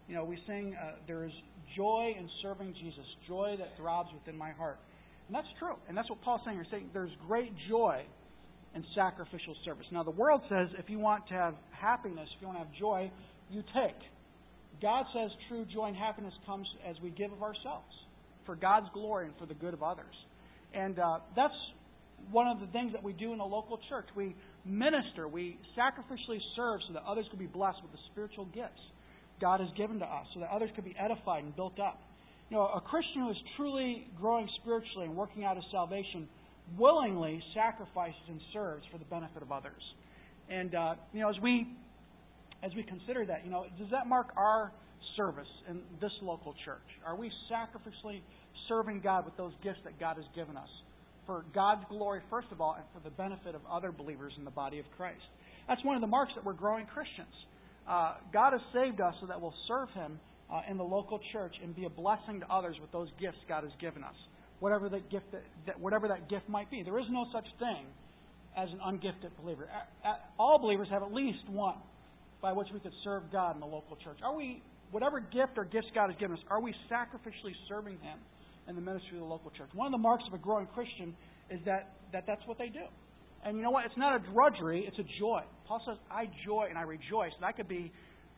You 0.08 0.14
know, 0.14 0.26
we 0.26 0.38
sing, 0.46 0.76
uh, 0.76 0.98
There 1.08 1.26
is 1.26 1.34
joy 1.76 2.14
in 2.16 2.30
serving 2.44 2.76
Jesus, 2.84 3.06
joy 3.28 3.56
that 3.58 3.76
throbs 3.78 4.10
within 4.14 4.38
my 4.38 4.52
heart. 4.52 4.78
And 5.28 5.36
that's 5.36 5.48
true. 5.58 5.74
And 5.90 5.98
that's 5.98 6.10
what 6.12 6.22
Paul's 6.22 6.42
saying 6.46 6.58
here, 6.58 6.68
saying 6.70 6.92
there's 6.94 7.10
great 7.28 7.52
joy 7.68 8.06
in 8.76 8.84
sacrificial 8.94 9.56
service. 9.64 9.86
Now, 9.92 10.04
the 10.04 10.12
world 10.12 10.42
says 10.50 10.68
if 10.78 10.90
you 10.90 11.00
want 11.00 11.28
to 11.30 11.34
have 11.34 11.56
happiness, 11.72 12.28
if 12.36 12.42
you 12.42 12.48
want 12.48 12.60
to 12.60 12.66
have 12.66 12.74
joy, 12.78 13.12
you 13.50 13.64
take. 13.74 13.98
God 14.82 15.06
says 15.14 15.32
true 15.48 15.66
joy 15.74 15.88
and 15.88 15.96
happiness 15.96 16.34
comes 16.46 16.68
as 16.88 16.96
we 17.02 17.10
give 17.10 17.32
of 17.32 17.42
ourselves 17.42 17.88
for 18.46 18.56
God's 18.56 18.88
glory 18.94 19.26
and 19.28 19.34
for 19.40 19.46
the 19.46 19.54
good 19.54 19.74
of 19.74 19.82
others. 19.82 20.14
And 20.74 21.00
uh, 21.00 21.20
that's 21.36 21.54
one 22.32 22.48
of 22.48 22.60
the 22.60 22.68
things 22.68 22.92
that 22.92 23.02
we 23.02 23.14
do 23.14 23.34
in 23.34 23.40
a 23.40 23.46
local 23.46 23.80
church. 23.90 24.06
We 24.16 24.36
minister, 24.66 25.28
we 25.28 25.58
sacrificially 25.78 26.40
serve 26.56 26.82
so 26.88 26.94
that 26.94 27.04
others 27.08 27.26
can 27.30 27.40
be 27.40 27.48
blessed 27.48 27.80
with 27.82 27.92
the 27.92 28.00
spiritual 28.12 28.46
gifts 28.54 28.82
God 29.40 29.60
has 29.60 29.70
given 29.78 30.00
to 30.00 30.06
us, 30.06 30.26
so 30.34 30.40
that 30.40 30.50
others 30.50 30.70
can 30.76 30.84
be 30.84 30.96
edified 31.00 31.44
and 31.44 31.56
built 31.56 31.80
up. 31.80 32.00
You 32.50 32.58
know, 32.58 32.64
a 32.64 32.82
Christian 32.82 33.24
who 33.24 33.32
is 33.32 33.38
truly 33.58 34.08
growing 34.20 34.48
spiritually 34.62 35.08
and 35.08 35.16
working 35.16 35.44
out 35.44 35.56
his 35.56 35.66
salvation 35.72 36.28
willingly 36.78 37.42
sacrifices 37.54 38.22
and 38.28 38.40
serves 38.54 38.84
for 38.92 38.98
the 38.98 39.06
benefit 39.06 39.42
of 39.42 39.52
others. 39.52 39.82
And 40.50 40.74
uh, 40.76 40.96
you 41.14 41.22
know, 41.22 41.30
as 41.30 41.40
we 41.42 41.68
as 42.64 42.72
we 42.76 42.84
consider 42.84 43.26
that, 43.26 43.46
you 43.46 43.52
know, 43.52 43.66
does 43.78 43.90
that 43.92 44.08
mark 44.08 44.28
our 44.38 44.72
service 45.18 45.48
in 45.70 45.82
this 46.02 46.12
local 46.22 46.56
church? 46.66 46.88
Are 47.06 47.16
we 47.16 47.32
sacrificially 47.52 48.22
serving 48.68 49.02
God 49.02 49.26
with 49.26 49.38
those 49.38 49.54
gifts 49.64 49.80
that 49.84 50.00
God 50.00 50.18
has 50.18 50.26
given 50.36 50.58
us? 50.58 50.70
for 51.26 51.46
God's 51.54 51.84
glory, 51.90 52.22
first 52.30 52.48
of 52.52 52.62
all, 52.62 52.76
and 52.76 52.86
for 52.94 53.08
the 53.08 53.14
benefit 53.16 53.56
of 53.56 53.62
other 53.70 53.92
believers 53.92 54.34
in 54.38 54.46
the 54.46 54.52
body 54.52 54.80
of 54.80 54.86
Christ. 54.98 55.26
That's 55.68 55.84
one 55.84 55.96
of 55.96 56.02
the 56.02 56.08
marks 56.08 56.34
that 56.36 56.46
we're 56.46 56.54
growing 56.54 56.86
Christians. 56.86 57.34
Uh, 57.88 58.16
God 58.34 58.54
has 58.54 58.62
saved 58.74 59.02
us 59.02 59.14
so 59.22 59.28
that 59.28 59.40
we'll 59.40 59.54
serve 59.68 59.90
Him 59.92 60.20
uh, 60.52 60.62
in 60.70 60.78
the 60.78 60.84
local 60.84 61.20
church 61.34 61.56
and 61.62 61.76
be 61.76 61.86
a 61.86 61.90
blessing 61.90 62.40
to 62.40 62.52
others 62.52 62.76
with 62.82 62.92
those 62.92 63.10
gifts 63.20 63.38
God 63.50 63.64
has 63.64 63.74
given 63.82 64.04
us, 64.04 64.16
whatever 64.60 64.90
that 64.90 65.10
gift 65.10 65.32
that, 65.32 65.44
that 65.68 65.80
whatever 65.80 66.08
that 66.08 66.30
gift 66.30 66.48
might 66.50 66.70
be. 66.72 66.84
There 66.84 67.00
is 67.00 67.06
no 67.10 67.26
such 67.34 67.46
thing 67.60 67.86
as 68.58 68.70
an 68.72 68.80
ungifted 68.86 69.32
believer. 69.42 69.68
All 70.40 70.60
believers 70.60 70.88
have 70.92 71.04
at 71.04 71.12
least 71.12 71.50
one 71.50 71.78
by 72.42 72.54
which 72.54 72.68
we 72.74 72.80
could 72.80 72.94
serve 73.04 73.24
God 73.32 73.56
in 73.56 73.60
the 73.60 73.68
local 73.68 73.98
church. 74.04 74.18
Are 74.24 74.36
we, 74.36 74.62
whatever 74.92 75.20
gift 75.20 75.58
or 75.58 75.66
gifts 75.66 75.88
God 75.94 76.10
has 76.10 76.20
given 76.20 76.38
us, 76.38 76.44
are 76.50 76.62
we 76.62 76.74
sacrificially 76.90 77.54
serving 77.68 78.00
Him? 78.00 78.20
in 78.68 78.76
the 78.76 78.82
ministry 78.82 79.18
of 79.18 79.24
the 79.24 79.30
local 79.30 79.52
church. 79.52 79.70
One 79.74 79.86
of 79.88 79.92
the 79.92 80.02
marks 80.02 80.24
of 80.28 80.34
a 80.34 80.42
growing 80.42 80.68
Christian 80.68 81.16
is 81.50 81.60
that, 81.66 81.94
that 82.12 82.24
that's 82.28 82.42
what 82.46 82.58
they 82.58 82.68
do. 82.68 82.86
And 83.44 83.58
you 83.58 83.64
know 83.64 83.70
what? 83.70 83.86
It's 83.86 83.98
not 83.98 84.16
a 84.16 84.34
drudgery, 84.34 84.86
it's 84.88 84.98
a 84.98 85.06
joy. 85.20 85.42
Paul 85.68 85.82
says, 85.86 85.98
I 86.10 86.26
joy 86.46 86.66
and 86.70 86.78
I 86.78 86.82
rejoice. 86.82 87.32
That 87.42 87.56
could 87.56 87.68
be 87.68 87.92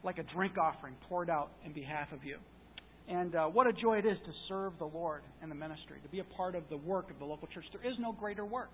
like 0.03 0.17
a 0.17 0.23
drink 0.35 0.53
offering 0.57 0.95
poured 1.07 1.29
out 1.29 1.51
in 1.65 1.71
behalf 1.71 2.11
of 2.11 2.23
you. 2.23 2.37
And 3.07 3.35
uh, 3.35 3.45
what 3.45 3.67
a 3.67 3.73
joy 3.73 3.99
it 3.99 4.05
is 4.05 4.17
to 4.25 4.31
serve 4.49 4.73
the 4.79 4.85
Lord 4.85 5.21
in 5.41 5.49
the 5.49 5.55
ministry, 5.55 5.97
to 6.03 6.09
be 6.09 6.19
a 6.19 6.25
part 6.25 6.55
of 6.55 6.63
the 6.69 6.77
work 6.77 7.09
of 7.09 7.19
the 7.19 7.25
local 7.25 7.47
church. 7.47 7.65
There 7.71 7.89
is 7.89 7.97
no 7.99 8.11
greater 8.11 8.45
work. 8.45 8.71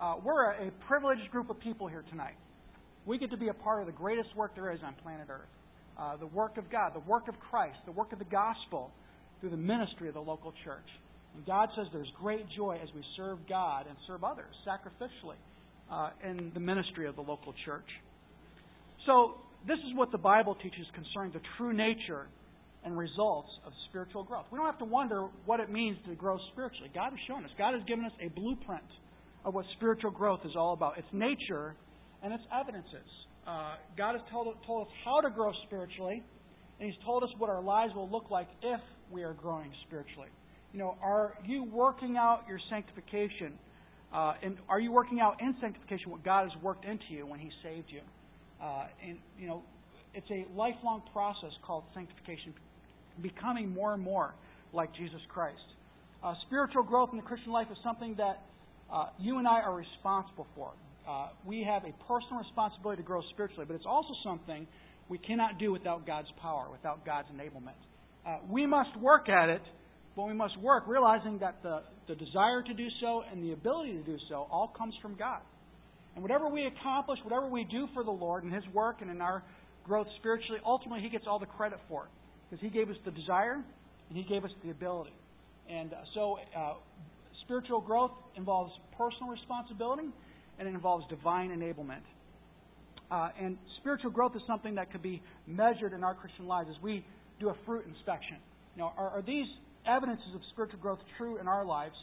Uh, 0.00 0.16
we're 0.22 0.50
a, 0.50 0.68
a 0.68 0.70
privileged 0.88 1.30
group 1.30 1.48
of 1.48 1.60
people 1.60 1.86
here 1.86 2.04
tonight. 2.10 2.34
We 3.06 3.18
get 3.18 3.30
to 3.30 3.36
be 3.36 3.48
a 3.48 3.54
part 3.54 3.80
of 3.80 3.86
the 3.86 3.92
greatest 3.92 4.34
work 4.36 4.54
there 4.54 4.72
is 4.72 4.80
on 4.84 4.94
planet 5.02 5.28
Earth 5.30 5.48
uh, 5.98 6.16
the 6.16 6.26
work 6.26 6.56
of 6.58 6.70
God, 6.70 6.92
the 6.94 7.10
work 7.10 7.28
of 7.28 7.34
Christ, 7.50 7.78
the 7.86 7.92
work 7.92 8.12
of 8.12 8.18
the 8.18 8.24
gospel 8.26 8.90
through 9.40 9.50
the 9.50 9.56
ministry 9.56 10.08
of 10.08 10.14
the 10.14 10.20
local 10.20 10.52
church. 10.64 10.86
And 11.34 11.46
God 11.46 11.68
says 11.76 11.86
there's 11.92 12.10
great 12.20 12.46
joy 12.56 12.78
as 12.82 12.88
we 12.94 13.02
serve 13.16 13.38
God 13.48 13.86
and 13.86 13.96
serve 14.06 14.24
others 14.24 14.54
sacrificially 14.66 15.36
uh, 15.90 16.10
in 16.24 16.52
the 16.54 16.60
ministry 16.60 17.06
of 17.06 17.16
the 17.16 17.22
local 17.22 17.54
church. 17.64 17.88
So, 19.06 19.34
this 19.66 19.78
is 19.78 19.96
what 19.96 20.10
the 20.10 20.18
Bible 20.18 20.56
teaches 20.56 20.86
concerning 20.92 21.32
the 21.32 21.40
true 21.56 21.72
nature 21.72 22.26
and 22.84 22.96
results 22.96 23.48
of 23.66 23.72
spiritual 23.88 24.24
growth. 24.24 24.46
We 24.50 24.58
don't 24.58 24.66
have 24.66 24.78
to 24.78 24.84
wonder 24.84 25.28
what 25.46 25.60
it 25.60 25.70
means 25.70 25.96
to 26.08 26.14
grow 26.14 26.36
spiritually. 26.52 26.90
God 26.94 27.10
has 27.10 27.18
shown 27.28 27.44
us. 27.44 27.50
God 27.56 27.74
has 27.74 27.82
given 27.86 28.04
us 28.04 28.12
a 28.20 28.28
blueprint 28.28 28.84
of 29.44 29.54
what 29.54 29.64
spiritual 29.76 30.10
growth 30.10 30.40
is 30.44 30.52
all 30.56 30.72
about 30.72 30.98
its 30.98 31.08
nature 31.12 31.74
and 32.22 32.32
its 32.32 32.42
evidences. 32.52 33.08
Uh, 33.46 33.74
God 33.96 34.12
has 34.12 34.22
told, 34.30 34.54
told 34.66 34.86
us 34.86 34.92
how 35.04 35.20
to 35.20 35.30
grow 35.30 35.50
spiritually, 35.66 36.22
and 36.78 36.90
He's 36.90 37.04
told 37.04 37.22
us 37.22 37.30
what 37.38 37.50
our 37.50 37.62
lives 37.62 37.92
will 37.94 38.10
look 38.10 38.30
like 38.30 38.48
if 38.62 38.80
we 39.10 39.22
are 39.22 39.34
growing 39.34 39.70
spiritually. 39.86 40.28
You 40.72 40.78
know, 40.78 40.96
are 41.02 41.34
you 41.44 41.64
working 41.64 42.16
out 42.16 42.42
your 42.48 42.58
sanctification? 42.70 43.58
Uh, 44.12 44.34
and 44.42 44.56
are 44.68 44.80
you 44.80 44.92
working 44.92 45.20
out 45.20 45.36
in 45.40 45.54
sanctification 45.60 46.10
what 46.10 46.24
God 46.24 46.48
has 46.50 46.62
worked 46.62 46.84
into 46.84 47.04
you 47.10 47.26
when 47.26 47.40
He 47.40 47.50
saved 47.62 47.86
you? 47.88 48.00
Uh, 48.62 48.86
and 49.06 49.18
you 49.38 49.48
know, 49.48 49.62
it's 50.14 50.30
a 50.30 50.46
lifelong 50.56 51.02
process 51.12 51.50
called 51.66 51.84
sanctification, 51.94 52.54
becoming 53.20 53.70
more 53.70 53.94
and 53.94 54.02
more 54.02 54.34
like 54.72 54.94
Jesus 54.94 55.20
Christ. 55.28 55.60
Uh, 56.22 56.34
spiritual 56.46 56.82
growth 56.82 57.10
in 57.12 57.16
the 57.16 57.24
Christian 57.24 57.52
life 57.52 57.66
is 57.70 57.78
something 57.82 58.14
that 58.16 58.42
uh, 58.92 59.06
you 59.18 59.38
and 59.38 59.48
I 59.48 59.60
are 59.60 59.74
responsible 59.74 60.46
for. 60.54 60.70
Uh, 61.08 61.28
we 61.44 61.64
have 61.64 61.82
a 61.84 61.92
personal 62.06 62.38
responsibility 62.38 63.02
to 63.02 63.06
grow 63.06 63.22
spiritually, 63.32 63.64
but 63.66 63.74
it's 63.74 63.86
also 63.86 64.14
something 64.22 64.66
we 65.08 65.18
cannot 65.18 65.58
do 65.58 65.72
without 65.72 66.06
God's 66.06 66.28
power, 66.40 66.68
without 66.70 67.04
God's 67.04 67.28
enablement. 67.34 67.74
Uh, 68.24 68.38
we 68.48 68.66
must 68.66 68.96
work 69.00 69.28
at 69.28 69.48
it, 69.48 69.62
but 70.14 70.28
we 70.28 70.34
must 70.34 70.56
work 70.60 70.84
realizing 70.86 71.38
that 71.40 71.56
the, 71.62 71.82
the 72.06 72.14
desire 72.14 72.62
to 72.62 72.74
do 72.74 72.86
so 73.00 73.22
and 73.30 73.42
the 73.42 73.52
ability 73.52 73.92
to 73.94 74.02
do 74.02 74.16
so 74.28 74.46
all 74.50 74.72
comes 74.76 74.94
from 75.02 75.16
God. 75.16 75.40
And 76.14 76.22
whatever 76.22 76.48
we 76.48 76.66
accomplish, 76.66 77.18
whatever 77.24 77.48
we 77.48 77.64
do 77.64 77.88
for 77.94 78.04
the 78.04 78.10
Lord 78.10 78.44
in 78.44 78.52
His 78.52 78.64
work 78.72 78.98
and 79.00 79.10
in 79.10 79.20
our 79.20 79.42
growth 79.84 80.06
spiritually, 80.20 80.60
ultimately 80.64 81.00
He 81.02 81.08
gets 81.08 81.24
all 81.26 81.38
the 81.38 81.46
credit 81.46 81.78
for 81.88 82.04
it. 82.04 82.10
Because 82.52 82.62
He 82.62 82.68
gave 82.68 82.90
us 82.90 82.96
the 83.06 83.10
desire 83.10 83.54
and 83.54 84.18
He 84.18 84.24
gave 84.24 84.44
us 84.44 84.50
the 84.62 84.70
ability. 84.70 85.14
And 85.70 85.94
uh, 85.94 85.96
so, 86.12 86.36
uh, 86.54 86.74
spiritual 87.44 87.80
growth 87.80 88.10
involves 88.36 88.72
personal 88.98 89.30
responsibility 89.30 90.10
and 90.58 90.68
it 90.68 90.74
involves 90.74 91.06
divine 91.08 91.48
enablement. 91.48 92.02
Uh, 93.10 93.30
and 93.40 93.56
spiritual 93.80 94.10
growth 94.10 94.36
is 94.36 94.42
something 94.46 94.74
that 94.74 94.92
could 94.92 95.02
be 95.02 95.22
measured 95.46 95.94
in 95.94 96.04
our 96.04 96.14
Christian 96.14 96.46
lives 96.46 96.68
as 96.68 96.82
we 96.82 97.02
do 97.40 97.48
a 97.48 97.56
fruit 97.64 97.86
inspection. 97.86 98.36
Know, 98.76 98.92
are, 98.98 99.08
are 99.08 99.22
these 99.22 99.46
evidences 99.86 100.34
of 100.34 100.42
spiritual 100.52 100.80
growth 100.80 100.98
true 101.16 101.38
in 101.38 101.48
our 101.48 101.64
lives 101.64 101.94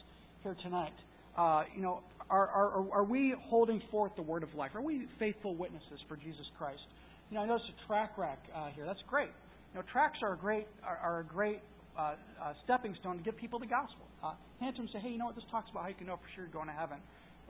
here 0.42 0.56
tonight? 0.64 0.94
Uh, 1.38 1.62
you 1.76 1.82
know, 1.82 2.00
are, 2.28 2.48
are, 2.48 2.92
are 2.92 3.04
we 3.04 3.36
holding 3.44 3.80
forth 3.92 4.12
the 4.16 4.22
word 4.22 4.42
of 4.42 4.52
life? 4.54 4.72
Are 4.74 4.82
we 4.82 5.06
faithful 5.20 5.54
witnesses 5.54 6.00
for 6.08 6.16
Jesus 6.16 6.46
Christ? 6.58 6.82
You 7.30 7.36
know, 7.36 7.42
I 7.44 7.46
noticed 7.46 7.70
a 7.70 7.86
track 7.86 8.18
rack 8.18 8.38
uh, 8.52 8.70
here. 8.74 8.84
That's 8.84 9.02
great. 9.08 9.30
You 9.72 9.80
know, 9.80 9.84
tracks 9.92 10.18
are 10.22 10.34
a 10.34 10.36
great 10.36 10.66
are, 10.84 10.96
are 10.98 11.20
a 11.20 11.24
great 11.24 11.60
uh, 11.98 12.14
uh, 12.42 12.52
stepping 12.64 12.96
stone 13.00 13.18
to 13.18 13.22
give 13.22 13.36
people 13.36 13.58
the 13.58 13.66
gospel. 13.66 14.06
Uh, 14.22 14.34
hand 14.60 14.76
to 14.76 14.82
them 14.82 14.90
say, 14.92 15.00
hey, 15.00 15.10
you 15.10 15.18
know 15.18 15.26
what 15.26 15.34
this 15.34 15.44
talks 15.50 15.70
about? 15.70 15.82
How 15.82 15.88
you 15.88 15.94
can 15.94 16.06
know 16.06 16.16
for 16.16 16.28
sure 16.34 16.44
you're 16.44 16.52
going 16.52 16.68
to 16.68 16.72
heaven. 16.72 16.98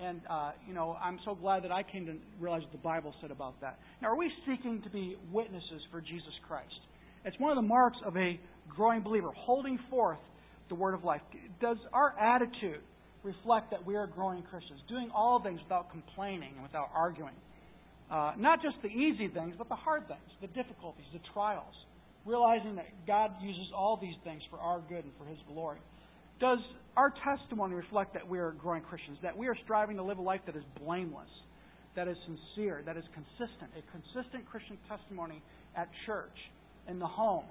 And 0.00 0.20
uh, 0.28 0.52
you 0.66 0.74
know, 0.74 0.96
I'm 1.02 1.18
so 1.24 1.35
glad 1.35 1.64
that 1.64 1.72
I 1.72 1.83
came 1.83 2.06
to 2.06 2.14
realize 2.38 2.62
what 2.62 2.72
the 2.72 2.78
Bible 2.78 3.14
said 3.20 3.30
about 3.30 3.61
that. 3.61 3.78
Now, 4.00 4.09
are 4.09 4.16
we 4.16 4.30
seeking 4.46 4.83
to 4.83 4.90
be 4.90 5.16
witnesses 5.33 5.83
for 5.90 6.00
Jesus 6.00 6.35
Christ? 6.46 6.80
It's 7.24 7.38
one 7.38 7.50
of 7.50 7.56
the 7.56 7.68
marks 7.68 7.98
of 8.04 8.16
a 8.16 8.40
growing 8.68 9.02
believer, 9.02 9.30
holding 9.37 9.78
forth 9.90 10.18
the 10.68 10.74
word 10.74 10.94
of 10.94 11.04
life. 11.04 11.20
Does 11.61 11.76
our 11.92 12.18
attitude 12.18 12.80
reflect 13.22 13.70
that 13.70 13.85
we 13.85 13.96
are 13.96 14.06
growing 14.06 14.42
Christians, 14.42 14.80
doing 14.88 15.11
all 15.14 15.42
things 15.42 15.61
without 15.62 15.90
complaining 15.90 16.52
and 16.54 16.62
without 16.62 16.90
arguing. 16.94 17.35
Uh, 18.11 18.33
not 18.38 18.62
just 18.62 18.76
the 18.83 18.88
easy 18.88 19.28
things, 19.28 19.54
but 19.56 19.68
the 19.68 19.76
hard 19.76 20.06
things, 20.09 20.26
the 20.40 20.48
difficulties, 20.48 21.04
the 21.12 21.20
trials. 21.33 21.74
Realizing 22.26 22.76
that 22.76 22.87
God 23.06 23.33
uses 23.40 23.72
all 23.74 23.98
these 24.00 24.14
things 24.24 24.42
for 24.50 24.59
our 24.59 24.80
good 24.88 25.04
and 25.04 25.12
for 25.18 25.24
His 25.24 25.38
glory. 25.52 25.78
Does 26.40 26.59
our 26.96 27.12
testimony 27.24 27.74
reflect 27.74 28.14
that 28.14 28.26
we 28.26 28.38
are 28.38 28.52
growing 28.52 28.83
Christians, 28.83 29.18
that 29.22 29.37
we 29.37 29.46
are 29.46 29.56
striving 29.64 29.96
to 29.96 30.02
live 30.02 30.18
a 30.18 30.22
life 30.22 30.40
that 30.46 30.56
is 30.56 30.64
blameless, 30.83 31.28
that 31.96 32.09
is 32.09 32.16
sincere, 32.26 32.83
that 32.87 32.96
is 32.96 33.04
consistent, 33.14 33.70
a 33.76 33.83
consistent 33.90 34.48
Christian 34.50 34.78
testimony 34.88 35.42
at 35.76 35.88
church, 36.06 36.37
in 36.88 36.98
the 36.98 37.06
home, 37.06 37.44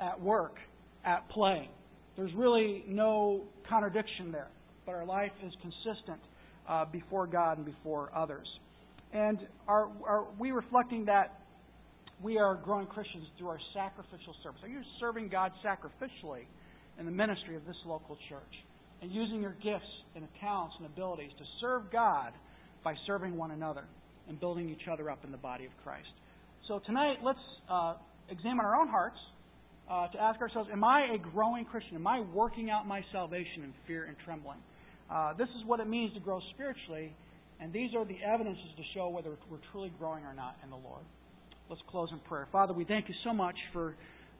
at 0.00 0.20
work, 0.20 0.56
at 1.04 1.28
play? 1.30 1.68
There's 2.16 2.32
really 2.34 2.84
no 2.88 3.42
contradiction 3.68 4.32
there 4.32 4.48
but 4.86 4.94
our 4.94 5.04
life 5.04 5.32
is 5.44 5.52
consistent 5.60 6.20
uh, 6.68 6.84
before 6.86 7.26
God 7.26 7.58
and 7.58 7.66
before 7.66 8.10
others. 8.14 8.46
And 9.12 9.38
are, 9.66 9.88
are 10.06 10.24
we 10.38 10.52
reflecting 10.52 11.04
that 11.06 11.40
we 12.22 12.38
are 12.38 12.54
growing 12.54 12.86
Christians 12.86 13.26
through 13.38 13.48
our 13.48 13.60
sacrificial 13.74 14.34
service? 14.42 14.60
Are 14.62 14.68
you 14.68 14.80
serving 15.00 15.28
God 15.28 15.52
sacrificially 15.64 16.44
in 16.98 17.04
the 17.04 17.12
ministry 17.12 17.56
of 17.56 17.66
this 17.66 17.76
local 17.84 18.16
church? 18.28 18.54
And 19.02 19.12
using 19.12 19.42
your 19.42 19.54
gifts 19.62 19.90
and 20.14 20.26
talents 20.40 20.74
and 20.78 20.86
abilities 20.86 21.30
to 21.38 21.44
serve 21.60 21.92
God 21.92 22.32
by 22.82 22.94
serving 23.06 23.36
one 23.36 23.50
another 23.50 23.84
and 24.28 24.40
building 24.40 24.70
each 24.70 24.88
other 24.90 25.10
up 25.10 25.24
in 25.24 25.30
the 25.30 25.36
body 25.36 25.66
of 25.66 25.72
Christ. 25.84 26.08
So 26.66 26.80
tonight, 26.86 27.18
let's 27.22 27.38
uh, 27.70 27.94
examine 28.30 28.64
our 28.64 28.80
own 28.80 28.88
hearts 28.88 29.18
uh, 29.90 30.08
to 30.08 30.20
ask 30.20 30.40
ourselves 30.40 30.68
Am 30.72 30.82
I 30.82 31.14
a 31.14 31.18
growing 31.18 31.64
Christian? 31.64 31.96
Am 31.96 32.06
I 32.06 32.20
working 32.20 32.70
out 32.70 32.86
my 32.86 33.02
salvation 33.12 33.62
in 33.62 33.74
fear 33.86 34.04
and 34.04 34.16
trembling? 34.24 34.58
Uh, 35.10 35.34
this 35.34 35.48
is 35.60 35.64
what 35.66 35.78
it 35.78 35.86
means 35.86 36.12
to 36.14 36.20
grow 36.20 36.40
spiritually, 36.54 37.14
and 37.60 37.72
these 37.72 37.90
are 37.94 38.04
the 38.04 38.18
evidences 38.26 38.66
to 38.76 38.82
show 38.94 39.08
whether 39.08 39.30
we're 39.48 39.58
truly 39.70 39.92
growing 39.98 40.24
or 40.24 40.34
not 40.34 40.56
in 40.64 40.70
the 40.70 40.76
Lord. 40.76 41.04
Let's 41.68 41.82
close 41.88 42.08
in 42.12 42.20
prayer. 42.20 42.46
Father, 42.52 42.72
we 42.72 42.84
thank 42.84 43.08
you 43.08 43.14
so 43.24 43.32
much 43.32 43.56
for 43.72 43.96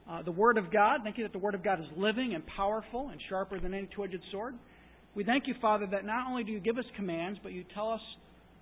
uh, 0.09 0.23
the 0.23 0.31
Word 0.31 0.59
of 0.59 0.73
God. 0.73 1.01
Thank 1.03 1.19
you 1.19 1.25
that 1.25 1.33
the 1.33 1.41
Word 1.41 1.57
of 1.57 1.65
God 1.65 1.81
is 1.81 1.87
living 1.97 2.35
and 2.35 2.47
powerful 2.47 3.09
and 3.11 3.21
sharper 3.29 3.59
than 3.59 3.75
any 3.75 3.89
two 3.97 4.05
edged 4.05 4.23
sword. 4.31 4.55
We 5.17 5.25
thank 5.25 5.49
you, 5.49 5.55
Father, 5.61 5.89
that 5.91 6.05
not 6.05 6.29
only 6.29 6.45
do 6.45 6.53
you 6.53 6.61
give 6.61 6.79
us 6.79 6.85
commands, 6.95 7.41
but 7.43 7.51
you 7.51 7.65
tell 7.75 7.91
us 7.91 8.01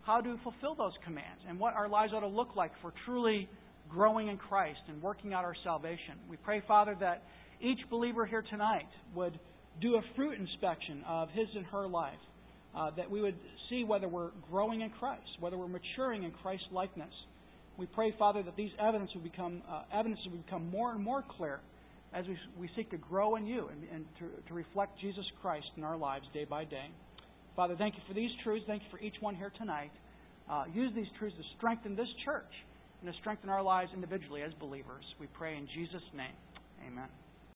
how 0.06 0.22
to 0.22 0.38
fulfill 0.42 0.74
those 0.74 0.92
commands 1.04 1.42
and 1.46 1.60
what 1.60 1.74
our 1.74 1.90
lives 1.90 2.12
ought 2.14 2.20
to 2.20 2.26
look 2.26 2.56
like 2.56 2.72
for 2.80 2.94
truly 3.04 3.50
growing 3.90 4.28
in 4.28 4.38
Christ 4.38 4.80
and 4.88 5.02
working 5.02 5.34
out 5.34 5.44
our 5.44 5.56
salvation. 5.62 6.14
We 6.30 6.38
pray, 6.38 6.62
Father, 6.66 6.96
that 7.00 7.24
each 7.60 7.80
believer 7.90 8.24
here 8.24 8.44
tonight 8.48 8.88
would 9.14 9.38
do 9.82 9.96
a 9.96 10.02
fruit 10.16 10.38
inspection 10.38 11.02
of 11.06 11.28
his 11.30 11.48
and 11.54 11.66
her 11.66 11.86
life, 11.86 12.14
uh, 12.74 12.92
that 12.96 13.10
we 13.10 13.20
would 13.20 13.36
see 13.68 13.84
whether 13.84 14.08
we're 14.08 14.30
growing 14.50 14.80
in 14.80 14.88
Christ, 14.88 15.28
whether 15.40 15.58
we're 15.58 15.68
maturing 15.68 16.22
in 16.22 16.30
Christ's 16.30 16.68
likeness. 16.72 17.12
We 17.76 17.86
pray, 17.86 18.14
Father, 18.18 18.42
that 18.42 18.56
these 18.56 18.70
evidence 18.78 19.10
will 19.14 19.22
become 19.22 19.62
uh, 19.68 19.82
evidence 19.92 20.20
will 20.24 20.38
become 20.38 20.70
more 20.70 20.92
and 20.92 21.02
more 21.02 21.24
clear 21.36 21.60
as 22.12 22.26
we, 22.26 22.38
we 22.58 22.70
seek 22.76 22.90
to 22.90 22.96
grow 22.96 23.34
in 23.36 23.46
you 23.46 23.68
and, 23.68 23.82
and 23.92 24.04
to, 24.20 24.48
to 24.48 24.54
reflect 24.54 25.00
Jesus 25.00 25.24
Christ 25.42 25.66
in 25.76 25.82
our 25.82 25.96
lives 25.96 26.24
day 26.32 26.44
by 26.44 26.64
day. 26.64 26.86
Father, 27.56 27.74
thank 27.76 27.94
you 27.94 28.02
for 28.06 28.14
these 28.14 28.30
truths. 28.42 28.64
Thank 28.66 28.82
you 28.82 28.88
for 28.90 29.00
each 29.00 29.16
one 29.20 29.34
here 29.34 29.52
tonight. 29.58 29.90
Uh, 30.48 30.64
use 30.72 30.92
these 30.94 31.06
truths 31.18 31.36
to 31.36 31.42
strengthen 31.56 31.96
this 31.96 32.08
church 32.24 32.50
and 33.02 33.12
to 33.12 33.18
strengthen 33.20 33.50
our 33.50 33.62
lives 33.62 33.90
individually 33.94 34.42
as 34.42 34.52
believers. 34.60 35.04
We 35.18 35.26
pray 35.26 35.56
in 35.56 35.66
Jesus' 35.74 36.02
name. 36.14 36.34
Amen. 36.86 37.08